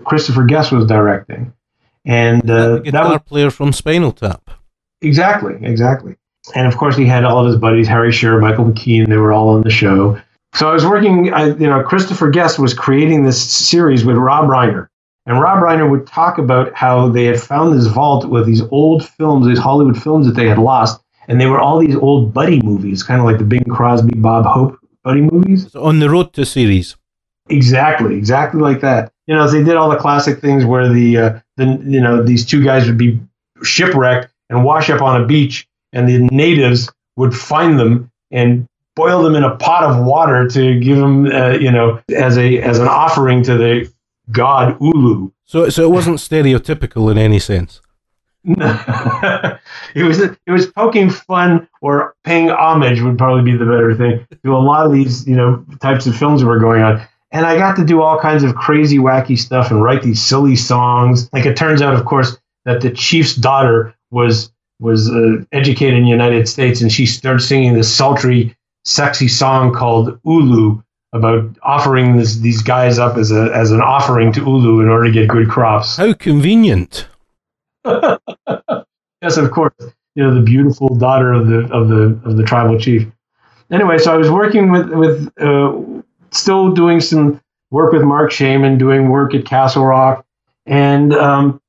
Christopher 0.05 0.45
Guest 0.45 0.73
was 0.73 0.87
directing. 0.87 1.53
And 2.05 2.51
uh, 2.51 2.77
that, 2.77 2.85
guitar 2.85 3.13
was, 3.13 3.21
player 3.27 3.51
from 3.51 3.73
Spinal 3.73 4.13
Tap. 4.13 4.51
Exactly, 5.03 5.55
exactly. 5.63 6.17
And 6.55 6.67
of 6.67 6.77
course, 6.77 6.97
he 6.97 7.07
had 7.07 7.25
all 7.25 7.41
of 7.41 7.47
his 7.47 7.57
buddies, 7.57 7.89
Harry 7.89 8.13
Shearer, 8.13 8.41
Michael 8.41 8.67
McKean. 8.67 9.09
They 9.09 9.17
were 9.17 9.33
all 9.33 9.51
on 9.51 9.63
the 9.63 9.71
show. 9.71 10.21
So 10.55 10.69
I 10.69 10.73
was 10.73 10.87
working. 10.87 11.33
I, 11.33 11.47
you 11.47 11.69
know, 11.69 11.83
Christopher 11.83 12.31
Guest 12.31 12.59
was 12.59 12.75
creating 12.75 13.25
this 13.25 13.41
series 13.43 14.05
with 14.05 14.17
Rob 14.17 14.49
Reiner, 14.49 14.89
and 15.27 15.41
Rob 15.41 15.63
Reiner 15.63 15.89
would 15.91 16.07
talk 16.07 16.39
about 16.39 16.75
how 16.75 17.09
they 17.09 17.25
had 17.25 17.41
found 17.41 17.79
this 17.79 17.87
vault 17.87 18.29
with 18.29 18.47
these 18.47 18.63
old 18.71 19.07
films, 19.07 19.47
these 19.47 19.59
Hollywood 19.59 20.03
films 20.03 20.27
that 20.27 20.35
they 20.35 20.49
had 20.49 20.59
lost, 20.59 21.01
and 21.29 21.41
they 21.41 21.47
were 21.47 21.61
all 21.61 21.79
these 21.79 21.97
old 21.97 22.33
buddy 22.33 22.61
movies, 22.63 23.03
kind 23.03 23.21
of 23.21 23.27
like 23.27 23.39
the 23.39 23.45
Bing 23.45 23.65
Crosby, 23.65 24.15
Bob 24.17 24.47
Hope 24.47 24.79
buddy 25.05 25.21
movies. 25.21 25.71
So 25.73 25.85
on 25.85 26.01
the 26.01 26.11
road 26.11 26.33
to 26.35 26.45
series. 26.45 26.97
Exactly, 27.51 28.17
exactly 28.17 28.61
like 28.61 28.81
that. 28.81 29.13
You 29.27 29.35
know, 29.35 29.49
they 29.49 29.63
did 29.63 29.77
all 29.77 29.91
the 29.91 29.97
classic 29.97 30.41
things 30.41 30.65
where 30.65 30.89
the 30.89 31.19
uh, 31.19 31.41
the 31.57 31.65
you 31.85 32.01
know 32.01 32.23
these 32.23 32.45
two 32.47 32.65
guys 32.65 32.87
would 32.87 32.99
be 32.99 33.21
shipwrecked 33.63 34.33
and 34.51 34.65
wash 34.65 34.91
up 34.91 35.03
on 35.03 35.23
a 35.23 35.27
beach, 35.27 35.68
and 35.93 36.09
the 36.09 36.19
natives 36.31 36.91
would 37.17 37.35
find 37.35 37.79
them 37.79 38.11
and 38.31 38.67
boil 38.95 39.23
them 39.23 39.37
in 39.37 39.45
a 39.45 39.57
pot 39.57 39.85
of 39.85 40.05
water 40.05 40.49
to 40.49 40.79
give 40.81 40.99
them, 40.99 41.27
uh, 41.27 41.51
you 41.51 41.71
know, 41.71 42.01
as 42.15 42.37
a 42.37 42.59
as 42.61 42.79
an 42.79 42.89
offering 42.89 43.43
to 43.45 43.57
the 43.57 43.91
god 44.31 44.77
Ulu. 44.81 45.31
So, 45.45 45.69
so 45.69 45.85
it 45.85 45.91
wasn't 45.91 46.19
stereotypical 46.19 47.11
in 47.11 47.17
any 47.17 47.39
sense. 47.39 47.81
it 48.45 50.05
was 50.05 50.21
it 50.21 50.51
was 50.51 50.67
poking 50.67 51.11
fun 51.11 51.69
or 51.83 52.15
paying 52.25 52.51
homage 52.51 53.01
would 53.01 53.19
probably 53.19 53.51
be 53.51 53.57
the 53.57 53.65
better 53.65 53.95
thing 53.95 54.27
to 54.43 54.57
a 54.57 54.57
lot 54.57 54.87
of 54.87 54.93
these 54.93 55.27
you 55.27 55.37
know 55.37 55.65
types 55.81 56.07
of 56.07 56.17
films 56.17 56.41
that 56.41 56.47
were 56.47 56.59
going 56.59 56.83
on. 56.83 57.07
And 57.31 57.45
I 57.45 57.57
got 57.57 57.77
to 57.77 57.85
do 57.85 58.01
all 58.01 58.19
kinds 58.19 58.43
of 58.43 58.55
crazy, 58.55 58.99
wacky 58.99 59.39
stuff 59.39 59.71
and 59.71 59.83
write 59.83 60.03
these 60.03 60.23
silly 60.23 60.57
songs. 60.57 61.29
Like 61.33 61.45
it 61.45 61.57
turns 61.57 61.83
out, 61.83 61.95
of 61.95 62.07
course, 62.07 62.39
that 62.65 62.81
the 62.81 62.91
chief's 62.91 63.35
daughter 63.35 63.95
was 64.11 64.51
was 64.81 65.11
uh, 65.11 65.45
educated 65.53 65.95
in 65.95 66.05
the 66.05 66.11
United 66.11 66.49
States, 66.49 66.81
and 66.81 66.93
she 66.93 67.07
started 67.07 67.41
singing 67.41 67.75
this 67.75 67.95
sultry 67.95 68.57
sexy 68.85 69.29
song 69.29 69.73
called 69.75 70.19
Ulu 70.25 70.81
about 71.13 71.57
offering 71.63 72.17
this, 72.17 72.37
these 72.37 72.63
guys 72.63 72.99
up 72.99 73.17
as 73.17 73.33
a 73.33 73.51
as 73.55 73.71
an 73.71 73.81
offering 73.81 74.33
to 74.33 74.41
Ulu 74.41 74.81
in 74.81 74.89
order 74.89 75.07
to 75.07 75.13
get 75.13 75.29
good 75.29 75.49
crops. 75.49 75.97
How 75.97 76.13
convenient. 76.13 77.09
yes, 77.85 79.37
of 79.37 79.51
course. 79.51 79.75
You 80.15 80.25
know, 80.25 80.35
the 80.35 80.43
beautiful 80.43 80.95
daughter 80.95 81.33
of 81.33 81.47
the 81.47 81.61
of 81.73 81.89
the 81.89 82.21
of 82.25 82.37
the 82.37 82.43
tribal 82.43 82.79
chief. 82.79 83.07
Anyway, 83.71 83.99
so 83.99 84.13
I 84.13 84.17
was 84.17 84.31
working 84.31 84.71
with 84.71 84.91
with 84.91 85.31
uh, 85.41 85.81
still 86.31 86.73
doing 86.73 87.01
some 87.01 87.41
work 87.71 87.93
with 87.93 88.03
Marc 88.03 88.31
Shaiman, 88.31 88.79
doing 88.79 89.09
work 89.09 89.35
at 89.35 89.45
Castle 89.45 89.85
Rock, 89.85 90.25
and 90.67 91.15
um, 91.15 91.61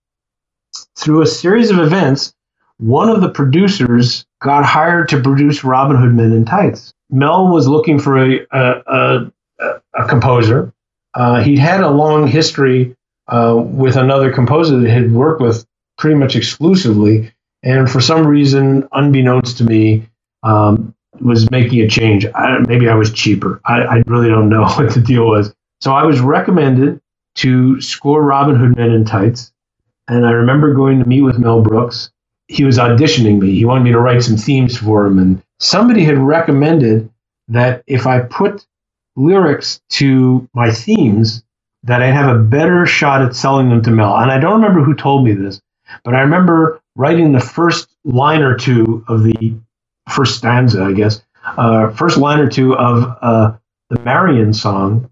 through 0.98 1.22
a 1.22 1.28
series 1.28 1.70
of 1.70 1.80
events, 1.80 2.34
one 2.80 3.10
of 3.10 3.22
the 3.22 3.30
producers 3.30 4.26
got 4.42 4.66
hired 4.66 5.10
to 5.10 5.22
produce 5.22 5.64
Robin 5.64 5.98
Hood 5.98 6.14
Men 6.16 6.32
in 6.32 6.46
Tights. 6.46 6.94
Mel 7.10 7.50
was 7.50 7.68
looking 7.68 8.00
for 8.00 8.18
a, 8.18 8.40
a, 8.52 9.32
a, 9.60 9.82
a 9.94 10.08
composer. 10.08 10.74
Uh, 11.14 11.42
he'd 11.42 11.60
had 11.60 11.82
a 11.82 11.90
long 11.90 12.28
history 12.28 12.96
uh, 13.28 13.56
with 13.58 13.98
another 13.98 14.32
composer 14.32 14.80
that 14.80 14.92
he'd 14.92 15.12
worked 15.12 15.42
with 15.42 15.66
pretty 15.98 16.16
much 16.16 16.36
exclusively, 16.36 17.32
and 17.64 17.90
for 17.92 18.00
some 18.00 18.26
reason, 18.26 18.88
unbeknownst 18.94 19.58
to 19.58 19.66
me, 19.66 20.08
um, 20.44 20.96
was 21.20 21.52
making 21.52 21.82
a 21.82 21.90
change. 21.90 22.26
I, 22.34 22.60
maybe 22.60 22.88
I 22.88 22.96
was 22.96 23.12
cheaper. 23.12 23.60
I, 23.66 23.82
I 23.82 24.04
really 24.08 24.30
don't 24.30 24.50
know 24.50 24.64
what 24.78 24.94
the 24.94 25.02
deal 25.02 25.26
was. 25.26 25.54
So 25.82 25.94
I 25.94 26.04
was 26.04 26.22
recommended 26.22 27.02
to 27.36 27.82
score 27.82 28.24
Robin 28.24 28.56
Hood 28.56 28.78
Men 28.78 28.92
in 28.92 29.04
Tights, 29.06 29.52
and 30.08 30.26
I 30.26 30.32
remember 30.32 30.74
going 30.74 31.00
to 31.00 31.06
meet 31.06 31.22
with 31.24 31.40
Mel 31.40 31.62
Brooks. 31.62 32.12
He 32.50 32.66
was 32.66 32.80
auditioning 32.80 33.40
me. 33.40 33.56
He 33.56 33.66
wanted 33.66 33.86
me 33.86 33.94
to 33.94 34.02
write 34.02 34.24
some 34.24 34.38
themes 34.38 34.78
for 34.78 35.08
him, 35.08 35.20
and 35.20 35.44
somebody 35.62 36.06
had 36.06 36.20
recommended 36.20 37.12
that 37.50 37.84
if 37.88 38.08
I 38.08 38.22
put 38.22 38.68
lyrics 39.18 39.82
to 39.92 40.50
my 40.56 40.72
themes, 40.72 41.44
that 41.86 42.04
I'd 42.04 42.14
have 42.16 42.36
a 42.36 42.40
better 42.40 42.88
shot 42.88 43.24
at 43.24 43.36
selling 43.36 43.70
them 43.70 43.84
to 43.84 43.92
Mel. 43.92 44.18
And 44.18 44.32
I 44.32 44.40
don't 44.40 44.62
remember 44.62 44.84
who 44.84 44.96
told 44.96 45.26
me 45.26 45.34
this, 45.34 45.62
but 46.06 46.16
I 46.16 46.22
remember 46.22 46.82
writing 46.98 47.34
the 47.34 47.42
first 47.42 47.90
line 48.06 48.44
or 48.44 48.58
two 48.58 49.06
of 49.10 49.24
the 49.24 49.56
first 50.10 50.38
stanza, 50.40 50.84
I 50.86 50.94
guess, 50.94 51.24
uh, 51.46 51.92
first 51.92 52.18
line 52.18 52.42
or 52.42 52.50
two 52.50 52.78
of 52.78 53.18
uh, 53.24 53.54
the 53.92 54.00
Marion 54.02 54.54
song 54.54 55.12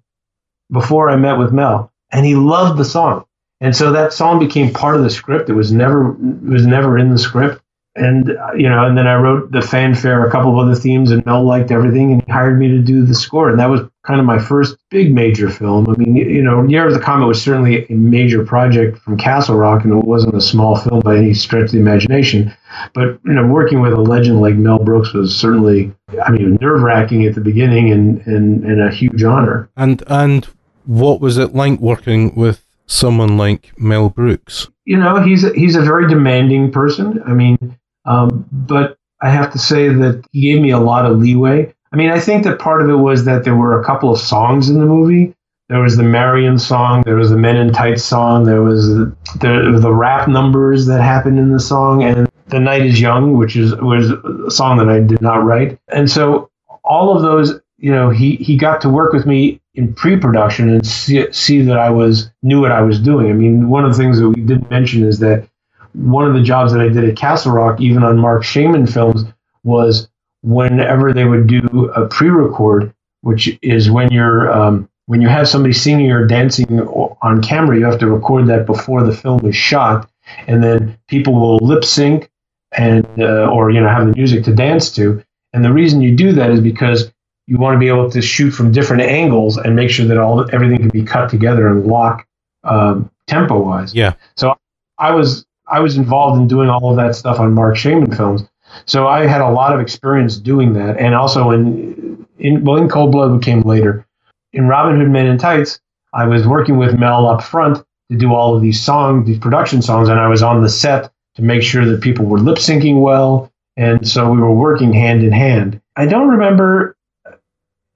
before 0.72 1.12
I 1.12 1.18
met 1.18 1.40
with 1.40 1.54
Mel, 1.54 1.94
and 2.12 2.26
he 2.26 2.36
loved 2.36 2.80
the 2.80 2.86
song. 2.86 3.27
And 3.60 3.76
so 3.76 3.91
that 3.91 4.14
song 4.14 4.39
became 4.39 4.74
part 4.74 4.95
of 4.95 5.03
the 5.03 5.10
script. 5.10 5.49
It 5.49 5.53
was 5.53 5.72
never 5.72 6.12
it 6.12 6.43
was 6.43 6.66
never 6.66 6.97
in 6.97 7.12
the 7.12 7.18
script 7.18 7.62
and 7.97 8.28
you 8.55 8.70
know, 8.70 8.86
and 8.86 8.97
then 8.97 9.08
I 9.08 9.16
wrote 9.16 9.51
the 9.51 9.62
fanfare, 9.62 10.26
a 10.26 10.32
couple 10.32 10.51
of 10.51 10.66
other 10.66 10.80
themes, 10.80 11.12
and 11.12 11.26
Mel 11.26 11.43
liked 11.43 11.72
everything, 11.72 12.12
and 12.12 12.24
he 12.24 12.32
hired 12.32 12.60
me 12.60 12.68
to 12.70 12.80
do 12.80 13.03
the 13.03 13.16
score, 13.16 13.49
and 13.49 13.60
that 13.60 13.70
was 13.70 13.82
kind 14.05 14.20
of 14.20 14.26
my 14.26 14.38
first 14.38 14.78
big 14.89 15.14
major 15.14 15.49
film. 15.49 15.89
I 15.89 15.97
mean, 15.97 16.16
you 16.16 16.43
know, 16.43 16.64
Year 16.64 16.88
of 16.88 16.93
the 16.93 16.99
Comet 16.99 17.26
was 17.26 17.41
certainly 17.41 17.86
a 17.89 17.93
major 17.93 18.45
project 18.45 18.99
from 18.99 19.18
Castle 19.18 19.55
Rock, 19.55 19.84
and 19.84 19.91
it 19.91 20.05
wasn't 20.05 20.36
a 20.36 20.41
small 20.41 20.78
film 20.78 21.01
by 21.01 21.18
any 21.18 21.34
stretch 21.34 21.66
of 21.66 21.72
the 21.72 21.80
imagination. 21.80 22.53
But 22.93 23.20
you 23.26 23.34
know, 23.34 23.47
working 23.47 23.82
with 23.82 23.93
a 23.93 24.01
legend 24.01 24.41
like 24.41 24.55
Mel 24.55 24.80
Brooks 24.80 25.14
was 25.14 25.36
certainly, 25.36 25.91
I 26.24 26.32
mean, 26.32 26.58
nerve 26.62 26.82
wracking 26.82 27.26
at 27.26 27.34
the 27.34 27.41
beginning, 27.41 27.91
and, 27.91 28.26
and 28.28 28.64
and 28.64 28.82
a 28.82 28.91
huge 28.91 29.24
honor. 29.24 29.70
And 29.76 30.03
and 30.08 30.47
what 30.86 31.20
was 31.20 31.38
it 31.38 31.55
like 31.55 31.80
working 31.80 32.36
with 32.36 32.64
someone 32.88 33.38
like 33.38 33.80
Mel 33.80 34.10
Brooks? 34.10 34.68
You 34.86 34.98
know, 34.98 35.22
he's 35.22 35.44
a, 35.44 35.54
he's 35.54 35.76
a 35.76 35.82
very 35.82 36.08
demanding 36.08 36.72
person. 36.72 37.22
I 37.26 37.34
mean, 37.34 37.78
um, 38.06 38.48
but 38.52 38.98
I 39.22 39.30
have 39.30 39.52
to 39.54 39.60
say 39.60 39.90
that 39.90 40.26
he 40.32 40.52
gave 40.52 40.62
me 40.62 40.72
a 40.72 40.80
lot 40.80 41.06
of 41.06 41.20
leeway. 41.20 41.74
I 41.92 41.96
mean, 41.96 42.10
I 42.10 42.20
think 42.20 42.44
that 42.44 42.60
part 42.60 42.82
of 42.82 42.90
it 42.90 42.96
was 42.96 43.26
that 43.26 43.44
there 43.44 43.56
were 43.56 43.80
a 43.80 43.86
couple 43.86 44.12
of 44.12 44.20
songs 44.20 44.70
in 44.70 44.80
the 44.80 44.86
movie. 44.86 45.34
There 45.70 45.82
was 45.82 45.98
the 45.98 46.04
Marion 46.04 46.58
song, 46.58 47.02
there 47.04 47.18
was 47.18 47.30
the 47.30 47.38
Men 47.38 47.58
in 47.58 47.74
Tights 47.74 48.04
song, 48.04 48.46
there 48.46 48.62
was 48.62 48.88
the, 48.88 49.14
the, 49.42 49.78
the 49.82 49.94
rap 49.94 50.30
numbers 50.30 50.86
that 50.86 51.02
happened 51.02 51.40
in 51.40 51.52
the 51.52 51.60
song, 51.60 52.04
and 52.04 52.30
The 52.48 52.60
Night 52.60 52.86
is 52.86 53.02
Young, 53.02 53.38
which 53.38 53.58
is 53.58 53.76
was 53.76 54.10
a 54.10 54.50
song 54.50 54.78
that 54.78 54.88
I 54.88 55.02
did 55.02 55.22
not 55.22 55.44
write. 55.44 55.78
And 55.90 56.10
so 56.10 56.50
all 56.86 57.14
of 57.14 57.22
those, 57.22 57.60
you 57.78 57.92
know, 57.92 58.10
he, 58.10 58.36
he 58.38 58.58
got 58.58 58.82
to 58.82 58.90
work 58.90 59.14
with 59.14 59.26
me 59.26 59.62
in 59.76 59.94
pre-production 59.94 60.70
and 60.70 60.86
see, 60.86 61.32
see 61.32 61.62
that 61.62 61.78
I 61.78 61.90
was 61.90 62.32
knew 62.42 62.62
what 62.62 62.72
I 62.72 62.82
was 62.82 63.00
doing. 63.00 63.30
I 63.30 63.34
mean, 63.34 63.70
one 63.70 63.86
of 63.86 63.92
the 63.92 63.98
things 63.98 64.20
that 64.20 64.30
we 64.30 64.42
didn't 64.42 64.70
mention 64.70 65.04
is 65.04 65.20
that 65.20 65.48
one 65.94 66.28
of 66.28 66.34
the 66.34 66.42
jobs 66.42 66.74
that 66.74 66.82
I 66.82 66.90
did 66.90 67.04
at 67.08 67.16
Castle 67.16 67.52
Rock, 67.52 67.80
even 67.80 68.04
on 68.04 68.18
Marc 68.18 68.44
Shaiman 68.44 68.88
films, 68.88 69.24
was 69.64 70.10
whenever 70.42 71.14
they 71.14 71.26
would 71.26 71.48
do 71.48 71.92
a 71.96 72.08
pre-record, 72.08 72.94
which 73.22 73.58
is 73.62 73.92
when 73.92 74.12
you're 74.12 74.52
um, 74.52 74.90
when 75.06 75.22
you 75.22 75.28
have 75.28 75.48
somebody 75.48 75.74
singing 75.74 76.12
or 76.12 76.26
dancing 76.26 76.80
on 76.80 77.42
camera, 77.42 77.78
you 77.78 77.86
have 77.86 78.00
to 78.00 78.08
record 78.08 78.48
that 78.48 78.66
before 78.66 79.04
the 79.04 79.16
film 79.16 79.46
is 79.46 79.56
shot, 79.56 80.10
and 80.48 80.64
then 80.64 80.98
people 81.08 81.34
will 81.34 81.58
lip 81.58 81.84
sync 81.84 82.30
and 82.78 83.06
uh, 83.20 83.50
or 83.50 83.72
you 83.72 83.80
know 83.80 83.88
have 83.88 84.08
the 84.08 84.14
music 84.14 84.44
to 84.46 84.54
dance 84.54 84.92
to. 84.92 85.24
And 85.54 85.64
the 85.64 85.74
reason 85.74 86.02
you 86.02 86.16
do 86.16 86.34
that 86.34 86.52
is 86.52 86.60
because 86.60 87.12
you 87.48 87.58
want 87.58 87.76
to 87.76 87.80
be 87.80 87.88
able 87.88 88.10
to 88.12 88.22
shoot 88.22 88.52
from 88.52 88.72
different 88.72 89.02
angles 89.02 89.58
and 89.58 89.76
make 89.76 89.89
sure 89.89 90.06
that 90.06 90.18
all 90.18 90.45
everything 90.54 90.78
can 90.78 90.89
be 90.89 91.04
cut 91.04 91.30
together 91.30 91.68
and 91.68 91.88
lock 91.88 92.28
um, 92.64 93.10
tempo 93.26 93.60
wise. 93.60 93.93
Yeah. 93.93 94.14
So 94.36 94.56
I 94.98 95.12
was 95.12 95.45
I 95.68 95.80
was 95.80 95.98
involved 95.98 96.39
in 96.39 96.48
doing 96.48 96.70
all 96.70 96.89
of 96.89 96.98
that 96.98 97.16
stuff 97.16 97.39
on 97.39 97.54
Marc 97.54 97.78
Shaiman 97.78 98.16
films. 98.16 98.43
So 98.86 99.08
I 99.08 99.26
had 99.26 99.41
a 99.41 99.50
lot 99.50 99.74
of 99.74 99.80
experience 99.80 100.38
doing 100.38 100.74
that, 100.74 101.00
and 101.00 101.16
also 101.16 101.52
in 101.52 102.28
in 102.38 102.64
well, 102.64 102.78
in 102.78 102.89
Cold 102.89 103.12
Blood 103.12 103.41
came 103.41 103.62
later. 103.62 104.06
In 104.54 104.68
Robin 104.68 105.00
Hood 105.00 105.10
Men 105.10 105.28
in 105.28 105.38
Tights, 105.38 105.80
I 106.14 106.26
was 106.26 106.48
working 106.48 106.78
with 106.78 106.98
Mel 106.98 107.28
up 107.28 107.43
front 107.43 107.84
to 108.12 108.18
do 108.18 108.34
all 108.34 108.56
of 108.56 108.62
these 108.62 108.82
songs, 108.82 109.28
these 109.28 109.39
production 109.39 109.82
songs, 109.82 110.10
and 110.10 110.20
I 110.20 110.28
was 110.28 110.41
on 110.41 110.62
the 110.62 110.70
set 110.70 111.12
to 111.36 111.41
make 111.41 111.62
sure 111.62 111.86
that 111.86 112.02
people 112.02 112.26
were 112.26 112.39
lip 112.39 112.58
syncing 112.58 113.02
well, 113.02 113.52
and 113.76 114.08
so 114.08 114.30
we 114.32 114.39
were 114.39 114.54
working 114.54 114.93
hand 114.93 115.24
in 115.24 115.32
hand. 115.32 115.82
I 115.95 116.06
don't 116.06 116.30
remember. 116.30 116.97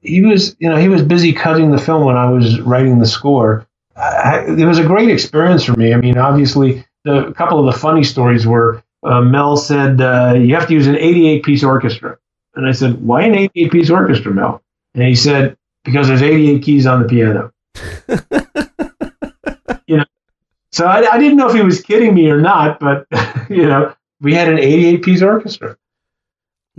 He 0.02 0.22
was, 0.22 0.56
you 0.60 0.70
know, 0.70 0.78
he 0.78 0.89
was 0.89 1.02
busy 1.02 1.32
cutting 1.32 1.72
the 1.72 1.78
film 1.78 2.06
when 2.06 2.18
I 2.18 2.30
was 2.30 2.60
writing 2.62 2.99
the 2.99 3.08
score. 3.08 3.68
I, 3.95 4.45
it 4.47 4.66
was 4.66 4.80
a 4.80 4.86
great 4.86 5.10
experience 5.10 5.64
for 5.64 5.74
me. 5.74 5.93
I 5.93 5.97
mean, 5.97 6.18
obviously, 6.18 6.84
the, 7.04 7.28
a 7.28 7.34
couple 7.34 7.60
of 7.60 7.72
the 7.72 7.80
funny 7.80 8.04
stories 8.04 8.47
were 8.47 8.84
uh, 9.04 9.22
Mel 9.22 9.58
said, 9.58 10.02
uh, 10.02 10.34
You 10.38 10.56
have 10.56 10.68
to 10.68 10.74
use 10.74 10.88
an 10.88 10.97
88 10.97 11.43
piece 11.43 11.64
orchestra. 11.64 12.18
And 12.56 12.68
I 12.68 12.72
said, 12.72 13.02
Why 13.02 13.24
an 13.24 13.36
88 13.36 13.72
piece 13.72 13.89
orchestra, 13.89 14.32
Mel? 14.32 14.62
And 14.93 15.04
he 15.04 15.16
said, 15.16 15.58
Because 15.84 16.08
there's 16.08 16.22
88 16.22 16.64
keys 16.64 16.86
on 16.86 17.02
the 17.02 17.08
piano. 17.08 17.52
you 19.88 19.97
know, 19.97 20.06
so 20.72 20.86
I, 20.86 21.14
I, 21.14 21.18
didn't 21.18 21.38
know 21.38 21.47
if 21.47 21.56
he 21.56 21.62
was 21.62 21.82
kidding 21.82 22.14
me 22.14 22.30
or 22.30 22.41
not, 22.41 22.80
but, 22.80 23.08
you 23.49 23.66
know, 23.66 23.93
we 24.20 24.34
had 24.34 24.49
an 24.49 24.60
88 24.60 25.04
piece 25.04 25.22
orchestra. 25.22 25.78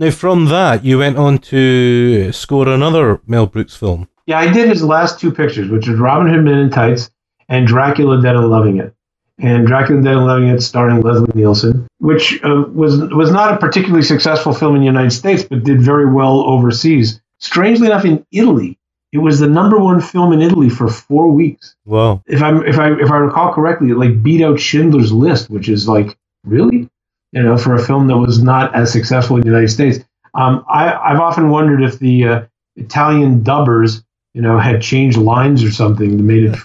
Now, 0.03 0.11
from 0.11 0.47
that, 0.47 0.83
you 0.83 0.97
went 0.97 1.15
on 1.15 1.37
to 1.53 2.29
score 2.33 2.67
another 2.67 3.21
Mel 3.25 3.45
Brooks 3.45 3.73
film. 3.73 4.09
Yeah, 4.25 4.37
I 4.37 4.51
did 4.51 4.67
his 4.67 4.83
last 4.83 5.17
two 5.17 5.31
pictures, 5.31 5.69
which 5.69 5.87
is 5.87 5.97
Robin 5.97 6.27
Hood 6.27 6.43
Men 6.43 6.57
in 6.57 6.69
Tights 6.69 7.09
and 7.47 7.65
Dracula 7.65 8.21
Dead 8.21 8.35
and 8.35 8.49
Loving 8.49 8.79
It 8.79 8.93
and 9.39 9.65
Dracula 9.65 10.01
Dead 10.01 10.17
and 10.17 10.25
Loving 10.25 10.49
It, 10.49 10.61
starring 10.61 10.99
Leslie 10.99 11.31
Nielsen, 11.35 11.87
which 11.99 12.37
uh, 12.43 12.65
was 12.73 12.99
was 13.13 13.31
not 13.31 13.53
a 13.53 13.57
particularly 13.57 14.03
successful 14.03 14.53
film 14.53 14.75
in 14.75 14.81
the 14.81 14.85
United 14.85 15.11
States, 15.11 15.41
but 15.41 15.63
did 15.63 15.81
very 15.81 16.05
well 16.05 16.41
overseas. 16.41 17.21
Strangely 17.37 17.87
enough, 17.87 18.03
in 18.03 18.25
Italy, 18.33 18.77
it 19.13 19.19
was 19.19 19.39
the 19.39 19.47
number 19.47 19.77
one 19.77 20.01
film 20.01 20.33
in 20.33 20.41
Italy 20.41 20.67
for 20.67 20.89
four 20.89 21.31
weeks. 21.31 21.77
Wow! 21.85 22.21
If 22.25 22.43
I 22.43 22.61
if 22.65 22.77
I 22.77 22.91
if 22.99 23.09
I 23.09 23.19
recall 23.19 23.53
correctly, 23.53 23.91
it 23.91 23.97
like 23.97 24.21
beat 24.21 24.43
out 24.43 24.59
Schindler's 24.59 25.13
List, 25.13 25.49
which 25.49 25.69
is 25.69 25.87
like 25.87 26.17
really, 26.43 26.89
you 27.33 27.43
know, 27.43 27.57
for 27.57 27.75
a 27.75 27.83
film 27.85 28.07
that 28.09 28.17
was 28.17 28.43
not 28.43 28.75
as 28.75 28.93
successful 28.93 29.37
in 29.37 29.43
the 29.43 29.49
United 29.49 29.69
States. 29.69 29.99
Um, 30.35 30.65
I 30.69 30.93
I've 30.93 31.21
often 31.21 31.51
wondered 31.51 31.83
if 31.83 31.99
the 31.99 32.25
uh, 32.27 32.41
Italian 32.77 33.43
dubbers, 33.43 34.03
you 34.35 34.43
know, 34.43 34.59
had 34.59 34.81
changed 34.83 35.17
lines 35.19 35.63
or 35.65 35.71
something 35.71 36.17
that 36.17 36.23
made 36.23 36.45
it 36.45 36.57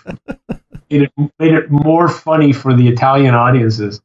made 0.90 1.02
it, 1.04 1.12
made 1.40 1.54
it 1.54 1.70
more 1.70 2.08
funny 2.08 2.52
for 2.52 2.74
the 2.74 2.88
Italian 2.88 3.34
audiences. 3.34 4.02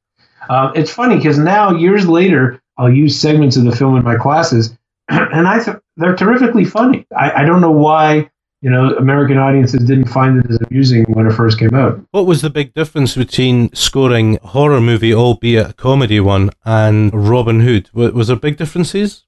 Uh, 0.50 0.72
it's 0.76 0.92
funny 0.92 1.18
because 1.18 1.40
now, 1.40 1.72
years 1.72 2.08
later, 2.08 2.62
I'll 2.78 2.92
use 2.92 3.20
segments 3.20 3.58
of 3.58 3.66
the 3.66 3.76
film 3.76 3.98
in 3.98 4.04
my 4.04 4.18
classes, 4.18 4.78
and 5.10 5.48
I 5.48 5.64
th- 5.64 5.78
they're 5.98 6.16
terrifically 6.18 6.66
funny. 6.66 7.08
I, 7.18 7.44
I 7.44 7.46
don't 7.46 7.62
know 7.62 7.72
why 7.72 8.32
you 8.64 8.70
know 8.70 8.96
American 8.96 9.38
audiences 9.38 9.84
didn't 9.84 10.08
find 10.08 10.40
it 10.40 10.50
as 10.50 10.58
amusing 10.70 11.04
when 11.10 11.28
it 11.28 11.34
first 11.34 11.60
came 11.60 11.76
out. 11.76 12.00
What 12.12 12.26
was 12.26 12.42
the 12.42 12.50
big 12.50 12.74
difference 12.74 13.16
between 13.16 13.74
scoring 13.76 14.40
a 14.42 14.48
horror 14.48 14.82
movie, 14.82 15.14
albeit 15.14 15.72
a 15.72 15.74
comedy 15.74 16.20
one, 16.20 16.50
and 16.64 17.14
Robin 17.14 17.60
Hood? 17.60 17.90
Was 17.94 18.28
there 18.30 18.38
big 18.38 18.58
differences? 18.58 19.26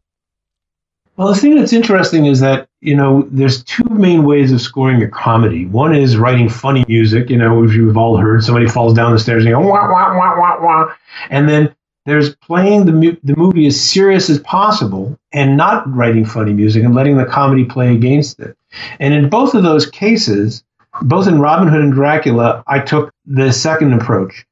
Well, 1.18 1.30
the 1.30 1.36
thing 1.36 1.56
that's 1.56 1.72
interesting 1.72 2.26
is 2.26 2.42
that, 2.42 2.68
you 2.82 2.94
know, 2.94 3.26
there's 3.32 3.64
two 3.64 3.86
main 3.86 4.26
ways 4.26 4.52
of 4.52 4.60
scoring 4.60 5.02
a 5.02 5.08
comedy. 5.08 5.66
One 5.66 5.96
is 5.96 6.18
writing 6.18 6.50
funny 6.50 6.84
music, 6.90 7.30
you 7.30 7.38
know, 7.38 7.58
which 7.60 7.72
you've 7.72 7.96
all 7.96 8.18
heard. 8.18 8.44
Somebody 8.44 8.68
falls 8.68 8.94
down 8.94 9.14
the 9.14 9.20
stairs 9.20 9.44
and 9.44 9.50
you 9.50 9.56
go, 9.56 9.62
wah, 9.62 9.90
wah, 9.90 10.18
wah, 10.18 10.38
wah, 10.38 10.62
wah. 10.62 10.94
And 11.30 11.48
then 11.48 11.74
there's 12.06 12.36
playing 12.36 12.86
the, 12.86 12.92
mu- 12.92 13.16
the 13.24 13.36
movie 13.38 13.66
as 13.66 13.82
serious 13.82 14.30
as 14.30 14.40
possible 14.40 15.18
and 15.32 15.56
not 15.56 15.90
writing 15.94 16.26
funny 16.26 16.52
music 16.52 16.84
and 16.84 16.94
letting 16.94 17.16
the 17.16 17.26
comedy 17.26 17.64
play 17.64 17.96
against 17.96 18.42
it. 18.42 18.58
And 19.00 19.14
in 19.14 19.30
both 19.30 19.54
of 19.54 19.64
those 19.64 19.86
cases, 19.86 20.64
both 21.02 21.28
in 21.28 21.40
Robin 21.40 21.68
Hood 21.68 21.82
and 21.82 21.94
Dracula, 21.94 22.64
I 22.68 22.80
took 22.80 23.12
the 23.26 23.52
second 23.52 23.94
approach. 23.94 24.46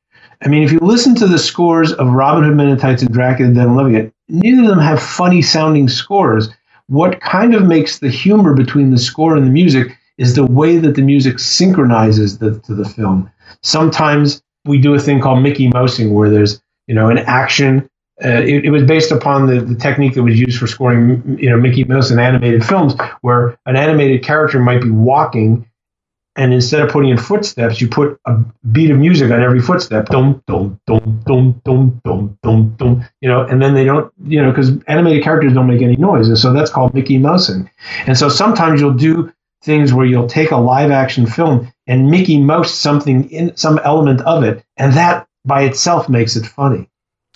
I 0.43 0.49
mean, 0.49 0.63
if 0.63 0.71
you 0.71 0.79
listen 0.79 1.15
to 1.15 1.27
the 1.27 1.39
scores 1.39 1.93
of 1.93 2.07
Robin 2.11 2.43
Hood 2.43 2.55
Men 2.55 2.69
in 2.69 2.77
Tights 2.77 3.01
and 3.01 3.13
Dracula 3.13 3.53
Dead 3.53 3.65
and 3.65 3.75
Loving 3.75 3.95
It, 3.95 4.13
neither 4.27 4.63
of 4.63 4.67
them 4.67 4.79
have 4.79 5.01
funny 5.01 5.41
sounding 5.41 5.87
scores. 5.87 6.49
What 6.87 7.21
kind 7.21 7.55
of 7.55 7.65
makes 7.65 7.99
the 7.99 8.09
humor 8.09 8.53
between 8.53 8.91
the 8.91 8.97
score 8.97 9.37
and 9.37 9.47
the 9.47 9.51
music 9.51 9.97
is 10.17 10.35
the 10.35 10.45
way 10.45 10.77
that 10.77 10.95
the 10.95 11.01
music 11.01 11.39
synchronizes 11.39 12.37
the, 12.39 12.59
to 12.59 12.75
the 12.75 12.87
film. 12.87 13.31
Sometimes 13.61 14.41
we 14.65 14.79
do 14.79 14.93
a 14.93 14.99
thing 14.99 15.21
called 15.21 15.41
Mickey 15.41 15.69
Mousing, 15.69 16.13
where 16.13 16.29
there's 16.29 16.61
you 16.87 16.95
know 16.95 17.09
an 17.09 17.19
action. 17.19 17.89
Uh, 18.23 18.27
it, 18.27 18.65
it, 18.65 18.69
was 18.69 18.83
based 18.83 19.11
upon 19.11 19.47
the, 19.47 19.59
the 19.59 19.75
technique 19.75 20.13
that 20.13 20.21
was 20.21 20.39
used 20.39 20.59
for 20.59 20.67
scoring 20.67 21.37
you 21.39 21.49
know 21.49 21.57
Mickey 21.57 21.83
Mouse 21.83 22.11
in 22.11 22.19
animated 22.19 22.63
films, 22.63 22.93
where 23.21 23.57
an 23.65 23.75
animated 23.75 24.23
character 24.23 24.59
might 24.59 24.81
be 24.81 24.91
walking 24.91 25.65
and 26.35 26.53
instead 26.53 26.81
of 26.81 26.89
putting 26.89 27.11
in 27.11 27.17
footsteps, 27.17 27.79
you 27.79 27.87
put 27.87 28.19
a 28.25 28.37
beat 28.71 28.89
of 28.89 28.97
music 28.97 29.31
on 29.31 29.41
every 29.41 29.61
footstep. 29.61 30.07
Dum 30.07 30.41
dum 30.47 30.79
dum 30.87 31.21
dum 31.25 31.61
dum 31.63 32.01
dum 32.03 32.37
dum 32.41 32.75
dum. 32.77 33.05
You 33.21 33.29
know, 33.29 33.41
and 33.41 33.61
then 33.61 33.75
they 33.75 33.83
don't, 33.83 34.11
you 34.25 34.41
know, 34.41 34.49
because 34.49 34.71
animated 34.87 35.23
characters 35.23 35.53
don't 35.53 35.67
make 35.67 35.81
any 35.81 35.95
noise, 35.95 36.27
and 36.27 36.37
so 36.37 36.51
that's 36.51 36.71
called 36.71 36.93
Mickey 36.93 37.19
Mousing. 37.19 37.69
And 38.07 38.17
so 38.17 38.29
sometimes 38.29 38.81
you'll 38.81 38.93
do 38.93 39.31
things 39.63 39.93
where 39.93 40.05
you'll 40.05 40.27
take 40.27 40.51
a 40.51 40.57
live 40.57 40.91
action 40.91 41.25
film 41.25 41.71
and 41.87 42.09
Mickey 42.09 42.41
Mouse 42.41 42.73
something 42.73 43.29
in 43.29 43.55
some 43.55 43.79
element 43.83 44.21
of 44.21 44.43
it, 44.43 44.63
and 44.77 44.93
that 44.93 45.27
by 45.45 45.63
itself 45.63 46.09
makes 46.09 46.35
it 46.35 46.45
funny. 46.47 46.89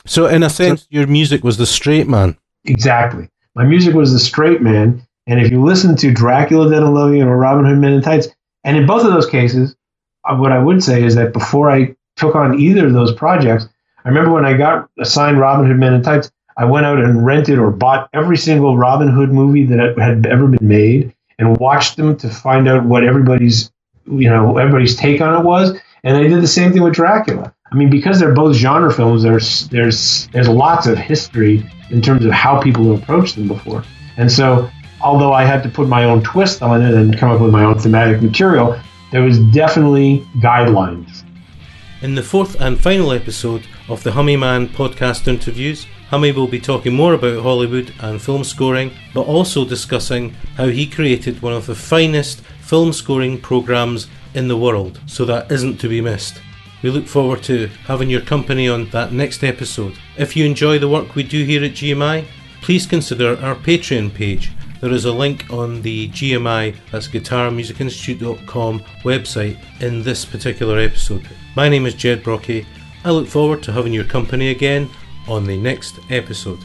So 0.07 0.27
in 0.27 0.43
a 0.43 0.49
sense, 0.49 0.81
so, 0.81 0.87
your 0.89 1.07
music 1.07 1.43
was 1.43 1.57
the 1.57 1.65
straight 1.65 2.07
man. 2.07 2.37
Exactly. 2.65 3.29
My 3.55 3.63
music 3.63 3.93
was 3.93 4.13
the 4.13 4.19
straight 4.19 4.61
man. 4.61 5.01
And 5.27 5.41
if 5.41 5.51
you 5.51 5.63
listen 5.63 5.95
to 5.97 6.11
Dracula 6.11 6.69
Dead 6.69 6.81
and 6.81 6.93
Loving 6.93 7.21
or 7.21 7.37
Robin 7.37 7.65
Hood 7.65 7.77
Men 7.77 7.93
in 7.93 8.01
Tights, 8.01 8.29
and 8.63 8.77
in 8.77 8.85
both 8.85 9.05
of 9.05 9.11
those 9.11 9.27
cases, 9.27 9.75
uh, 10.23 10.35
what 10.35 10.51
I 10.51 10.59
would 10.59 10.83
say 10.83 11.03
is 11.03 11.15
that 11.15 11.33
before 11.33 11.69
I 11.69 11.95
took 12.15 12.35
on 12.35 12.59
either 12.59 12.87
of 12.87 12.93
those 12.93 13.13
projects, 13.13 13.67
I 14.05 14.09
remember 14.09 14.31
when 14.31 14.45
I 14.45 14.55
got 14.55 14.89
assigned 14.97 15.39
Robin 15.39 15.67
Hood 15.67 15.77
Men 15.77 15.93
in 15.93 16.01
Tights, 16.01 16.31
I 16.57 16.65
went 16.65 16.85
out 16.85 16.99
and 16.99 17.25
rented 17.25 17.59
or 17.59 17.71
bought 17.71 18.09
every 18.13 18.37
single 18.37 18.77
Robin 18.77 19.09
Hood 19.09 19.31
movie 19.31 19.65
that 19.65 19.97
had 19.97 20.25
ever 20.25 20.47
been 20.47 20.67
made 20.67 21.13
and 21.37 21.57
watched 21.57 21.97
them 21.97 22.17
to 22.17 22.29
find 22.29 22.67
out 22.67 22.85
what 22.85 23.03
everybody's, 23.03 23.71
you 24.05 24.29
know, 24.29 24.57
everybody's 24.57 24.95
take 24.95 25.21
on 25.21 25.39
it 25.39 25.45
was. 25.45 25.77
And 26.03 26.17
I 26.17 26.23
did 26.23 26.41
the 26.41 26.47
same 26.47 26.71
thing 26.71 26.83
with 26.83 26.93
Dracula. 26.93 27.53
I 27.72 27.76
mean, 27.76 27.89
because 27.89 28.20
they're 28.20 28.34
both 28.34 28.55
genre 28.55 28.93
films, 28.93 29.24
there's 29.24 29.68
there's 29.70 30.28
there's 30.28 30.47
lots 30.47 30.88
of 30.88 30.97
history 30.97 31.70
in 31.89 32.01
terms 32.01 32.26
of 32.26 32.32
how 32.32 32.61
people 32.61 32.91
have 32.91 33.03
approached 33.03 33.36
them 33.36 33.47
before. 33.47 33.84
And 34.18 34.32
so 34.32 34.70
although 35.01 35.34
I 35.34 35.43
had 35.43 35.63
to 35.63 35.70
put 35.70 35.88
my 35.88 36.05
own 36.05 36.24
twist 36.24 36.61
on 36.61 36.82
it 36.82 36.93
and 36.93 37.18
come 37.18 37.30
up 37.30 37.41
with 37.41 37.51
my 37.51 37.63
own 37.63 37.78
thematic 37.78 38.22
material, 38.22 38.80
there 39.11 39.22
was 39.22 39.39
definitely 39.39 40.26
guidelines. 40.38 41.24
In 42.01 42.15
the 42.15 42.24
fourth 42.24 42.59
and 42.61 42.80
final 42.80 43.11
episode 43.11 43.65
of 43.89 44.03
the 44.03 44.11
Hummie 44.11 44.38
Mann 44.38 44.68
podcast 44.70 45.28
interviews, 45.28 45.88
Hummie 46.09 46.32
will 46.32 46.47
be 46.47 46.59
talking 46.59 46.93
more 46.93 47.13
about 47.13 47.43
Hollywood 47.43 47.93
and 47.99 48.22
film 48.22 48.43
scoring, 48.43 48.91
but 49.13 49.26
also 49.26 49.65
discussing 49.65 50.30
how 50.55 50.68
he 50.68 50.88
created 50.88 51.41
one 51.41 51.53
of 51.53 51.65
the 51.65 51.76
finest 51.76 52.41
film 52.61 52.93
scoring 52.93 53.41
programs 53.41 54.07
in 54.34 54.47
the 54.47 54.57
world, 54.57 55.01
so 55.05 55.26
that 55.26 55.51
isn't 55.51 55.78
to 55.80 55.89
be 55.89 55.99
missed. 55.99 56.39
We 56.82 56.89
look 56.89 57.07
forward 57.07 57.43
to 57.43 57.67
having 57.86 58.09
your 58.09 58.21
company 58.21 58.67
on 58.67 58.89
that 58.89 59.11
next 59.11 59.43
episode. 59.43 59.97
If 60.17 60.36
you 60.36 60.45
enjoy 60.45 60.80
the 60.80 60.89
work 60.89 61.15
we 61.15 61.23
do 61.23 61.43
here 61.43 61.63
at 61.63 61.71
GMI, 61.71 62.25
please 62.61 62.86
consider 62.86 63.38
our 63.43 63.55
Patreon 63.55 64.13
page 64.13 64.51
there 64.80 64.91
is 64.91 65.05
a 65.05 65.11
link 65.11 65.51
on 65.51 65.82
the 65.82 66.07
GMI, 66.09 66.75
that's 66.91 67.07
guitarmusicinstitute.com 67.07 68.80
website 69.03 69.57
in 69.82 70.03
this 70.03 70.23
particular 70.23 70.78
episode. 70.78 71.28
My 71.55 71.67
name 71.67 71.88
is 71.88 71.95
Jed 71.95 72.23
Brocky. 72.23 72.65
I 73.03 73.09
look 73.09 73.28
forward 73.28 73.63
to 73.63 73.71
having 73.71 73.91
your 73.93 74.03
company 74.03 74.49
again 74.49 74.88
on 75.28 75.45
the 75.45 75.57
next 75.57 75.99
episode. 76.11 76.59